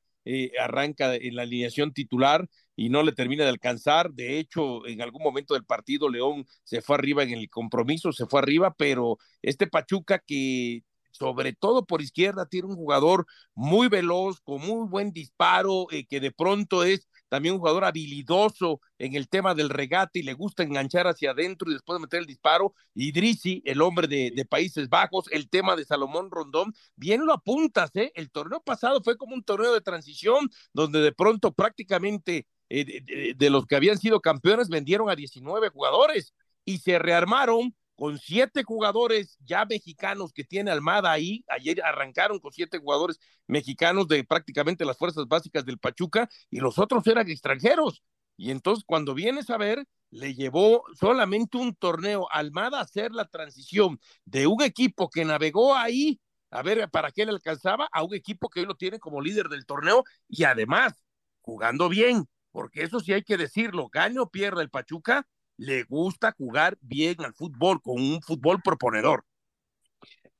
arranca 0.57 1.15
en 1.15 1.35
la 1.35 1.41
alineación 1.43 1.91
titular 1.93 2.47
y 2.77 2.89
no 2.89 3.03
le 3.03 3.11
termina 3.11 3.43
de 3.43 3.49
alcanzar. 3.49 4.11
De 4.13 4.39
hecho, 4.39 4.85
en 4.87 5.01
algún 5.01 5.21
momento 5.21 5.53
del 5.53 5.65
partido, 5.65 6.09
León 6.09 6.45
se 6.63 6.81
fue 6.81 6.95
arriba 6.95 7.23
en 7.23 7.31
el 7.31 7.49
compromiso, 7.49 8.13
se 8.13 8.25
fue 8.25 8.39
arriba, 8.39 8.73
pero 8.77 9.17
este 9.41 9.67
Pachuca 9.67 10.19
que 10.19 10.83
sobre 11.13 11.53
todo 11.53 11.85
por 11.85 12.01
izquierda, 12.01 12.47
tiene 12.47 12.67
un 12.67 12.75
jugador 12.75 13.25
muy 13.53 13.87
veloz, 13.87 14.41
con 14.41 14.61
muy 14.61 14.87
buen 14.87 15.11
disparo, 15.11 15.87
eh, 15.91 16.05
que 16.05 16.19
de 16.19 16.31
pronto 16.31 16.83
es 16.83 17.07
también 17.33 17.55
un 17.55 17.61
jugador 17.61 17.83
habilidoso 17.83 18.79
en 18.99 19.15
el 19.15 19.27
tema 19.27 19.55
del 19.55 19.71
regate 19.71 20.19
y 20.19 20.21
le 20.21 20.35
gusta 20.35 20.61
enganchar 20.61 21.07
hacia 21.07 21.31
adentro 21.31 21.67
y 21.67 21.73
después 21.73 21.99
meter 21.99 22.19
el 22.19 22.27
disparo. 22.27 22.75
Idrisi, 22.93 23.63
el 23.65 23.81
hombre 23.81 24.07
de, 24.07 24.45
Países 24.45 24.87
Bajos, 24.87 25.25
el 25.31 25.49
tema 25.49 25.75
de 25.75 25.83
Salomón 25.83 26.29
Rondón, 26.29 26.75
bien 26.95 27.25
lo 27.25 27.33
apuntas, 27.33 27.89
¿eh? 27.95 28.11
El 28.13 28.29
torneo 28.29 28.61
pasado 28.61 29.01
fue 29.01 29.17
como 29.17 29.33
un 29.33 29.43
torneo 29.43 29.73
de 29.73 29.81
transición 29.81 30.47
donde 30.73 30.99
de 30.99 31.11
pronto 31.11 31.51
prácticamente 31.51 32.45
eh, 32.69 33.33
de, 33.35 33.49
los 33.49 33.65
que 33.65 33.77
habían 33.77 33.97
sido 33.97 34.21
campeones 34.21 34.69
vendieron 34.69 35.09
a 35.09 35.15
19 35.15 35.69
jugadores 35.69 36.35
y 36.65 36.77
se 36.77 36.99
rearmaron 36.99 37.75
con 37.95 38.17
siete 38.19 38.63
jugadores 38.63 39.37
ya 39.45 39.65
mexicanos 39.65 40.33
que 40.33 40.43
tiene 40.43 40.71
Almada 40.71 41.11
ahí. 41.11 41.43
Ayer 41.47 41.81
arrancaron 41.83 42.39
con 42.39 42.51
siete 42.51 42.79
jugadores 42.79 43.19
mexicanos 43.47 44.07
de 44.07 44.23
prácticamente 44.23 44.85
las 44.85 44.97
fuerzas 44.97 45.27
básicas 45.27 45.65
del 45.65 45.79
Pachuca 45.79 46.29
y 46.49 46.59
los 46.59 46.79
otros 46.79 47.05
eran 47.07 47.29
extranjeros. 47.29 48.03
Y 48.35 48.51
entonces 48.51 48.83
cuando 48.85 49.13
vienes 49.13 49.49
a 49.49 49.57
ver, 49.57 49.85
le 50.09 50.35
llevó 50.35 50.83
solamente 50.99 51.57
un 51.57 51.75
torneo 51.75 52.27
Almada 52.31 52.79
a 52.79 52.83
hacer 52.83 53.11
la 53.11 53.25
transición 53.25 53.99
de 54.25 54.47
un 54.47 54.61
equipo 54.61 55.09
que 55.09 55.25
navegó 55.25 55.75
ahí 55.75 56.19
a 56.51 56.61
ver 56.61 56.87
para 56.89 57.11
qué 57.11 57.25
le 57.25 57.31
alcanzaba 57.31 57.89
a 57.91 58.03
un 58.03 58.13
equipo 58.13 58.49
que 58.49 58.59
hoy 58.59 58.67
lo 58.67 58.75
tiene 58.75 58.99
como 58.99 59.21
líder 59.21 59.49
del 59.49 59.65
torneo 59.65 60.03
y 60.27 60.43
además 60.43 60.93
jugando 61.41 61.89
bien, 61.89 62.27
porque 62.51 62.83
eso 62.83 62.99
sí 62.99 63.11
hay 63.11 63.23
que 63.23 63.37
decirlo, 63.37 63.89
gane 63.89 64.19
o 64.19 64.29
pierda 64.29 64.61
el 64.61 64.69
Pachuca, 64.69 65.27
le 65.63 65.83
gusta 65.83 66.33
jugar 66.33 66.77
bien 66.81 67.15
al 67.23 67.33
fútbol, 67.33 67.81
con 67.81 68.01
un 68.01 68.21
fútbol 68.21 68.61
proponedor. 68.61 69.25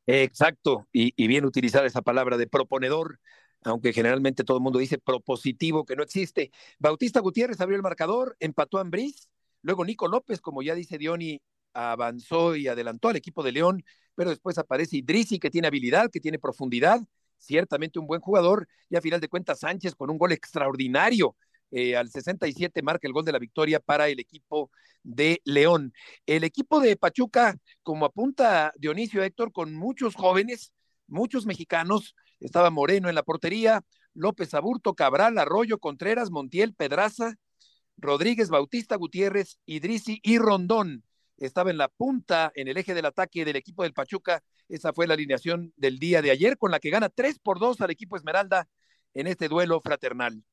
Exacto, 0.06 0.88
y, 0.92 1.28
bien 1.28 1.46
utilizada 1.46 1.88
esa 1.88 2.02
palabra 2.02 2.36
de 2.36 2.46
proponedor, 2.46 3.20
aunque 3.62 3.94
generalmente 3.94 4.44
todo 4.44 4.58
el 4.58 4.64
mundo 4.64 4.80
dice 4.80 4.98
propositivo, 4.98 5.86
que 5.86 5.96
no 5.96 6.04
existe. 6.04 6.52
Bautista 6.78 7.22
Gutiérrez 7.22 7.62
abrió 7.62 7.78
el 7.78 7.84
marcador, 7.84 8.36
empató 8.42 8.78
a 8.78 8.82
Ambriz, 8.82 9.30
luego 9.62 9.86
Nico 9.86 10.10
López, 10.10 10.42
como 10.42 10.62
ya 10.62 10.76
dice 10.76 10.98
Diony, 10.98 11.42
avanzó 11.74 12.58
y 12.58 12.68
adelantó 12.68 13.08
al 13.08 13.16
equipo 13.16 13.44
de 13.44 13.54
León, 13.54 13.84
pero 14.16 14.30
después 14.30 14.58
aparece 14.58 14.98
Idrisi, 14.98 15.40
que 15.40 15.50
tiene 15.50 15.68
habilidad, 15.68 16.12
que 16.12 16.20
tiene 16.20 16.38
profundidad, 16.38 17.00
ciertamente 17.38 17.98
un 17.98 18.08
buen 18.08 18.20
jugador, 18.20 18.68
y 18.90 18.98
a 18.98 19.02
final 19.02 19.22
de 19.22 19.30
cuentas 19.30 19.62
Sánchez 19.62 19.96
con 19.96 20.10
un 20.10 20.18
gol 20.18 20.34
extraordinario 20.34 21.38
eh, 21.76 21.96
al 21.96 22.10
67 22.12 22.84
marca 22.84 23.08
el 23.08 23.14
gol 23.14 23.26
de 23.26 23.32
la 23.32 23.40
victoria 23.40 23.80
para 23.80 24.08
el 24.08 24.20
equipo 24.20 24.70
de 25.02 25.42
León. 25.44 25.92
El 26.28 26.44
equipo 26.44 26.80
de 26.80 26.96
Pachuca, 26.96 27.58
como 27.82 28.06
apunta 28.06 28.72
Dionisio 28.78 29.24
Héctor, 29.24 29.52
con 29.52 29.74
muchos 29.74 30.14
jóvenes, 30.14 30.72
muchos 31.08 31.48
mexicanos, 31.48 32.16
estaba 32.40 32.70
Moreno 32.70 33.10
en 33.10 33.16
la 33.16 33.24
portería, 33.24 33.84
López 34.14 34.54
Aburto, 34.54 34.94
Cabral, 34.94 35.40
Arroyo, 35.40 35.80
Contreras, 35.80 36.30
Montiel, 36.30 36.76
Pedraza, 36.76 37.34
Rodríguez, 37.98 38.50
Bautista, 38.50 38.96
Gutiérrez, 38.96 39.58
Idrisi 39.66 40.20
y 40.22 40.38
Rondón. 40.38 41.04
Estaba 41.38 41.72
en 41.72 41.80
la 41.80 41.88
punta, 41.88 42.52
en 42.54 42.68
el 42.68 42.78
eje 42.78 42.94
del 42.94 43.06
ataque 43.08 43.46
del 43.46 43.56
equipo 43.56 43.82
del 43.82 43.94
Pachuca. 43.94 44.44
Esa 44.70 44.94
fue 44.94 45.08
la 45.08 45.16
alineación 45.16 45.74
del 45.76 45.98
día 45.98 46.22
de 46.22 46.30
ayer, 46.30 46.60
con 46.60 46.70
la 46.70 46.80
que 46.80 46.92
gana 46.92 47.10
3 47.10 47.40
por 47.40 47.58
2 47.60 47.82
al 47.82 47.90
equipo 47.90 48.16
Esmeralda 48.16 48.68
en 49.16 49.26
este 49.26 49.48
duelo 49.48 49.82
fraternal. 49.82 50.44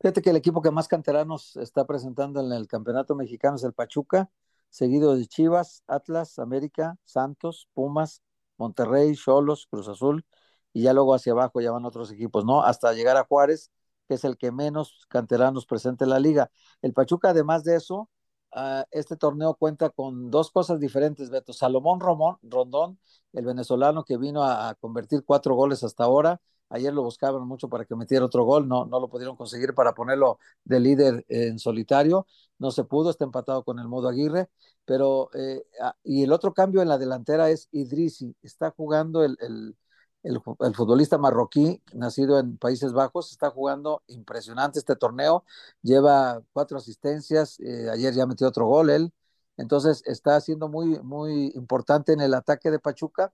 Fíjate 0.00 0.22
que 0.22 0.30
el 0.30 0.36
equipo 0.36 0.62
que 0.62 0.70
más 0.70 0.88
canteranos 0.88 1.56
está 1.56 1.86
presentando 1.86 2.40
en 2.40 2.52
el 2.52 2.66
campeonato 2.66 3.14
mexicano 3.14 3.56
es 3.56 3.64
el 3.64 3.72
Pachuca, 3.72 4.30
seguido 4.68 5.14
de 5.16 5.26
Chivas, 5.26 5.82
Atlas, 5.86 6.38
América, 6.38 6.96
Santos, 7.04 7.68
Pumas, 7.74 8.22
Monterrey, 8.56 9.14
Cholos, 9.16 9.66
Cruz 9.70 9.88
Azul, 9.88 10.24
y 10.72 10.82
ya 10.82 10.92
luego 10.92 11.14
hacia 11.14 11.32
abajo 11.32 11.60
ya 11.60 11.70
van 11.72 11.84
otros 11.84 12.10
equipos, 12.12 12.44
¿no? 12.44 12.62
Hasta 12.62 12.92
llegar 12.92 13.16
a 13.16 13.24
Juárez, 13.24 13.70
que 14.08 14.14
es 14.14 14.24
el 14.24 14.36
que 14.38 14.52
menos 14.52 15.06
canteranos 15.08 15.66
presenta 15.66 16.04
en 16.04 16.10
la 16.10 16.18
liga. 16.20 16.50
El 16.80 16.92
Pachuca, 16.92 17.30
además 17.30 17.64
de 17.64 17.76
eso, 17.76 18.08
uh, 18.54 18.82
este 18.90 19.16
torneo 19.16 19.54
cuenta 19.54 19.90
con 19.90 20.30
dos 20.30 20.50
cosas 20.50 20.80
diferentes, 20.80 21.30
Beto. 21.30 21.52
Salomón 21.52 22.00
Romón, 22.00 22.38
Rondón, 22.42 22.98
el 23.32 23.44
venezolano 23.44 24.04
que 24.04 24.16
vino 24.16 24.42
a, 24.42 24.70
a 24.70 24.74
convertir 24.76 25.24
cuatro 25.24 25.54
goles 25.54 25.84
hasta 25.84 26.04
ahora, 26.04 26.40
Ayer 26.72 26.92
lo 26.92 27.02
buscaban 27.02 27.46
mucho 27.46 27.68
para 27.68 27.84
que 27.84 27.94
metiera 27.94 28.24
otro 28.24 28.44
gol, 28.44 28.66
no, 28.66 28.86
no 28.86 28.98
lo 28.98 29.08
pudieron 29.08 29.36
conseguir 29.36 29.74
para 29.74 29.94
ponerlo 29.94 30.38
de 30.64 30.80
líder 30.80 31.24
en 31.28 31.58
solitario. 31.58 32.26
No 32.58 32.70
se 32.70 32.84
pudo, 32.84 33.10
está 33.10 33.24
empatado 33.24 33.62
con 33.62 33.78
el 33.78 33.88
modo 33.88 34.08
Aguirre. 34.08 34.48
Pero, 34.86 35.30
eh, 35.34 35.62
y 36.02 36.22
el 36.24 36.32
otro 36.32 36.54
cambio 36.54 36.80
en 36.82 36.88
la 36.88 36.96
delantera 36.98 37.50
es 37.50 37.68
Idrisi. 37.72 38.34
Está 38.42 38.70
jugando 38.70 39.22
el, 39.22 39.36
el, 39.40 39.76
el, 40.22 40.74
futbolista 40.74 41.18
marroquí, 41.18 41.82
nacido 41.92 42.38
en 42.38 42.56
Países 42.56 42.92
Bajos, 42.92 43.32
está 43.32 43.50
jugando 43.50 44.02
impresionante 44.06 44.78
este 44.78 44.96
torneo. 44.96 45.44
Lleva 45.82 46.42
cuatro 46.52 46.78
asistencias. 46.78 47.60
Eh, 47.60 47.90
ayer 47.90 48.14
ya 48.14 48.26
metió 48.26 48.48
otro 48.48 48.66
gol 48.66 48.90
él. 48.90 49.12
Entonces 49.58 50.02
está 50.06 50.40
siendo 50.40 50.68
muy, 50.68 50.98
muy 51.00 51.52
importante 51.54 52.12
en 52.12 52.20
el 52.22 52.34
ataque 52.34 52.70
de 52.70 52.78
Pachuca 52.78 53.32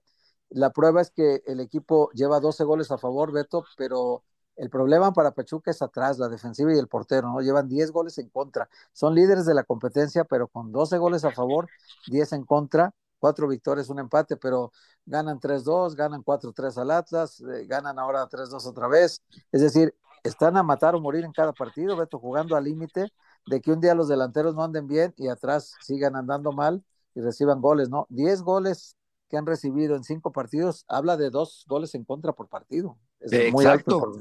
la 0.49 0.71
prueba 0.71 1.01
es 1.01 1.11
que 1.11 1.43
el 1.45 1.59
equipo 1.59 2.09
lleva 2.13 2.39
12 2.39 2.63
goles 2.63 2.91
a 2.91 2.97
favor, 2.97 3.31
Beto, 3.31 3.65
pero 3.77 4.23
el 4.55 4.69
problema 4.69 5.13
para 5.13 5.31
Pachuca 5.31 5.71
es 5.71 5.81
atrás, 5.81 6.19
la 6.19 6.27
defensiva 6.27 6.73
y 6.73 6.77
el 6.77 6.87
portero, 6.87 7.29
¿no? 7.29 7.39
Llevan 7.41 7.69
10 7.69 7.91
goles 7.91 8.17
en 8.17 8.29
contra. 8.29 8.69
Son 8.91 9.15
líderes 9.15 9.45
de 9.45 9.53
la 9.53 9.63
competencia, 9.63 10.25
pero 10.25 10.47
con 10.47 10.71
12 10.71 10.97
goles 10.97 11.23
a 11.23 11.31
favor, 11.31 11.69
10 12.07 12.33
en 12.33 12.45
contra, 12.45 12.93
4 13.19 13.47
victorias, 13.47 13.89
un 13.89 13.99
empate, 13.99 14.37
pero 14.37 14.71
ganan 15.05 15.39
3-2, 15.39 15.95
ganan 15.95 16.23
4-3 16.23 16.77
al 16.77 16.91
Atlas, 16.91 17.41
eh, 17.41 17.65
ganan 17.67 17.99
ahora 17.99 18.27
3-2 18.27 18.65
otra 18.65 18.87
vez. 18.87 19.23
Es 19.51 19.61
decir, 19.61 19.95
están 20.23 20.57
a 20.57 20.63
matar 20.63 20.95
o 20.95 20.99
morir 20.99 21.23
en 21.25 21.31
cada 21.31 21.53
partido, 21.53 21.95
Beto, 21.95 22.19
jugando 22.19 22.55
al 22.55 22.65
límite 22.65 23.13
de 23.45 23.61
que 23.61 23.71
un 23.71 23.79
día 23.79 23.95
los 23.95 24.07
delanteros 24.07 24.55
no 24.55 24.63
anden 24.63 24.87
bien 24.87 25.13
y 25.17 25.27
atrás 25.29 25.75
sigan 25.81 26.15
andando 26.15 26.51
mal 26.51 26.83
y 27.15 27.21
reciban 27.21 27.61
goles, 27.61 27.89
¿no? 27.89 28.05
10 28.09 28.41
goles 28.41 28.95
que 29.29 29.37
han 29.37 29.45
recibido 29.45 29.95
en 29.95 30.03
cinco 30.03 30.31
partidos, 30.31 30.85
habla 30.87 31.15
de 31.15 31.29
dos 31.29 31.65
goles 31.67 31.93
en 31.95 32.03
contra 32.03 32.33
por 32.33 32.49
partido. 32.49 32.97
Es 33.19 33.51
muy 33.53 33.65
alto. 33.65 34.11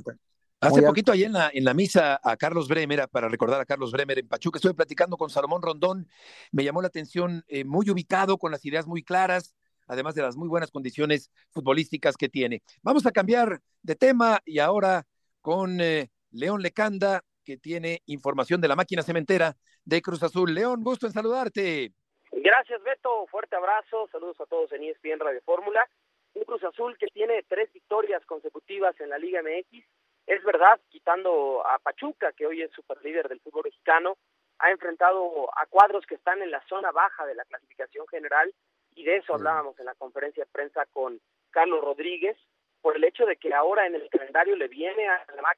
Hace 0.61 0.83
poquito 0.83 1.13
ahí 1.13 1.23
en 1.23 1.33
la, 1.33 1.51
en 1.53 1.65
la 1.65 1.73
misa 1.73 2.21
a 2.23 2.37
Carlos 2.37 2.67
Bremer, 2.67 3.09
para 3.09 3.29
recordar 3.29 3.61
a 3.61 3.65
Carlos 3.65 3.93
Bremer 3.93 4.19
en 4.19 4.27
Pachuca, 4.27 4.59
estuve 4.59 4.75
platicando 4.75 5.17
con 5.17 5.31
Salomón 5.31 5.63
Rondón, 5.63 6.09
me 6.51 6.65
llamó 6.65 6.83
la 6.83 6.89
atención, 6.89 7.45
eh, 7.47 7.65
muy 7.65 7.89
ubicado, 7.89 8.39
con 8.39 8.51
las 8.51 8.65
ideas 8.65 8.87
muy 8.87 9.05
claras, 9.05 9.55
además 9.87 10.17
de 10.17 10.23
las 10.23 10.37
muy 10.37 10.49
buenas 10.49 10.73
condiciones 10.73 11.31
futbolísticas 11.51 12.17
que 12.17 12.29
tiene. 12.29 12.63
Vamos 12.83 13.07
a 13.07 13.13
cambiar 13.13 13.63
de 13.83 13.95
tema 13.95 14.41
y 14.45 14.59
ahora 14.59 15.07
con 15.41 15.81
eh, 15.81 16.11
León 16.33 16.61
Lecanda, 16.61 17.25
que 17.45 17.57
tiene 17.57 18.03
información 18.07 18.61
de 18.61 18.69
la 18.69 18.77
máquina 18.77 19.03
cementera 19.03 19.57
de 19.85 20.03
Cruz 20.03 20.23
Azul. 20.25 20.53
León, 20.53 20.83
gusto 20.83 21.07
en 21.07 21.13
saludarte. 21.13 21.95
Gracias, 22.41 22.81
Beto. 22.85 23.27
Fuerte 23.27 23.57
abrazo. 23.57 24.09
Saludos 24.13 24.41
a 24.41 24.47
todos 24.47 24.71
en 24.73 24.85
ESPN 24.85 25.19
Radio 25.19 25.41
Fórmula. 25.45 25.89
Un 26.35 26.45
Cruz 26.45 26.63
Azul 26.63 26.97
que 26.97 27.09
tiene 27.09 27.43
tres 27.49 27.73
victorias 27.73 28.25
consecutivas 28.27 28.99
en 29.01 29.11
la 29.11 29.19
Liga 29.19 29.43
MX. 29.43 29.85
Es 30.27 30.45
verdad, 30.45 30.79
quitando 30.89 31.67
a 31.67 31.79
Pachuca, 31.81 32.33
que 32.33 32.47
hoy 32.47 32.63
es 32.63 32.71
superlíder 32.73 33.29
del 33.29 33.41
fútbol 33.41 33.65
mexicano, 33.65 34.17
ha 34.61 34.71
enfrentado 34.71 35.51
a 35.59 35.67
cuadros 35.67 36.07
que 36.07 36.15
están 36.15 36.41
en 36.41 36.53
la 36.53 36.63
zona 36.69 36.93
baja 36.93 37.27
de 37.27 37.35
la 37.35 37.45
clasificación 37.45 38.07
general 38.07 38.53
y 38.95 39.05
de 39.05 39.17
eso 39.17 39.35
hablábamos 39.35 39.79
en 39.81 39.87
la 39.87 39.95
conferencia 39.95 40.45
de 40.45 40.51
prensa 40.51 40.87
con 40.93 41.21
Carlos 41.51 41.83
Rodríguez, 41.83 42.37
por 42.81 42.97
el 42.97 43.05
hecho 43.05 43.27
de 43.27 43.37
que 43.37 43.53
ahora 43.53 43.87
en 43.87 43.97
el 43.97 44.09
calendario 44.11 44.55
le 44.55 44.69
viene 44.69 45.09
a 45.09 45.25
la 45.35 45.57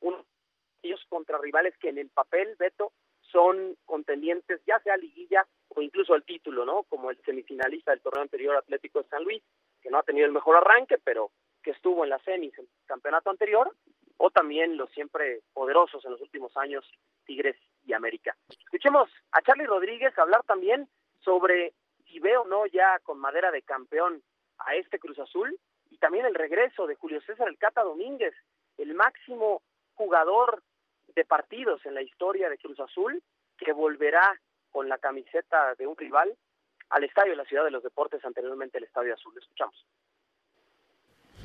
un 0.00 0.24
ellos 0.82 1.04
contra 1.08 1.38
rivales 1.38 1.76
que 1.78 1.88
en 1.88 1.98
el 1.98 2.10
papel, 2.10 2.54
Beto, 2.58 2.92
son 3.22 3.76
contendientes, 3.86 4.60
ya 4.66 4.78
sea 4.80 4.96
liguilla 4.96 5.46
o 5.76 5.82
incluso 5.82 6.14
el 6.14 6.24
título, 6.24 6.64
¿no? 6.64 6.84
Como 6.84 7.10
el 7.10 7.22
semifinalista 7.22 7.90
del 7.90 8.00
torneo 8.00 8.22
anterior 8.22 8.56
Atlético 8.56 9.02
de 9.02 9.08
San 9.08 9.22
Luis, 9.22 9.42
que 9.82 9.90
no 9.90 9.98
ha 9.98 10.02
tenido 10.02 10.26
el 10.26 10.32
mejor 10.32 10.56
arranque, 10.56 10.96
pero 11.04 11.30
que 11.62 11.72
estuvo 11.72 12.02
en 12.02 12.10
la 12.10 12.18
semis 12.20 12.58
el 12.58 12.66
campeonato 12.86 13.28
anterior, 13.28 13.70
o 14.16 14.30
también 14.30 14.78
los 14.78 14.90
siempre 14.90 15.42
poderosos 15.52 16.02
en 16.06 16.12
los 16.12 16.20
últimos 16.22 16.56
años, 16.56 16.90
Tigres 17.26 17.56
y 17.84 17.92
América. 17.92 18.34
Escuchemos 18.64 19.10
a 19.32 19.42
Charlie 19.42 19.66
Rodríguez 19.66 20.18
hablar 20.18 20.42
también 20.44 20.88
sobre 21.20 21.74
si 22.06 22.20
ve 22.20 22.38
o 22.38 22.46
no 22.46 22.64
ya 22.66 22.98
con 23.00 23.18
madera 23.18 23.50
de 23.50 23.60
campeón 23.60 24.22
a 24.58 24.74
este 24.76 24.98
Cruz 24.98 25.18
Azul 25.18 25.58
y 25.90 25.98
también 25.98 26.24
el 26.24 26.34
regreso 26.34 26.86
de 26.86 26.94
Julio 26.94 27.20
César 27.20 27.48
El 27.48 27.58
Cata 27.58 27.82
Domínguez, 27.82 28.34
el 28.78 28.94
máximo 28.94 29.62
jugador 29.94 30.62
de 31.14 31.24
partidos 31.26 31.84
en 31.84 31.94
la 31.94 32.02
historia 32.02 32.48
de 32.48 32.56
Cruz 32.56 32.80
Azul, 32.80 33.22
que 33.58 33.72
volverá 33.72 34.40
con 34.76 34.90
la 34.90 34.98
camiseta 34.98 35.74
de 35.78 35.86
un 35.86 35.96
rival 35.96 36.36
al 36.90 37.02
estadio 37.02 37.30
de 37.30 37.38
la 37.38 37.46
Ciudad 37.46 37.64
de 37.64 37.70
los 37.70 37.82
Deportes, 37.82 38.22
anteriormente 38.26 38.76
el 38.76 38.84
Estadio 38.84 39.14
Azul. 39.14 39.32
Escuchamos. 39.40 39.74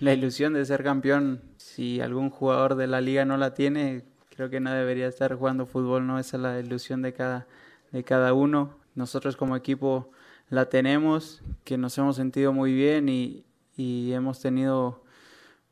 La 0.01 0.11
ilusión 0.11 0.53
de 0.53 0.65
ser 0.65 0.83
campeón, 0.83 1.41
si 1.55 2.01
algún 2.01 2.29
jugador 2.29 2.75
de 2.75 2.87
la 2.87 2.99
liga 2.99 3.23
no 3.23 3.37
la 3.37 3.53
tiene, 3.53 4.03
creo 4.35 4.49
que 4.49 4.59
no 4.59 4.73
debería 4.73 5.07
estar 5.07 5.33
jugando 5.33 5.65
fútbol, 5.65 6.05
no 6.05 6.19
esa 6.19 6.35
es 6.35 6.43
la 6.43 6.59
ilusión 6.59 7.01
de 7.01 7.13
cada, 7.13 7.47
de 7.91 8.03
cada 8.03 8.33
uno. 8.33 8.77
Nosotros 8.95 9.37
como 9.37 9.55
equipo 9.55 10.11
la 10.49 10.65
tenemos, 10.65 11.41
que 11.63 11.77
nos 11.77 11.97
hemos 11.97 12.17
sentido 12.17 12.51
muy 12.51 12.73
bien 12.73 13.07
y, 13.07 13.45
y 13.77 14.11
hemos 14.11 14.41
tenido 14.41 15.05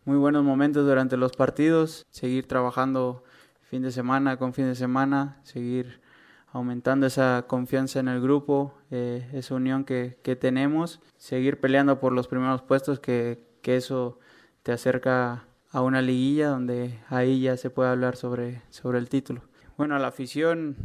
muy 0.06 0.16
buenos 0.16 0.46
momentos 0.46 0.88
durante 0.88 1.18
los 1.18 1.34
partidos, 1.34 2.06
seguir 2.10 2.48
trabajando 2.48 3.26
fin 3.64 3.82
de 3.82 3.92
semana 3.92 4.38
con 4.38 4.54
fin 4.54 4.66
de 4.66 4.76
semana, 4.76 5.42
seguir 5.44 5.99
aumentando 6.52 7.08
esa 7.08 7.46
confianza 7.48 8.00
en 8.00 8.08
el 8.08 8.22
grupo, 8.22 8.74
eh, 8.92 9.30
esa 9.34 9.56
unión 9.56 9.86
que, 9.86 10.18
que, 10.24 10.36
tenemos, 10.36 11.02
seguir 11.18 11.60
peleando 11.60 12.00
por 12.00 12.14
los 12.14 12.28
primeros 12.28 12.62
puestos, 12.62 13.00
que, 13.00 13.40
que, 13.62 13.76
eso 13.78 14.20
te 14.64 14.72
acerca 14.72 15.46
a 15.72 15.82
una 15.82 16.02
liguilla 16.02 16.50
donde 16.50 17.00
ahí 17.10 17.42
ya 17.42 17.58
se 17.58 17.70
puede 17.70 17.90
hablar 17.90 18.16
sobre, 18.16 18.62
sobre 18.70 19.00
el 19.00 19.10
título. 19.10 19.42
Bueno, 19.78 19.96
a 19.96 20.00
la 20.00 20.08
afición, 20.08 20.76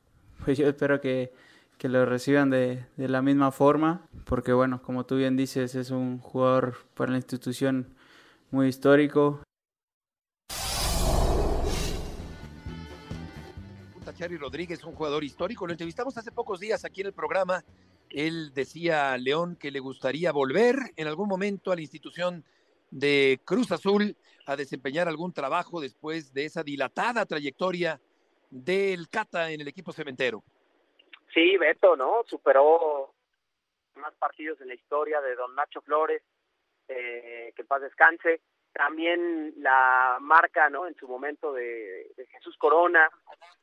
pues 0.44 0.58
yo 0.58 0.68
espero 0.68 1.00
que, 1.00 1.32
que 1.78 1.88
lo 1.88 2.04
reciban 2.06 2.50
de, 2.50 2.84
de 2.96 3.08
la 3.08 3.22
misma 3.22 3.50
forma, 3.50 4.06
porque 4.24 4.52
bueno, 4.52 4.82
como 4.82 5.06
tú 5.06 5.16
bien 5.16 5.36
dices, 5.36 5.74
es 5.74 5.90
un 5.90 6.18
jugador 6.18 6.74
para 6.94 7.12
la 7.12 7.18
institución 7.18 7.88
muy 8.50 8.68
histórico. 8.68 9.40
Chari 14.24 14.38
Rodríguez, 14.38 14.82
un 14.84 14.94
jugador 14.94 15.22
histórico. 15.22 15.66
Lo 15.66 15.72
entrevistamos 15.72 16.16
hace 16.16 16.32
pocos 16.32 16.58
días 16.58 16.82
aquí 16.86 17.02
en 17.02 17.08
el 17.08 17.12
programa. 17.12 17.62
Él 18.08 18.54
decía 18.54 19.12
a 19.12 19.18
León 19.18 19.54
que 19.54 19.70
le 19.70 19.80
gustaría 19.80 20.32
volver 20.32 20.76
en 20.96 21.08
algún 21.08 21.28
momento 21.28 21.70
a 21.70 21.74
la 21.74 21.82
institución 21.82 22.42
de 22.90 23.38
Cruz 23.44 23.70
Azul 23.70 24.16
a 24.46 24.56
desempeñar 24.56 25.08
algún 25.08 25.34
trabajo 25.34 25.78
después 25.78 26.32
de 26.32 26.46
esa 26.46 26.62
dilatada 26.62 27.26
trayectoria 27.26 28.00
del 28.48 29.10
Cata 29.10 29.50
en 29.50 29.60
el 29.60 29.68
equipo 29.68 29.92
cementero. 29.92 30.42
Sí, 31.34 31.58
Beto, 31.58 31.94
¿no? 31.94 32.22
Superó 32.26 33.12
más 33.96 34.14
partidos 34.14 34.58
en 34.62 34.68
la 34.68 34.74
historia 34.74 35.20
de 35.20 35.34
don 35.34 35.54
Nacho 35.54 35.82
Flores, 35.82 36.22
eh, 36.88 37.52
que 37.54 37.60
en 37.60 37.68
paz 37.68 37.82
descanse 37.82 38.40
también 38.74 39.54
la 39.58 40.18
marca, 40.20 40.68
¿no? 40.68 40.86
En 40.86 40.94
su 40.96 41.08
momento 41.08 41.52
de, 41.52 42.12
Jesús 42.32 42.56
Corona, 42.58 43.08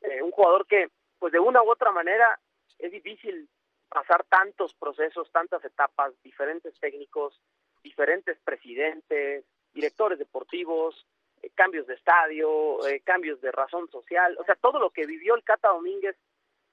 eh, 0.00 0.22
un 0.22 0.30
jugador 0.30 0.66
que, 0.66 0.88
pues 1.18 1.32
de 1.32 1.38
una 1.38 1.62
u 1.62 1.70
otra 1.70 1.92
manera, 1.92 2.40
es 2.78 2.90
difícil 2.90 3.48
pasar 3.88 4.24
tantos 4.24 4.74
procesos, 4.74 5.30
tantas 5.30 5.62
etapas, 5.64 6.14
diferentes 6.22 6.74
técnicos, 6.80 7.38
diferentes 7.82 8.38
presidentes, 8.42 9.44
directores 9.74 10.18
deportivos, 10.18 11.06
eh, 11.42 11.50
cambios 11.54 11.86
de 11.86 11.94
estadio, 11.94 12.86
eh, 12.88 13.02
cambios 13.04 13.40
de 13.42 13.52
razón 13.52 13.90
social, 13.90 14.36
o 14.40 14.44
sea, 14.44 14.54
todo 14.54 14.78
lo 14.78 14.90
que 14.90 15.06
vivió 15.06 15.34
el 15.34 15.44
Cata 15.44 15.68
Domínguez 15.68 16.16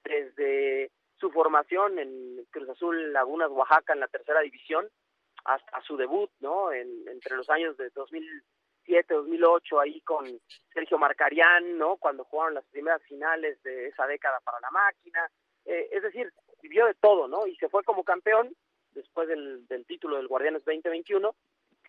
desde 0.02 0.90
su 1.18 1.30
formación 1.30 1.98
en 1.98 2.46
Cruz 2.50 2.70
Azul 2.70 3.12
Lagunas, 3.12 3.50
Oaxaca, 3.50 3.92
en 3.92 4.00
la 4.00 4.08
tercera 4.08 4.40
división, 4.40 4.88
hasta 5.44 5.80
su 5.82 5.96
debut, 5.96 6.30
¿no? 6.40 6.72
En, 6.72 7.06
entre 7.08 7.36
los 7.36 7.48
años 7.50 7.76
de 7.76 7.90
2007, 7.90 9.14
2008, 9.14 9.80
ahí 9.80 10.00
con 10.02 10.26
Sergio 10.72 10.98
Marcarián, 10.98 11.78
¿no? 11.78 11.96
Cuando 11.96 12.24
jugaron 12.24 12.54
las 12.54 12.64
primeras 12.66 13.02
finales 13.02 13.62
de 13.62 13.88
esa 13.88 14.06
década 14.06 14.40
para 14.40 14.60
la 14.60 14.70
máquina. 14.70 15.30
Eh, 15.64 15.88
es 15.92 16.02
decir, 16.02 16.32
vivió 16.62 16.86
de 16.86 16.94
todo, 16.94 17.28
¿no? 17.28 17.46
Y 17.46 17.56
se 17.56 17.68
fue 17.68 17.84
como 17.84 18.04
campeón 18.04 18.54
después 18.92 19.28
del, 19.28 19.66
del 19.68 19.86
título 19.86 20.16
del 20.16 20.28
Guardianes 20.28 20.64
2021. 20.64 21.34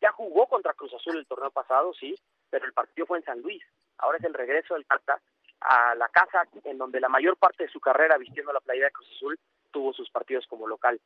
Ya 0.01 0.11
jugó 0.11 0.47
contra 0.47 0.73
Cruz 0.73 0.93
Azul 0.93 1.17
el 1.17 1.27
torneo 1.27 1.51
pasado, 1.51 1.93
sí, 1.93 2.15
pero 2.49 2.65
el 2.65 2.73
partido 2.73 3.05
fue 3.05 3.19
en 3.19 3.23
San 3.23 3.41
Luis. 3.41 3.63
Ahora 3.97 4.17
es 4.17 4.23
el 4.23 4.33
regreso 4.33 4.73
del 4.73 4.85
Cata 4.85 5.21
a 5.61 5.93
la 5.95 6.09
casa 6.09 6.43
en 6.63 6.77
donde 6.77 6.99
la 6.99 7.09
mayor 7.09 7.37
parte 7.37 7.63
de 7.63 7.69
su 7.69 7.79
carrera 7.79 8.17
vistiendo 8.17 8.51
la 8.51 8.59
playera 8.59 8.87
de 8.87 8.93
Cruz 8.93 9.09
Azul 9.15 9.39
tuvo 9.71 9.93
sus 9.93 10.09
partidos 10.09 10.45
como 10.47 10.67
local. 10.67 10.99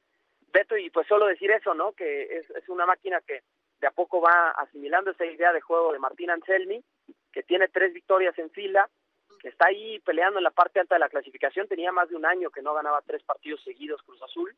Beto, 0.51 0.77
y 0.77 0.89
pues 0.89 1.07
solo 1.07 1.25
decir 1.25 1.51
eso, 1.51 1.73
¿no? 1.73 1.93
Que 1.93 2.23
es, 2.23 2.49
es 2.51 2.69
una 2.69 2.85
máquina 2.85 3.19
que 3.21 3.41
de 3.79 3.87
a 3.87 3.91
poco 3.91 4.21
va 4.21 4.51
asimilando 4.51 5.11
esa 5.11 5.25
idea 5.25 5.51
de 5.51 5.61
juego 5.61 5.91
de 5.91 5.99
Martín 5.99 6.29
Anselmi, 6.29 6.83
que 7.31 7.43
tiene 7.43 7.67
tres 7.67 7.93
victorias 7.93 8.37
en 8.39 8.49
fila, 8.51 8.89
que 9.39 9.49
está 9.49 9.67
ahí 9.67 9.99
peleando 9.99 10.39
en 10.39 10.43
la 10.43 10.51
parte 10.51 10.79
alta 10.79 10.95
de 10.95 10.99
la 10.99 11.09
clasificación, 11.09 11.67
tenía 11.67 11.91
más 11.91 12.09
de 12.09 12.15
un 12.15 12.25
año 12.25 12.49
que 12.49 12.61
no 12.61 12.73
ganaba 12.73 13.01
tres 13.05 13.23
partidos 13.23 13.61
seguidos 13.63 14.01
Cruz 14.03 14.21
Azul, 14.23 14.55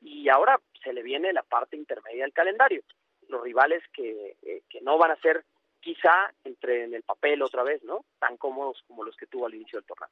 y 0.00 0.28
ahora 0.28 0.60
se 0.82 0.92
le 0.92 1.02
viene 1.02 1.32
la 1.32 1.42
parte 1.42 1.76
intermedia 1.76 2.24
del 2.24 2.32
calendario, 2.32 2.82
los 3.28 3.42
rivales 3.42 3.82
que, 3.92 4.36
eh, 4.42 4.62
que 4.68 4.80
no 4.80 4.98
van 4.98 5.12
a 5.12 5.20
ser 5.20 5.44
quizá 5.80 6.32
entre 6.44 6.84
en 6.84 6.94
el 6.94 7.02
papel 7.02 7.42
otra 7.42 7.62
vez, 7.62 7.82
¿no? 7.84 8.04
Tan 8.18 8.38
cómodos 8.38 8.82
como 8.86 9.04
los 9.04 9.16
que 9.16 9.26
tuvo 9.26 9.46
al 9.46 9.54
inicio 9.54 9.78
del 9.78 9.86
torneo. 9.86 10.08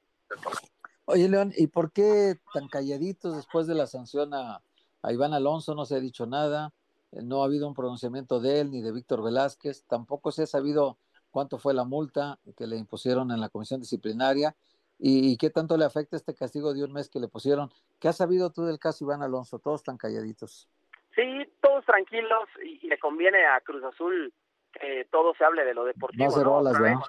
Oye, 1.07 1.29
León, 1.29 1.53
¿y 1.57 1.67
por 1.67 1.93
qué 1.93 2.35
tan 2.53 2.69
calladitos 2.69 3.37
después 3.37 3.67
de 3.67 3.75
la 3.75 3.87
sanción 3.87 4.35
a, 4.35 4.63
a 5.03 5.13
Iván 5.13 5.35
Alonso 5.35 5.75
no 5.75 5.85
se 5.85 5.97
ha 5.97 6.01
dicho 6.01 6.27
nada, 6.27 6.73
eh, 7.13 7.21
no 7.23 7.43
ha 7.43 7.47
habido 7.47 7.69
un 7.69 7.75
pronunciamiento 7.75 8.41
de 8.41 8.61
él 8.61 8.71
ni 8.71 8.81
de 8.81 8.93
Víctor 8.93 9.23
Velázquez, 9.23 9.85
tampoco 9.87 10.31
se 10.31 10.45
ha 10.45 10.47
sabido 10.47 10.99
cuánto 11.31 11.59
fue 11.59 11.75
la 11.75 11.85
multa 11.85 12.39
que 12.57 12.67
le 12.67 12.77
impusieron 12.77 13.31
en 13.31 13.41
la 13.41 13.49
comisión 13.49 13.81
disciplinaria 13.81 14.55
y, 14.99 15.33
y, 15.33 15.37
qué 15.37 15.51
tanto 15.51 15.77
le 15.77 15.85
afecta 15.85 16.17
este 16.17 16.35
castigo 16.35 16.73
de 16.73 16.85
un 16.85 16.93
mes 16.93 17.09
que 17.09 17.19
le 17.19 17.27
pusieron. 17.27 17.71
¿Qué 17.99 18.07
has 18.07 18.17
sabido 18.17 18.53
tú 18.53 18.65
del 18.65 18.79
caso 18.79 19.05
Iván 19.05 19.23
Alonso? 19.23 19.59
Todos 19.59 19.83
tan 19.83 19.97
calladitos. 19.97 20.69
Sí, 21.17 21.53
todos 21.61 21.85
tranquilos 21.85 22.49
y, 22.65 22.87
y 22.87 22.89
le 22.89 22.99
conviene 22.99 23.45
a 23.45 23.61
Cruz 23.63 23.83
Azul 23.83 24.33
que 24.73 25.07
todo 25.11 25.35
se 25.35 25.45
hable 25.45 25.65
de 25.65 25.75
lo 25.75 25.85
deportivo. 25.85 26.25
No 26.25 26.45
¿no? 26.45 26.57
olas, 26.59 26.79
¿no? 26.79 27.03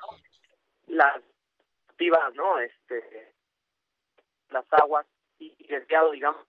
Las 0.87 1.21
activas, 1.89 2.33
¿no? 2.33 2.57
Este, 2.59 3.35
las 4.49 4.65
aguas 4.71 5.05
y, 5.37 5.53
y 5.59 5.67
desviado, 5.67 6.11
digamos, 6.11 6.41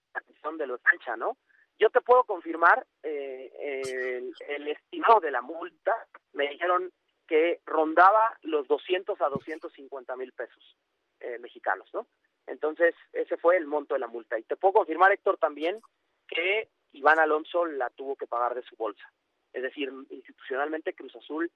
de 0.53 0.67
los 0.67 0.81
cancha, 0.83 1.17
¿no? 1.17 1.37
Yo 1.79 1.91
te 1.91 2.01
puedo 2.01 2.25
confirmar 2.25 2.87
eh, 3.03 3.83
el, 3.85 4.35
el, 4.49 4.69
estimado 4.69 5.21
de 5.21 5.31
la 5.31 5.43
multa, 5.43 5.93
me 6.33 6.49
dijeron 6.49 6.93
que 7.27 7.61
rondaba 7.65 8.39
los 8.43 8.69
200 8.69 9.21
a 9.21 9.29
250 9.29 10.17
mil 10.17 10.33
pesos 10.33 10.77
eh, 11.21 11.39
mexicanos, 11.39 11.89
¿no? 11.95 12.07
Entonces, 12.47 12.95
ese 13.13 13.37
fue 13.39 13.57
el 13.57 13.67
monto 13.67 13.95
de 13.95 14.01
la 14.01 14.07
multa. 14.07 14.39
Y 14.39 14.43
te 14.43 14.57
puedo 14.57 14.75
confirmar, 14.75 15.11
Héctor, 15.13 15.39
también 15.39 15.81
que 16.29 16.69
Iván 16.93 17.19
Alonso 17.19 17.65
la 17.65 17.91
tuvo 17.91 18.17
que 18.17 18.27
pagar 18.27 18.55
de 18.55 18.63
su 18.63 18.77
bolsa. 18.77 19.11
Es 19.53 19.63
decir, 19.63 19.91
institucionalmente 20.11 20.95
Cruz 20.95 21.17
Azul 21.17 21.51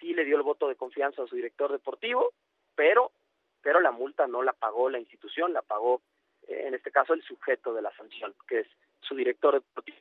sí 0.00 0.12
le 0.12 0.24
dio 0.24 0.36
el 0.36 0.42
voto 0.42 0.68
de 0.68 0.76
confianza 0.76 1.22
a 1.22 1.26
su 1.26 1.36
director 1.36 1.70
deportivo, 1.70 2.32
pero, 2.74 3.12
pero 3.62 3.80
la 3.80 3.92
multa 3.92 4.26
no 4.26 4.42
la 4.42 4.52
pagó 4.52 4.90
la 4.90 4.98
institución, 4.98 5.52
la 5.52 5.62
pagó 5.62 6.02
en 6.48 6.74
este 6.74 6.90
caso 6.90 7.14
el 7.14 7.22
sujeto 7.22 7.72
de 7.74 7.82
la 7.82 7.94
sanción, 7.96 8.34
que 8.46 8.60
es 8.60 8.66
su 9.00 9.14
director 9.14 9.54
deportivo. 9.54 9.98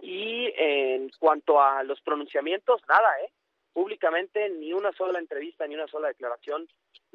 Y 0.00 0.52
en 0.56 1.10
cuanto 1.18 1.60
a 1.60 1.82
los 1.82 2.00
pronunciamientos, 2.00 2.82
nada, 2.88 3.08
¿eh? 3.22 3.32
Públicamente 3.72 4.48
ni 4.48 4.72
una 4.72 4.92
sola 4.92 5.18
entrevista, 5.18 5.66
ni 5.66 5.74
una 5.74 5.86
sola 5.86 6.08
declaración, 6.08 6.66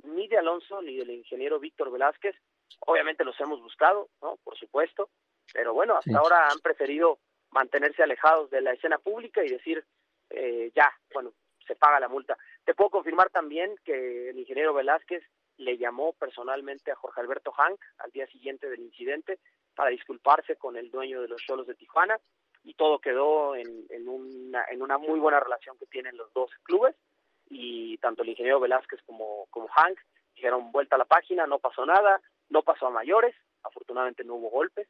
ni 0.04 0.28
de 0.28 0.38
Alonso, 0.38 0.82
ni 0.82 0.98
del 0.98 1.12
ingeniero 1.12 1.60
Víctor 1.60 1.92
Velázquez. 1.92 2.36
Obviamente 2.82 3.24
los 3.24 3.40
hemos 3.40 3.62
buscado, 3.62 4.10
¿no? 4.22 4.38
Por 4.44 4.58
supuesto, 4.58 5.10
pero 5.54 5.74
bueno, 5.74 5.96
hasta 5.98 6.12
sí. 6.12 6.18
ahora 6.18 6.50
han 6.50 6.60
preferido 6.60 7.20
mantenerse 7.52 8.04
alejados 8.04 8.50
de 8.50 8.62
la 8.62 8.74
escena 8.74 8.98
pública 8.98 9.44
y 9.44 9.50
decir, 9.50 9.84
eh, 10.30 10.72
ya, 10.76 10.92
bueno, 11.14 11.34
se 11.68 11.76
paga 11.76 12.00
la 12.00 12.08
multa. 12.08 12.38
Te 12.64 12.74
puedo 12.74 12.90
confirmar 12.90 13.30
también 13.30 13.76
que 13.84 14.30
el 14.30 14.40
ingeniero 14.40 14.74
Velázquez 14.74 15.24
le 15.62 15.78
llamó 15.78 16.14
personalmente 16.14 16.92
a 16.92 16.96
Jorge 16.96 17.22
Alberto 17.22 17.52
Hank 17.52 17.80
al 18.00 18.12
día 18.12 18.28
siguiente 18.28 18.70
del 18.70 18.82
incidente 18.82 19.40
para 19.76 19.92
disculparse 19.92 20.56
con 20.56 20.76
el 20.76 20.90
dueño 20.90 21.22
de 21.22 21.28
los 21.28 21.42
Cholos 21.42 21.68
de 21.68 21.76
Tijuana 21.76 22.20
y 22.64 22.74
todo 22.74 23.00
quedó 23.00 23.56
en, 23.56 23.86
en, 23.90 24.08
una, 24.08 24.66
en 24.70 24.82
una 24.82 24.98
muy 24.98 25.20
buena 25.20 25.40
relación 25.40 25.78
que 25.78 25.86
tienen 25.86 26.18
los 26.18 26.34
dos 26.34 26.50
clubes 26.64 26.96
y 27.50 27.98
tanto 27.98 28.24
el 28.24 28.30
ingeniero 28.30 28.60
Velázquez 28.60 29.02
como, 29.04 29.46
como 29.50 29.68
Hank 29.68 30.00
dijeron 30.36 30.72
vuelta 30.72 30.96
a 30.96 31.00
la 31.00 31.06
página, 31.06 31.46
no 31.46 31.60
pasó 31.60 31.86
nada, 31.86 32.22
no 32.50 32.64
pasó 32.64 32.88
a 32.88 32.92
mayores, 32.92 33.36
afortunadamente 33.64 34.24
no 34.24 34.36
hubo 34.36 34.50
golpes 34.50 34.88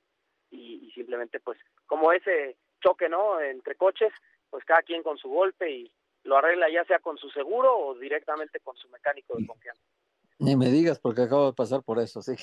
y, 0.49 0.85
y 0.85 0.91
simplemente 0.91 1.39
pues 1.39 1.59
como 1.85 2.13
ese 2.13 2.55
choque, 2.81 3.09
¿no? 3.09 3.41
Entre 3.41 3.75
coches, 3.75 4.13
pues 4.49 4.63
cada 4.63 4.81
quien 4.83 5.03
con 5.03 5.17
su 5.17 5.29
golpe 5.29 5.69
y 5.69 5.91
lo 6.23 6.37
arregla 6.37 6.69
ya 6.69 6.85
sea 6.85 6.99
con 6.99 7.17
su 7.17 7.29
seguro 7.29 7.77
o 7.77 7.95
directamente 7.95 8.59
con 8.59 8.75
su 8.77 8.87
mecánico 8.89 9.35
de 9.37 9.47
confianza. 9.47 9.81
Ni 10.41 10.55
me 10.55 10.69
digas 10.71 10.99
porque 10.99 11.21
acabo 11.21 11.47
de 11.47 11.53
pasar 11.53 11.83
por 11.83 11.99
eso, 11.99 12.21
sí. 12.21 12.33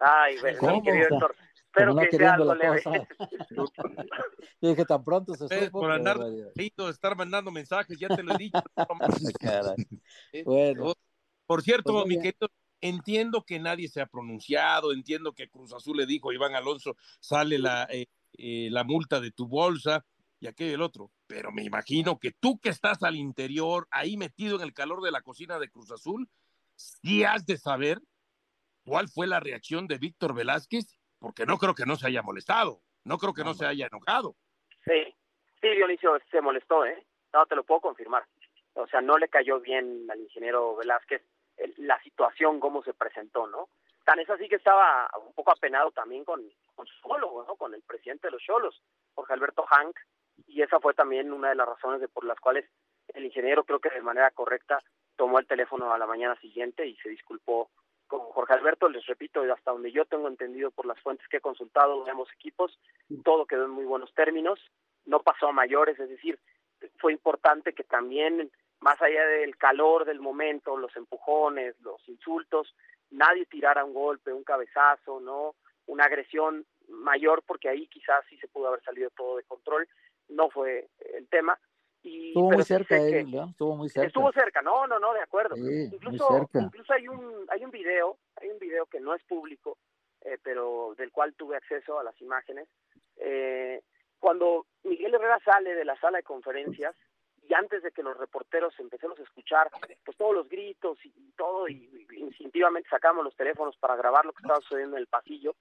Ay, 0.00 0.36
bueno, 0.40 0.58
¿Cómo? 0.58 0.72
mi 0.76 0.82
querido 0.82 1.08
Héctor, 1.10 1.36
espero 1.54 1.94
no 1.94 2.00
que 2.00 2.00
sea 2.02 2.10
queriendo 2.10 2.50
algo 2.50 2.54
leve. 2.54 2.82
Yo 4.60 4.68
dije, 4.70 4.84
tan 4.86 5.04
pronto 5.04 5.34
se 5.34 5.48
supo. 5.48 5.80
por 5.80 5.90
andar 5.90 6.18
estar 6.88 7.14
mandando 7.14 7.50
mensajes, 7.50 7.98
ya 7.98 8.08
te 8.08 8.22
lo 8.22 8.34
he 8.34 8.38
dicho. 8.38 8.62
Caray. 9.40 9.76
Bueno, 10.44 10.94
Por 11.46 11.62
cierto, 11.62 11.92
Pues 11.92 12.06
mi 12.06 12.16
querido, 12.16 12.48
entiendo 12.80 13.44
que 13.44 13.60
nadie 13.60 13.88
se 13.88 14.00
ha 14.00 14.06
pronunciado, 14.06 14.92
entiendo 14.92 15.34
que 15.34 15.50
Cruz 15.50 15.74
Azul 15.74 15.98
le 15.98 16.06
dijo 16.06 16.30
a 16.30 16.34
Iván 16.34 16.54
Alonso, 16.54 16.96
sale 17.20 17.58
la, 17.58 17.86
eh, 17.90 18.06
eh, 18.32 18.68
la 18.70 18.82
multa 18.82 19.20
de 19.20 19.30
tu 19.30 19.46
bolsa 19.46 20.06
y 20.40 20.46
aquello 20.46 20.70
y 20.70 20.74
el 20.74 20.82
otro, 20.82 21.12
pero 21.26 21.52
me 21.52 21.62
imagino 21.62 22.18
que 22.18 22.32
tú 22.32 22.58
que 22.58 22.70
estás 22.70 23.02
al 23.02 23.14
interior, 23.14 23.86
ahí 23.90 24.16
metido 24.16 24.56
en 24.56 24.62
el 24.62 24.72
calor 24.72 25.02
de 25.02 25.12
la 25.12 25.20
cocina 25.20 25.58
de 25.58 25.70
Cruz 25.70 25.92
Azul, 25.92 26.28
sí 26.76 27.24
has 27.24 27.46
de 27.46 27.56
saber 27.58 27.98
cuál 28.84 29.08
fue 29.08 29.26
la 29.26 29.40
reacción 29.40 29.86
de 29.86 29.98
Víctor 29.98 30.34
Velázquez, 30.34 30.98
porque 31.18 31.46
no 31.46 31.58
creo 31.58 31.74
que 31.74 31.86
no 31.86 31.96
se 31.96 32.06
haya 32.06 32.22
molestado, 32.22 32.82
no 33.04 33.18
creo 33.18 33.32
que 33.34 33.44
no 33.44 33.54
se 33.54 33.66
haya 33.66 33.86
enojado. 33.86 34.34
Sí, 34.84 35.14
sí, 35.60 35.68
Dionisio 35.68 36.18
se 36.30 36.40
molestó, 36.40 36.84
¿eh? 36.84 37.06
No, 37.32 37.46
te 37.46 37.54
lo 37.56 37.64
puedo 37.64 37.80
confirmar. 37.80 38.24
O 38.74 38.86
sea, 38.88 39.00
no 39.00 39.18
le 39.18 39.28
cayó 39.28 39.60
bien 39.60 40.06
al 40.10 40.20
ingeniero 40.20 40.76
Velázquez 40.76 41.22
el- 41.58 41.74
la 41.78 42.02
situación, 42.02 42.58
cómo 42.58 42.82
se 42.82 42.94
presentó, 42.94 43.46
¿no? 43.46 43.68
Tan 44.04 44.18
es 44.18 44.28
así 44.28 44.48
que 44.48 44.56
estaba 44.56 45.08
un 45.24 45.32
poco 45.32 45.52
apenado 45.52 45.92
también 45.92 46.24
con, 46.24 46.42
con 46.74 46.86
su 46.86 46.94
psicólogo, 46.96 47.44
¿no? 47.46 47.54
Con 47.56 47.72
el 47.74 47.82
presidente 47.82 48.26
de 48.26 48.32
los 48.32 48.42
Cholos, 48.42 48.82
Jorge 49.14 49.32
Alberto 49.34 49.64
Hank, 49.66 49.96
y 50.48 50.62
esa 50.62 50.80
fue 50.80 50.94
también 50.94 51.32
una 51.32 51.50
de 51.50 51.54
las 51.54 51.68
razones 51.68 52.00
de 52.00 52.08
por 52.08 52.24
las 52.24 52.40
cuales 52.40 52.68
el 53.14 53.24
ingeniero 53.24 53.64
creo 53.64 53.78
que 53.78 53.90
de 53.90 54.02
manera 54.02 54.30
correcta 54.32 54.82
tomó 55.22 55.38
el 55.38 55.46
teléfono 55.46 55.92
a 55.92 55.98
la 55.98 56.06
mañana 56.08 56.34
siguiente 56.40 56.84
y 56.84 56.96
se 56.96 57.08
disculpó 57.08 57.70
con 58.08 58.22
Jorge 58.32 58.54
Alberto, 58.54 58.88
les 58.88 59.06
repito, 59.06 59.40
hasta 59.52 59.70
donde 59.70 59.92
yo 59.92 60.04
tengo 60.04 60.26
entendido 60.26 60.72
por 60.72 60.84
las 60.84 60.98
fuentes 61.00 61.28
que 61.28 61.36
he 61.36 61.40
consultado 61.40 62.02
de 62.02 62.10
ambos 62.10 62.28
equipos, 62.32 62.76
todo 63.22 63.46
quedó 63.46 63.66
en 63.66 63.70
muy 63.70 63.84
buenos 63.84 64.12
términos, 64.14 64.58
no 65.04 65.22
pasó 65.22 65.46
a 65.46 65.52
mayores, 65.52 65.96
es 66.00 66.08
decir, 66.08 66.40
fue 66.98 67.12
importante 67.12 67.72
que 67.72 67.84
también, 67.84 68.50
más 68.80 69.00
allá 69.00 69.24
del 69.24 69.56
calor 69.56 70.06
del 70.06 70.18
momento, 70.18 70.76
los 70.76 70.96
empujones, 70.96 71.76
los 71.82 72.00
insultos, 72.08 72.74
nadie 73.12 73.46
tirara 73.46 73.84
un 73.84 73.94
golpe, 73.94 74.32
un 74.32 74.42
cabezazo, 74.42 75.20
no 75.20 75.54
una 75.86 76.06
agresión 76.06 76.66
mayor, 76.88 77.44
porque 77.46 77.68
ahí 77.68 77.86
quizás 77.86 78.24
sí 78.28 78.36
se 78.38 78.48
pudo 78.48 78.66
haber 78.66 78.82
salido 78.82 79.10
todo 79.10 79.36
de 79.36 79.44
control, 79.44 79.88
no 80.30 80.50
fue 80.50 80.88
el 81.14 81.28
tema. 81.28 81.56
Y, 82.02 82.28
estuvo 82.28 82.50
muy 82.50 82.64
cerca 82.64 82.96
él, 82.96 83.30
León, 83.30 83.50
estuvo 83.50 83.76
muy 83.76 83.88
cerca. 83.88 84.08
Estuvo 84.08 84.32
cerca, 84.32 84.60
no, 84.62 84.86
no, 84.86 84.98
no, 84.98 85.12
de 85.14 85.20
acuerdo. 85.20 85.54
Sí, 85.54 85.62
muy 85.62 85.90
incluso, 85.92 86.28
cerca. 86.28 86.60
incluso 86.60 86.92
hay 86.92 87.08
un, 87.08 87.46
hay 87.48 87.64
un 87.64 87.70
video, 87.70 88.18
hay 88.36 88.50
un 88.50 88.58
video 88.58 88.86
que 88.86 89.00
no 89.00 89.14
es 89.14 89.22
público, 89.24 89.78
eh, 90.22 90.38
pero 90.42 90.94
del 90.96 91.12
cual 91.12 91.34
tuve 91.34 91.56
acceso 91.56 91.98
a 91.98 92.04
las 92.04 92.20
imágenes. 92.20 92.68
Eh, 93.16 93.82
cuando 94.18 94.66
Miguel 94.84 95.14
Herrera 95.14 95.38
sale 95.44 95.74
de 95.74 95.84
la 95.84 95.96
sala 95.96 96.18
de 96.18 96.24
conferencias 96.24 96.94
y 97.48 97.54
antes 97.54 97.82
de 97.82 97.90
que 97.90 98.02
los 98.02 98.16
reporteros 98.16 98.72
empecemos 98.78 99.18
a 99.18 99.22
escuchar 99.22 99.68
pues 100.04 100.16
todos 100.16 100.34
los 100.34 100.48
gritos 100.48 100.98
y, 101.04 101.08
y 101.08 101.32
todo 101.36 101.68
y, 101.68 102.06
y 102.10 102.20
instintivamente 102.20 102.88
sacamos 102.88 103.24
los 103.24 103.34
teléfonos 103.34 103.76
para 103.78 103.96
grabar 103.96 104.24
lo 104.24 104.32
que 104.32 104.42
estaba 104.42 104.60
sucediendo 104.60 104.96
en 104.96 105.02
el 105.02 105.08
pasillo. 105.08 105.56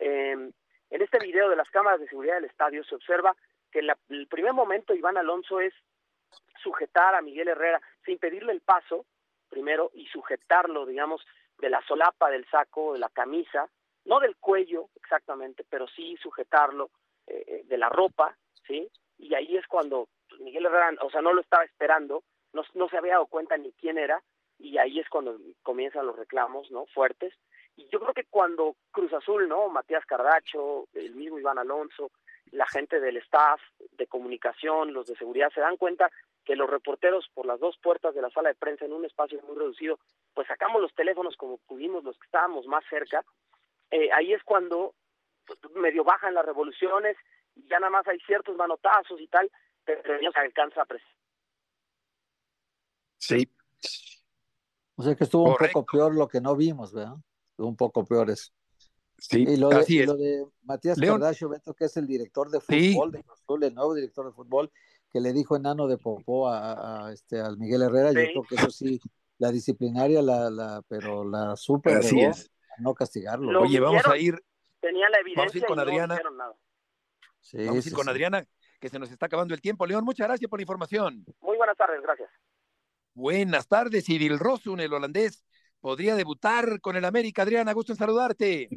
Eh, 0.00 0.50
en 0.92 1.00
este 1.00 1.18
video 1.20 1.48
de 1.48 1.56
las 1.56 1.70
cámaras 1.70 2.00
de 2.00 2.08
seguridad 2.08 2.34
del 2.34 2.44
estadio 2.46 2.84
se 2.84 2.94
observa 2.94 3.34
que 3.72 3.82
la- 3.82 3.98
el 4.10 4.28
primer 4.28 4.52
momento 4.52 4.94
Iván 4.94 5.16
Alonso 5.16 5.60
es 5.60 5.74
sujetar 6.62 7.14
a 7.14 7.22
Miguel 7.22 7.48
Herrera 7.48 7.80
sin 8.04 8.18
pedirle 8.18 8.52
el 8.52 8.60
paso 8.60 9.04
primero 9.48 9.90
y 9.94 10.06
sujetarlo, 10.06 10.86
digamos, 10.86 11.26
de 11.58 11.70
la 11.70 11.82
solapa 11.86 12.30
del 12.30 12.48
saco, 12.48 12.92
de 12.94 12.98
la 13.00 13.08
camisa, 13.10 13.68
no 14.04 14.20
del 14.20 14.36
cuello 14.36 14.88
exactamente, 14.96 15.64
pero 15.68 15.86
sí 15.88 16.16
sujetarlo 16.22 16.90
eh, 17.26 17.44
eh, 17.46 17.62
de 17.64 17.78
la 17.78 17.88
ropa, 17.88 18.36
¿sí? 18.66 18.88
Y 19.18 19.34
ahí 19.34 19.56
es 19.56 19.66
cuando 19.66 20.08
Miguel 20.40 20.66
Herrera, 20.66 20.90
o 21.02 21.10
sea, 21.10 21.20
no 21.22 21.32
lo 21.32 21.40
estaba 21.40 21.64
esperando, 21.64 22.24
no, 22.52 22.62
no 22.74 22.88
se 22.88 22.96
había 22.96 23.12
dado 23.12 23.26
cuenta 23.26 23.56
ni 23.56 23.72
quién 23.72 23.98
era, 23.98 24.20
y 24.58 24.78
ahí 24.78 24.98
es 24.98 25.08
cuando 25.08 25.38
comienzan 25.62 26.06
los 26.06 26.16
reclamos, 26.16 26.70
¿no? 26.70 26.86
Fuertes. 26.86 27.32
Y 27.76 27.88
yo 27.88 28.00
creo 28.00 28.12
que 28.12 28.24
cuando 28.24 28.74
Cruz 28.90 29.12
Azul, 29.12 29.48
¿no? 29.48 29.68
Matías 29.68 30.04
Cardacho, 30.04 30.88
el 30.94 31.14
mismo 31.14 31.38
Iván 31.38 31.58
Alonso, 31.58 32.10
la 32.52 32.66
gente 32.66 33.00
del 33.00 33.16
staff 33.18 33.60
de 33.92 34.06
comunicación, 34.06 34.92
los 34.92 35.06
de 35.06 35.16
seguridad, 35.16 35.50
se 35.52 35.60
dan 35.60 35.76
cuenta 35.76 36.10
que 36.44 36.54
los 36.54 36.68
reporteros 36.68 37.28
por 37.34 37.46
las 37.46 37.58
dos 37.58 37.76
puertas 37.82 38.14
de 38.14 38.22
la 38.22 38.30
sala 38.30 38.50
de 38.50 38.54
prensa 38.54 38.84
en 38.84 38.92
un 38.92 39.04
espacio 39.04 39.40
muy 39.42 39.56
reducido, 39.56 39.98
pues 40.34 40.46
sacamos 40.46 40.80
los 40.80 40.94
teléfonos 40.94 41.36
como 41.36 41.58
pudimos, 41.58 42.04
los 42.04 42.18
que 42.18 42.26
estábamos 42.26 42.66
más 42.66 42.84
cerca, 42.88 43.24
eh, 43.90 44.10
ahí 44.12 44.32
es 44.32 44.42
cuando 44.44 44.94
pues, 45.46 45.58
medio 45.74 46.04
bajan 46.04 46.34
las 46.34 46.44
revoluciones, 46.44 47.16
y 47.54 47.66
ya 47.68 47.78
nada 47.78 47.90
más 47.90 48.06
hay 48.06 48.18
ciertos 48.20 48.56
manotazos 48.56 49.20
y 49.20 49.28
tal, 49.28 49.50
pero 49.84 50.20
no 50.20 50.30
se 50.30 50.40
alcanza 50.40 50.82
a 50.82 50.86
presionar. 50.86 51.16
Sí. 53.18 53.48
O 54.96 55.02
sea 55.02 55.14
que 55.14 55.24
estuvo 55.24 55.44
un 55.44 55.56
poco 55.56 55.86
peor 55.86 56.14
lo 56.14 56.28
que 56.28 56.40
no 56.40 56.54
vimos, 56.56 56.92
¿verdad? 56.92 57.16
Estuvo 57.50 57.68
un 57.68 57.76
poco 57.76 58.04
peor 58.04 58.30
eso. 58.30 58.52
Sí, 59.30 59.44
Y 59.48 59.56
lo 59.56 59.68
de, 59.68 59.76
así 59.76 59.96
y 59.96 60.00
es. 60.00 60.06
lo 60.06 60.16
de 60.16 60.44
Matías 60.64 60.98
León. 60.98 61.20
Cardascio, 61.20 61.48
Beto, 61.48 61.74
que 61.74 61.84
es 61.84 61.96
el 61.96 62.06
director 62.08 62.50
de 62.50 62.60
Sí. 62.60 62.92
fútbol 62.94 63.12
de 63.12 63.24
Azul, 63.32 63.62
el 63.64 63.74
nuevo 63.74 63.94
director 63.94 64.26
de 64.26 64.32
fútbol, 64.32 64.70
que 65.12 65.20
le 65.20 65.32
dijo 65.32 65.54
enano 65.56 65.86
de 65.86 65.96
popó 65.96 66.48
a, 66.48 67.06
a, 67.06 67.12
este, 67.12 67.40
al 67.40 67.56
Miguel 67.56 67.82
Herrera, 67.82 68.10
yo 68.12 68.18
creo 68.20 68.42
que 68.48 68.54
eso 68.56 68.70
sí, 68.70 69.00
la 69.38 69.50
disciplinaria, 69.52 70.22
la, 70.22 70.50
la, 70.50 70.82
pero 70.88 71.24
la 71.24 71.54
super 71.56 71.98
Así 71.98 72.16
regó 72.16 72.30
es. 72.30 72.50
a 72.76 72.82
no 72.82 72.94
castigarlo. 72.94 73.60
Oye, 73.60 73.78
vamos 73.78 74.02
a 74.06 74.16
ir, 74.16 74.42
Tenían 74.80 75.12
la 75.12 75.18
Vamos 75.18 75.26
a 75.26 75.30
ir 75.30 75.62
evidencia 75.62 75.66
con 75.68 75.78
y 75.78 75.82
Adriana. 75.82 76.06
no 76.08 76.14
hicieron 76.14 76.36
nada. 76.36 76.54
Sí, 77.40 77.56
vamos 77.58 77.78
a 77.78 77.82
sí, 77.82 77.88
ir 77.90 77.94
con 77.94 78.04
sí. 78.04 78.10
Adriana, 78.10 78.46
que 78.80 78.88
se 78.88 78.98
nos 78.98 79.10
está 79.12 79.26
acabando 79.26 79.54
el 79.54 79.60
tiempo. 79.60 79.86
León, 79.86 80.04
muchas 80.04 80.26
gracias 80.26 80.48
por 80.50 80.58
la 80.58 80.62
información. 80.62 81.24
Muy 81.40 81.56
buenas 81.56 81.76
tardes, 81.76 82.02
gracias. 82.02 82.28
Buenas 83.14 83.68
tardes, 83.68 84.08
y 84.08 84.28
Rosun, 84.30 84.80
el 84.80 84.92
holandés, 84.92 85.44
podría 85.82 86.14
debutar 86.14 86.80
con 86.80 86.96
el 86.96 87.04
América. 87.04 87.42
Adriana, 87.42 87.72
gusto 87.74 87.92
en 87.92 87.98
saludarte. 87.98 88.68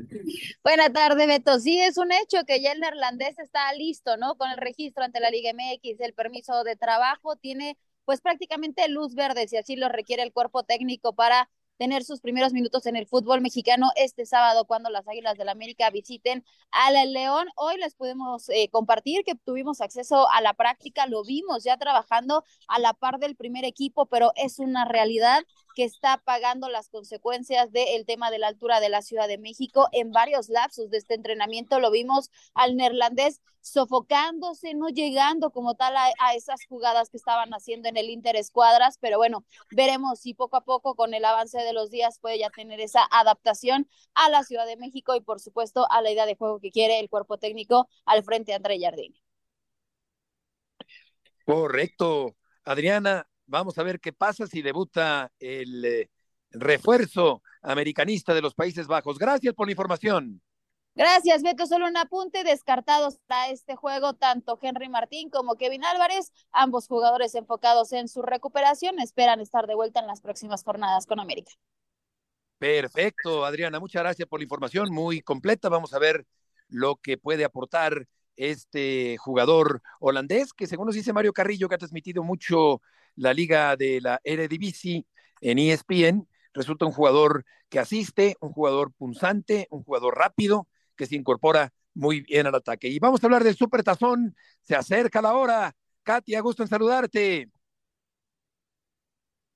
Buenas 0.64 0.92
tardes, 0.92 1.28
Beto. 1.28 1.60
Sí, 1.60 1.80
es 1.80 1.98
un 1.98 2.12
hecho 2.12 2.44
que 2.46 2.60
ya 2.62 2.72
el 2.72 2.80
neerlandés 2.82 3.38
está 3.40 3.72
listo, 3.74 4.18
¿no? 4.18 4.36
Con 4.36 4.50
el 4.52 4.58
registro 4.58 5.04
ante 5.04 5.20
la 5.20 5.30
Liga 5.30 5.52
MX, 5.54 6.02
el 6.02 6.14
permiso 6.14 6.64
de 6.64 6.76
trabajo, 6.76 7.36
tiene 7.38 7.78
pues 8.06 8.22
prácticamente 8.22 8.88
luz 8.90 9.16
verde, 9.16 9.48
si 9.48 9.56
así 9.56 9.76
lo 9.76 9.88
requiere 9.88 10.24
el 10.24 10.34
cuerpo 10.34 10.64
técnico 10.64 11.14
para 11.14 11.50
tener 11.78 12.04
sus 12.04 12.22
primeros 12.22 12.54
minutos 12.54 12.86
en 12.86 12.96
el 12.96 13.06
fútbol 13.06 13.42
mexicano 13.42 13.92
este 13.96 14.26
sábado 14.26 14.66
cuando 14.66 14.90
las 14.90 15.08
Águilas 15.08 15.38
del 15.38 15.50
América 15.50 15.90
visiten 15.90 16.44
al 16.72 17.14
León. 17.14 17.48
Hoy 17.56 17.78
les 17.78 17.96
podemos 17.96 18.50
eh, 18.50 18.70
compartir 18.72 19.24
que 19.24 19.36
tuvimos 19.36 19.82
acceso 19.82 20.30
a 20.32 20.42
la 20.42 20.54
práctica, 20.54 21.06
lo 21.08 21.24
vimos 21.24 21.64
ya 21.64 21.78
trabajando 21.78 22.44
a 22.68 22.80
la 22.80 22.94
par 22.94 23.20
del 23.20 23.36
primer 23.36 23.66
equipo, 23.66 24.06
pero 24.06 24.32
es 24.36 24.60
una 24.60 24.86
realidad 24.86 25.44
que 25.76 25.84
está 25.84 26.18
pagando 26.18 26.70
las 26.70 26.90
consecuencias 26.90 27.72
del 27.72 28.06
tema 28.06 28.32
de 28.32 28.40
la 28.40 28.48
altura 28.48 28.80
de 28.80 28.90
la 28.90 29.02
Ciudad 29.02 29.28
de 29.28 29.38
México 29.38 29.88
en 29.92 30.12
varios 30.12 30.50
lapsos 30.50 30.90
de 30.90 30.98
este 30.98 31.14
entrenamiento. 31.14 31.80
Lo 31.80 31.92
vimos 31.92 32.32
al 32.54 32.78
neerlandés 32.78 33.42
sofocándose, 33.62 34.74
no 34.74 34.90
llegando 34.90 35.52
como 35.52 35.76
tal 35.76 35.96
a, 35.98 36.34
esas 36.36 36.66
jugadas 36.68 37.10
que 37.10 37.18
estaban 37.18 37.50
haciendo 37.54 37.90
en 37.90 37.98
el 37.98 38.10
Inter 38.10 38.36
Escuadras, 38.36 38.98
pero 39.00 39.18
bueno, 39.18 39.44
veremos 39.72 40.20
si 40.20 40.34
poco 40.34 40.58
a 40.58 40.64
poco 40.64 40.96
con 40.96 41.14
el 41.14 41.26
avance 41.26 41.58
de 41.58 41.74
los 41.74 41.90
días 41.90 42.20
puede 42.20 42.40
ya 42.40 42.50
tener 42.50 42.80
esa 42.80 43.02
adaptación 43.12 43.90
a 44.14 44.30
la 44.30 44.44
Ciudad 44.44 44.66
de 44.66 44.78
México 44.78 45.16
y 45.16 45.22
por 45.22 45.40
supuesto 45.40 45.88
a 45.92 46.02
la 46.02 46.12
idea 46.12 46.26
de 46.26 46.36
juego 46.36 46.60
que 46.60 46.72
quiere 46.72 47.00
el 47.00 47.10
cuerpo 47.10 47.38
técnico 47.38 47.90
al 48.06 48.24
frente 48.24 48.52
de 48.52 48.56
André 48.56 48.80
Jardine. 48.80 49.20
Correcto. 51.46 52.36
Adriana, 52.64 53.28
vamos 53.46 53.78
a 53.78 53.84
ver 53.84 54.00
qué 54.00 54.14
pasa 54.14 54.48
si 54.48 54.62
debuta 54.62 55.32
el 55.40 55.86
eh, 55.86 56.10
refuerzo 56.52 57.42
americanista 57.62 58.34
de 58.34 58.42
los 58.42 58.56
Países 58.56 58.88
Bajos. 58.88 59.18
Gracias 59.18 59.54
por 59.54 59.68
la 59.68 59.72
información. 59.72 60.42
Gracias, 60.96 61.44
Beto. 61.44 61.68
Solo 61.68 61.88
un 61.88 61.98
apunte. 61.98 62.46
Descartados 62.46 63.20
para 63.28 63.50
este 63.50 63.76
juego 63.76 64.14
tanto 64.14 64.58
Henry 64.62 64.88
Martín 64.88 65.30
como 65.30 65.56
Kevin 65.56 65.84
Álvarez, 65.84 66.32
ambos 66.52 66.88
jugadores 66.88 67.36
enfocados 67.36 67.92
en 67.92 68.08
su 68.08 68.22
recuperación, 68.22 69.00
esperan 69.00 69.42
estar 69.42 69.68
de 69.68 69.76
vuelta 69.76 70.00
en 70.00 70.08
las 70.08 70.22
próximas 70.22 70.64
jornadas 70.64 71.06
con 71.06 71.20
América. 71.20 71.52
Perfecto, 72.58 73.46
Adriana. 73.46 73.82
Muchas 73.82 74.04
gracias 74.04 74.28
por 74.30 74.40
la 74.40 74.46
información 74.46 74.88
muy 74.94 75.22
completa. 75.22 75.68
Vamos 75.68 75.94
a 75.94 76.00
ver 76.00 76.26
lo 76.70 76.96
que 76.96 77.18
puede 77.18 77.44
aportar 77.44 78.08
este 78.38 79.18
jugador 79.18 79.82
holandés, 80.00 80.54
que 80.54 80.68
según 80.68 80.88
nos 80.88 80.96
dice 80.96 81.14
Mario 81.14 81.34
Carrillo, 81.34 81.70
que 81.70 81.76
ha 81.76 81.80
transmitido 81.80 82.24
mucho 82.24 82.82
la 83.16 83.34
liga 83.34 83.76
de 83.76 84.02
la 84.02 84.20
Eredivisie 84.24 85.06
en 85.42 85.60
ESPN, 85.60 86.28
resulta 86.54 86.86
un 86.86 86.92
jugador 86.92 87.46
que 87.70 87.80
asiste, 87.80 88.36
un 88.40 88.52
jugador 88.52 88.94
punzante, 88.94 89.68
un 89.70 89.84
jugador 89.84 90.18
rápido, 90.18 90.68
que 90.96 91.06
se 91.06 91.16
incorpora 91.16 91.74
muy 91.94 92.22
bien 92.22 92.48
al 92.48 92.56
ataque. 92.56 92.88
Y 92.88 93.00
vamos 93.00 93.24
a 93.24 93.28
hablar 93.28 93.44
del 93.44 93.56
Super 93.56 93.84
Tazón, 93.84 94.36
se 94.62 94.76
acerca 94.76 95.22
la 95.22 95.34
hora. 95.34 95.76
Katia, 96.04 96.42
gusto 96.42 96.64
en 96.64 96.70
saludarte. 96.70 97.50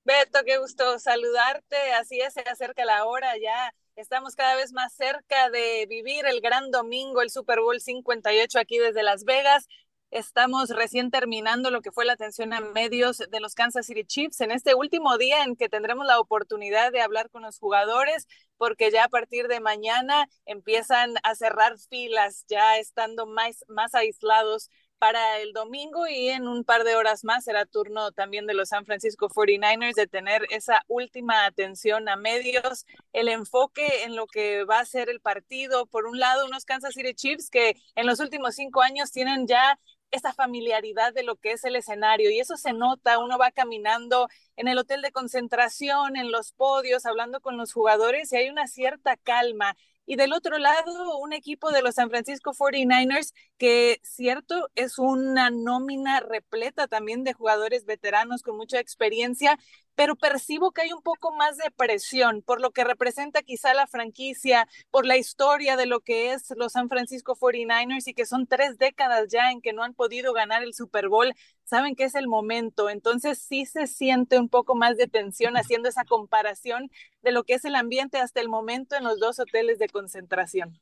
Beto, 0.04 0.40
qué 0.44 0.58
gusto 0.58 0.98
saludarte. 0.98 1.76
Así 1.92 2.20
es, 2.20 2.34
se 2.34 2.40
acerca 2.40 2.84
la 2.84 3.04
hora 3.04 3.36
ya. 3.38 3.72
Estamos 4.00 4.34
cada 4.34 4.56
vez 4.56 4.72
más 4.72 4.94
cerca 4.94 5.50
de 5.50 5.84
vivir 5.86 6.24
el 6.24 6.40
gran 6.40 6.70
domingo, 6.70 7.20
el 7.20 7.28
Super 7.28 7.60
Bowl 7.60 7.78
58 7.78 8.58
aquí 8.58 8.78
desde 8.78 9.02
Las 9.02 9.24
Vegas. 9.24 9.68
Estamos 10.10 10.70
recién 10.70 11.10
terminando 11.10 11.70
lo 11.70 11.82
que 11.82 11.92
fue 11.92 12.06
la 12.06 12.14
atención 12.14 12.54
a 12.54 12.60
medios 12.60 13.18
de 13.18 13.40
los 13.40 13.54
Kansas 13.54 13.84
City 13.84 14.04
Chiefs 14.04 14.40
en 14.40 14.52
este 14.52 14.74
último 14.74 15.18
día 15.18 15.44
en 15.44 15.54
que 15.54 15.68
tendremos 15.68 16.06
la 16.06 16.18
oportunidad 16.18 16.92
de 16.92 17.02
hablar 17.02 17.28
con 17.28 17.42
los 17.42 17.58
jugadores, 17.58 18.26
porque 18.56 18.90
ya 18.90 19.04
a 19.04 19.08
partir 19.10 19.48
de 19.48 19.60
mañana 19.60 20.28
empiezan 20.46 21.12
a 21.22 21.34
cerrar 21.34 21.78
filas, 21.78 22.46
ya 22.48 22.78
estando 22.78 23.26
más, 23.26 23.66
más 23.68 23.94
aislados 23.94 24.70
para 25.00 25.38
el 25.38 25.54
domingo 25.54 26.06
y 26.06 26.28
en 26.28 26.46
un 26.46 26.62
par 26.62 26.84
de 26.84 26.94
horas 26.94 27.24
más 27.24 27.44
será 27.44 27.64
turno 27.64 28.12
también 28.12 28.46
de 28.46 28.52
los 28.52 28.68
San 28.68 28.84
Francisco 28.84 29.30
49ers 29.30 29.94
de 29.94 30.06
tener 30.06 30.46
esa 30.50 30.84
última 30.88 31.46
atención 31.46 32.06
a 32.10 32.16
medios, 32.16 32.84
el 33.14 33.28
enfoque 33.28 34.04
en 34.04 34.14
lo 34.14 34.26
que 34.26 34.64
va 34.64 34.78
a 34.78 34.84
ser 34.84 35.08
el 35.08 35.20
partido. 35.20 35.86
Por 35.86 36.04
un 36.04 36.18
lado, 36.18 36.44
unos 36.44 36.66
Kansas 36.66 36.92
City 36.92 37.14
Chiefs 37.14 37.48
que 37.48 37.76
en 37.94 38.06
los 38.06 38.20
últimos 38.20 38.56
cinco 38.56 38.82
años 38.82 39.10
tienen 39.10 39.46
ya 39.46 39.80
esa 40.10 40.34
familiaridad 40.34 41.14
de 41.14 41.22
lo 41.22 41.36
que 41.36 41.52
es 41.52 41.64
el 41.64 41.76
escenario 41.76 42.30
y 42.30 42.40
eso 42.40 42.56
se 42.56 42.72
nota, 42.72 43.18
uno 43.18 43.38
va 43.38 43.52
caminando 43.52 44.28
en 44.56 44.68
el 44.68 44.78
hotel 44.78 45.02
de 45.02 45.12
concentración, 45.12 46.16
en 46.16 46.30
los 46.30 46.52
podios, 46.52 47.06
hablando 47.06 47.40
con 47.40 47.56
los 47.56 47.72
jugadores 47.72 48.32
y 48.32 48.36
hay 48.36 48.50
una 48.50 48.66
cierta 48.66 49.16
calma. 49.16 49.76
Y 50.06 50.16
del 50.16 50.32
otro 50.32 50.58
lado, 50.58 51.18
un 51.18 51.32
equipo 51.32 51.70
de 51.70 51.82
los 51.82 51.94
San 51.94 52.10
Francisco 52.10 52.52
49ers 52.52 53.32
que, 53.58 54.00
cierto, 54.02 54.68
es 54.74 54.98
una 54.98 55.50
nómina 55.50 56.20
repleta 56.20 56.88
también 56.88 57.22
de 57.22 57.32
jugadores 57.32 57.84
veteranos 57.86 58.42
con 58.42 58.56
mucha 58.56 58.80
experiencia, 58.80 59.56
pero 60.00 60.16
percibo 60.16 60.72
que 60.72 60.80
hay 60.80 60.94
un 60.94 61.02
poco 61.02 61.30
más 61.30 61.58
de 61.58 61.70
presión 61.70 62.40
por 62.40 62.62
lo 62.62 62.70
que 62.70 62.84
representa 62.84 63.42
quizá 63.42 63.74
la 63.74 63.86
franquicia, 63.86 64.66
por 64.90 65.04
la 65.04 65.18
historia 65.18 65.76
de 65.76 65.84
lo 65.84 66.00
que 66.00 66.32
es 66.32 66.54
los 66.56 66.72
San 66.72 66.88
Francisco 66.88 67.36
49ers 67.36 68.08
y 68.08 68.14
que 68.14 68.24
son 68.24 68.46
tres 68.46 68.78
décadas 68.78 69.28
ya 69.28 69.50
en 69.50 69.60
que 69.60 69.74
no 69.74 69.82
han 69.82 69.92
podido 69.92 70.32
ganar 70.32 70.62
el 70.62 70.72
Super 70.72 71.10
Bowl. 71.10 71.34
Saben 71.64 71.96
que 71.96 72.04
es 72.04 72.14
el 72.14 72.28
momento, 72.28 72.88
entonces 72.88 73.42
sí 73.42 73.66
se 73.66 73.86
siente 73.86 74.38
un 74.38 74.48
poco 74.48 74.74
más 74.74 74.96
de 74.96 75.06
tensión 75.06 75.58
haciendo 75.58 75.90
esa 75.90 76.06
comparación 76.06 76.90
de 77.20 77.32
lo 77.32 77.44
que 77.44 77.52
es 77.52 77.66
el 77.66 77.74
ambiente 77.74 78.20
hasta 78.20 78.40
el 78.40 78.48
momento 78.48 78.96
en 78.96 79.04
los 79.04 79.20
dos 79.20 79.38
hoteles 79.38 79.78
de 79.78 79.90
concentración. 79.90 80.80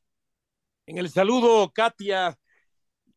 En 0.87 0.97
el 0.97 1.11
saludo, 1.11 1.73
Katia, 1.73 2.39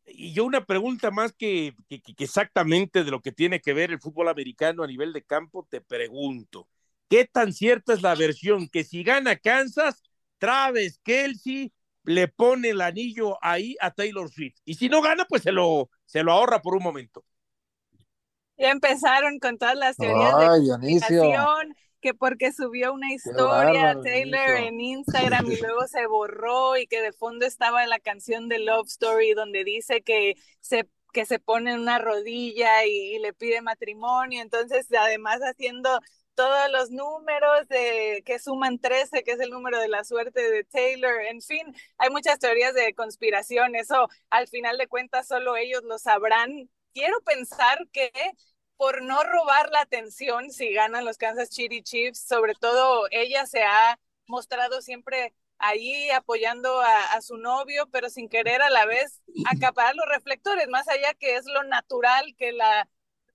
y 0.06 0.32
yo 0.32 0.44
una 0.44 0.64
pregunta 0.64 1.10
más 1.10 1.32
que, 1.32 1.74
que, 1.88 2.02
exactamente 2.18 3.04
de 3.04 3.10
lo 3.10 3.20
que 3.20 3.32
tiene 3.32 3.60
que 3.60 3.72
ver 3.72 3.90
el 3.90 4.00
fútbol 4.00 4.28
americano 4.28 4.82
a 4.82 4.86
nivel 4.86 5.12
de 5.12 5.22
campo, 5.22 5.66
te 5.70 5.80
pregunto, 5.80 6.68
¿qué 7.08 7.24
tan 7.24 7.52
cierta 7.52 7.92
es 7.92 8.02
la 8.02 8.14
versión 8.14 8.68
que 8.68 8.84
si 8.84 9.02
gana 9.02 9.36
Kansas, 9.36 10.02
Travis 10.38 10.98
Kelsey 11.02 11.72
le 12.04 12.28
pone 12.28 12.70
el 12.70 12.80
anillo 12.80 13.38
ahí 13.42 13.76
a 13.80 13.90
Taylor 13.90 14.30
Swift? 14.30 14.58
Y 14.64 14.74
si 14.74 14.88
no 14.88 15.02
gana, 15.02 15.24
pues 15.28 15.42
se 15.42 15.52
lo, 15.52 15.90
se 16.04 16.22
lo 16.22 16.32
ahorra 16.32 16.60
por 16.60 16.74
un 16.74 16.82
momento. 16.82 17.24
Ya 18.56 18.70
empezaron 18.70 19.38
con 19.38 19.58
todas 19.58 19.76
las 19.76 19.96
teorías 19.96 20.34
Ay, 20.34 20.60
de 20.60 21.36
que 22.02 22.12
porque 22.12 22.52
subió 22.52 22.92
una 22.92 23.12
historia 23.12 23.96
Taylor 24.02 24.56
en 24.56 24.80
Instagram 24.80 25.50
y 25.50 25.56
luego 25.62 25.86
se 25.86 26.06
borró 26.06 26.76
y 26.76 26.86
que 26.86 27.00
de 27.00 27.12
fondo 27.12 27.46
estaba 27.46 27.86
la 27.86 28.00
canción 28.00 28.48
de 28.48 28.58
Love 28.58 28.88
Story 28.88 29.32
donde 29.32 29.64
dice 29.64 30.02
que 30.02 30.34
se 30.60 30.86
que 31.12 31.26
se 31.26 31.38
pone 31.38 31.72
en 31.72 31.80
una 31.80 31.98
rodilla 31.98 32.86
y, 32.86 33.18
le 33.18 33.34
pide 33.34 33.60
matrimonio, 33.60 34.40
entonces 34.40 34.86
además 34.98 35.40
haciendo 35.40 36.00
todos 36.34 36.70
los 36.72 36.90
números 36.90 37.68
de 37.68 38.22
que 38.24 38.38
suman 38.38 38.78
13, 38.78 39.22
que 39.22 39.32
es 39.32 39.40
el 39.40 39.50
número 39.50 39.78
de 39.78 39.88
la 39.88 40.04
suerte 40.04 40.50
de 40.50 40.64
Taylor, 40.64 41.20
en 41.20 41.42
fin, 41.42 41.74
hay 41.98 42.08
muchas 42.08 42.38
teorías 42.38 42.72
de 42.74 42.94
conspiración, 42.94 43.76
eso 43.76 44.08
al 44.30 44.48
final 44.48 44.78
de 44.78 44.88
cuentas 44.88 45.28
solo 45.28 45.56
ellos 45.56 45.82
lo 45.84 45.98
sabrán. 45.98 46.70
Quiero 46.94 47.20
pensar 47.20 47.86
que 47.92 48.10
por 48.82 49.00
no 49.00 49.22
robar 49.22 49.70
la 49.70 49.82
atención 49.82 50.50
si 50.50 50.72
ganan 50.72 51.04
los 51.04 51.16
Kansas 51.16 51.50
City 51.50 51.82
Chiefs. 51.84 52.18
Sobre 52.18 52.56
todo 52.56 53.06
ella 53.12 53.46
se 53.46 53.62
ha 53.62 53.96
mostrado 54.26 54.82
siempre 54.82 55.32
ahí 55.58 56.10
apoyando 56.10 56.80
a, 56.80 57.20
su 57.20 57.36
novio, 57.36 57.88
pero 57.92 58.10
sin 58.10 58.28
querer 58.28 58.60
a 58.60 58.70
la 58.70 58.84
vez 58.84 59.22
acaparar 59.46 59.94
los 59.94 60.06
reflectores, 60.08 60.66
más 60.66 60.88
allá 60.88 61.14
que 61.14 61.36
es 61.36 61.46
lo 61.46 61.62
natural 61.62 62.34
que 62.36 62.50
la 62.50 62.88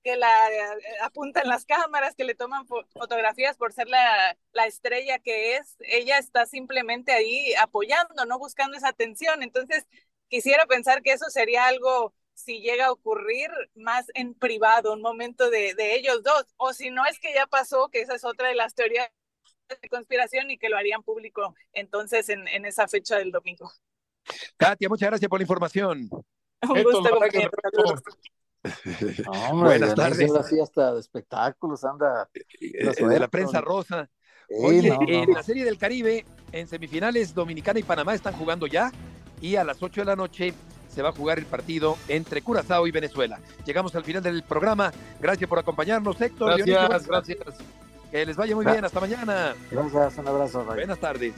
que 0.03 0.17
la 0.17 0.51
eh, 0.51 0.79
apuntan 1.01 1.47
las 1.47 1.63
cámaras, 1.63 2.13
que 2.15 2.25
le 2.25 2.35
toman 2.35 2.67
fotografías 2.67 3.55
por 3.55 3.71
ser 3.71 3.87
la, 3.87 4.37
la, 4.51 4.65
estrella 4.65 5.17
que 5.19 5.55
es, 5.55 5.77
ella 5.79 6.17
está 6.17 6.45
simplemente 6.45 7.13
ahí 7.13 7.53
apoyando, 7.55 8.25
no 8.25 8.37
buscando 8.37 8.75
esa 8.75 8.89
atención. 8.89 9.43
Entonces, 9.43 9.85
quisiera 10.27 10.65
pensar 10.65 11.01
que 11.03 11.13
eso 11.13 11.29
sería 11.29 11.67
algo 11.67 12.13
si 12.37 12.61
llega 12.61 12.85
a 12.85 12.91
ocurrir 12.91 13.49
más 13.73 14.05
en 14.13 14.35
privado, 14.35 14.93
un 14.93 15.01
momento 15.01 15.49
de, 15.49 15.73
ellos 15.95 16.21
dos, 16.21 16.45
o 16.57 16.71
si 16.71 16.91
no 16.91 17.03
es 17.05 17.19
que 17.19 17.33
ya 17.33 17.47
pasó, 17.47 17.89
que 17.89 18.01
esa 18.01 18.13
es 18.13 18.23
otra 18.23 18.49
de 18.49 18.55
las 18.55 18.75
teorías 18.75 19.09
de 19.67 19.89
conspiración 19.89 20.51
y 20.51 20.59
que 20.59 20.69
lo 20.69 20.77
harían 20.77 21.01
público 21.01 21.55
entonces 21.73 22.29
en, 22.29 22.47
esa 22.65 22.87
fecha 22.87 23.17
del 23.17 23.31
domingo. 23.31 23.71
Katia, 24.55 24.87
muchas 24.87 25.09
gracias 25.09 25.27
por 25.27 25.39
la 25.39 25.43
información. 25.43 26.07
Un 26.69 26.83
gusto, 26.83 27.19
Buenas 29.53 29.95
tardes. 29.95 30.31
Así 30.35 30.59
hasta 30.59 30.93
de 30.93 30.99
espectáculos 30.99 31.83
anda. 31.83 32.29
Eh, 32.61 33.05
de 33.05 33.19
la 33.19 33.27
prensa 33.27 33.61
rosa. 33.61 34.09
Oye, 34.49 34.95
en 35.07 35.33
la 35.33 35.43
Serie 35.43 35.65
del 35.65 35.77
Caribe, 35.77 36.25
en 36.51 36.67
semifinales, 36.67 37.33
Dominicana 37.33 37.79
y 37.79 37.83
Panamá 37.83 38.13
están 38.13 38.33
jugando 38.33 38.67
ya 38.67 38.91
y 39.41 39.55
a 39.55 39.63
las 39.63 39.81
8 39.81 40.01
de 40.01 40.05
la 40.05 40.15
noche 40.15 40.53
se 40.89 41.01
va 41.01 41.09
a 41.09 41.11
jugar 41.11 41.39
el 41.39 41.45
partido 41.45 41.97
entre 42.07 42.41
Curazao 42.41 42.87
y 42.87 42.91
Venezuela. 42.91 43.39
Llegamos 43.65 43.95
al 43.95 44.03
final 44.03 44.23
del 44.23 44.43
programa. 44.43 44.91
Gracias 45.19 45.49
por 45.49 45.59
acompañarnos, 45.59 46.19
Héctor. 46.19 46.57
Gracias, 46.57 47.07
gracias. 47.07 47.37
Que 48.11 48.25
les 48.25 48.35
vaya 48.35 48.55
muy 48.55 48.65
bien. 48.65 48.83
Hasta 48.83 48.99
mañana. 48.99 49.55
Gracias, 49.71 50.17
un 50.17 50.27
abrazo. 50.27 50.63
Buenas 50.63 50.99
tardes. 50.99 51.33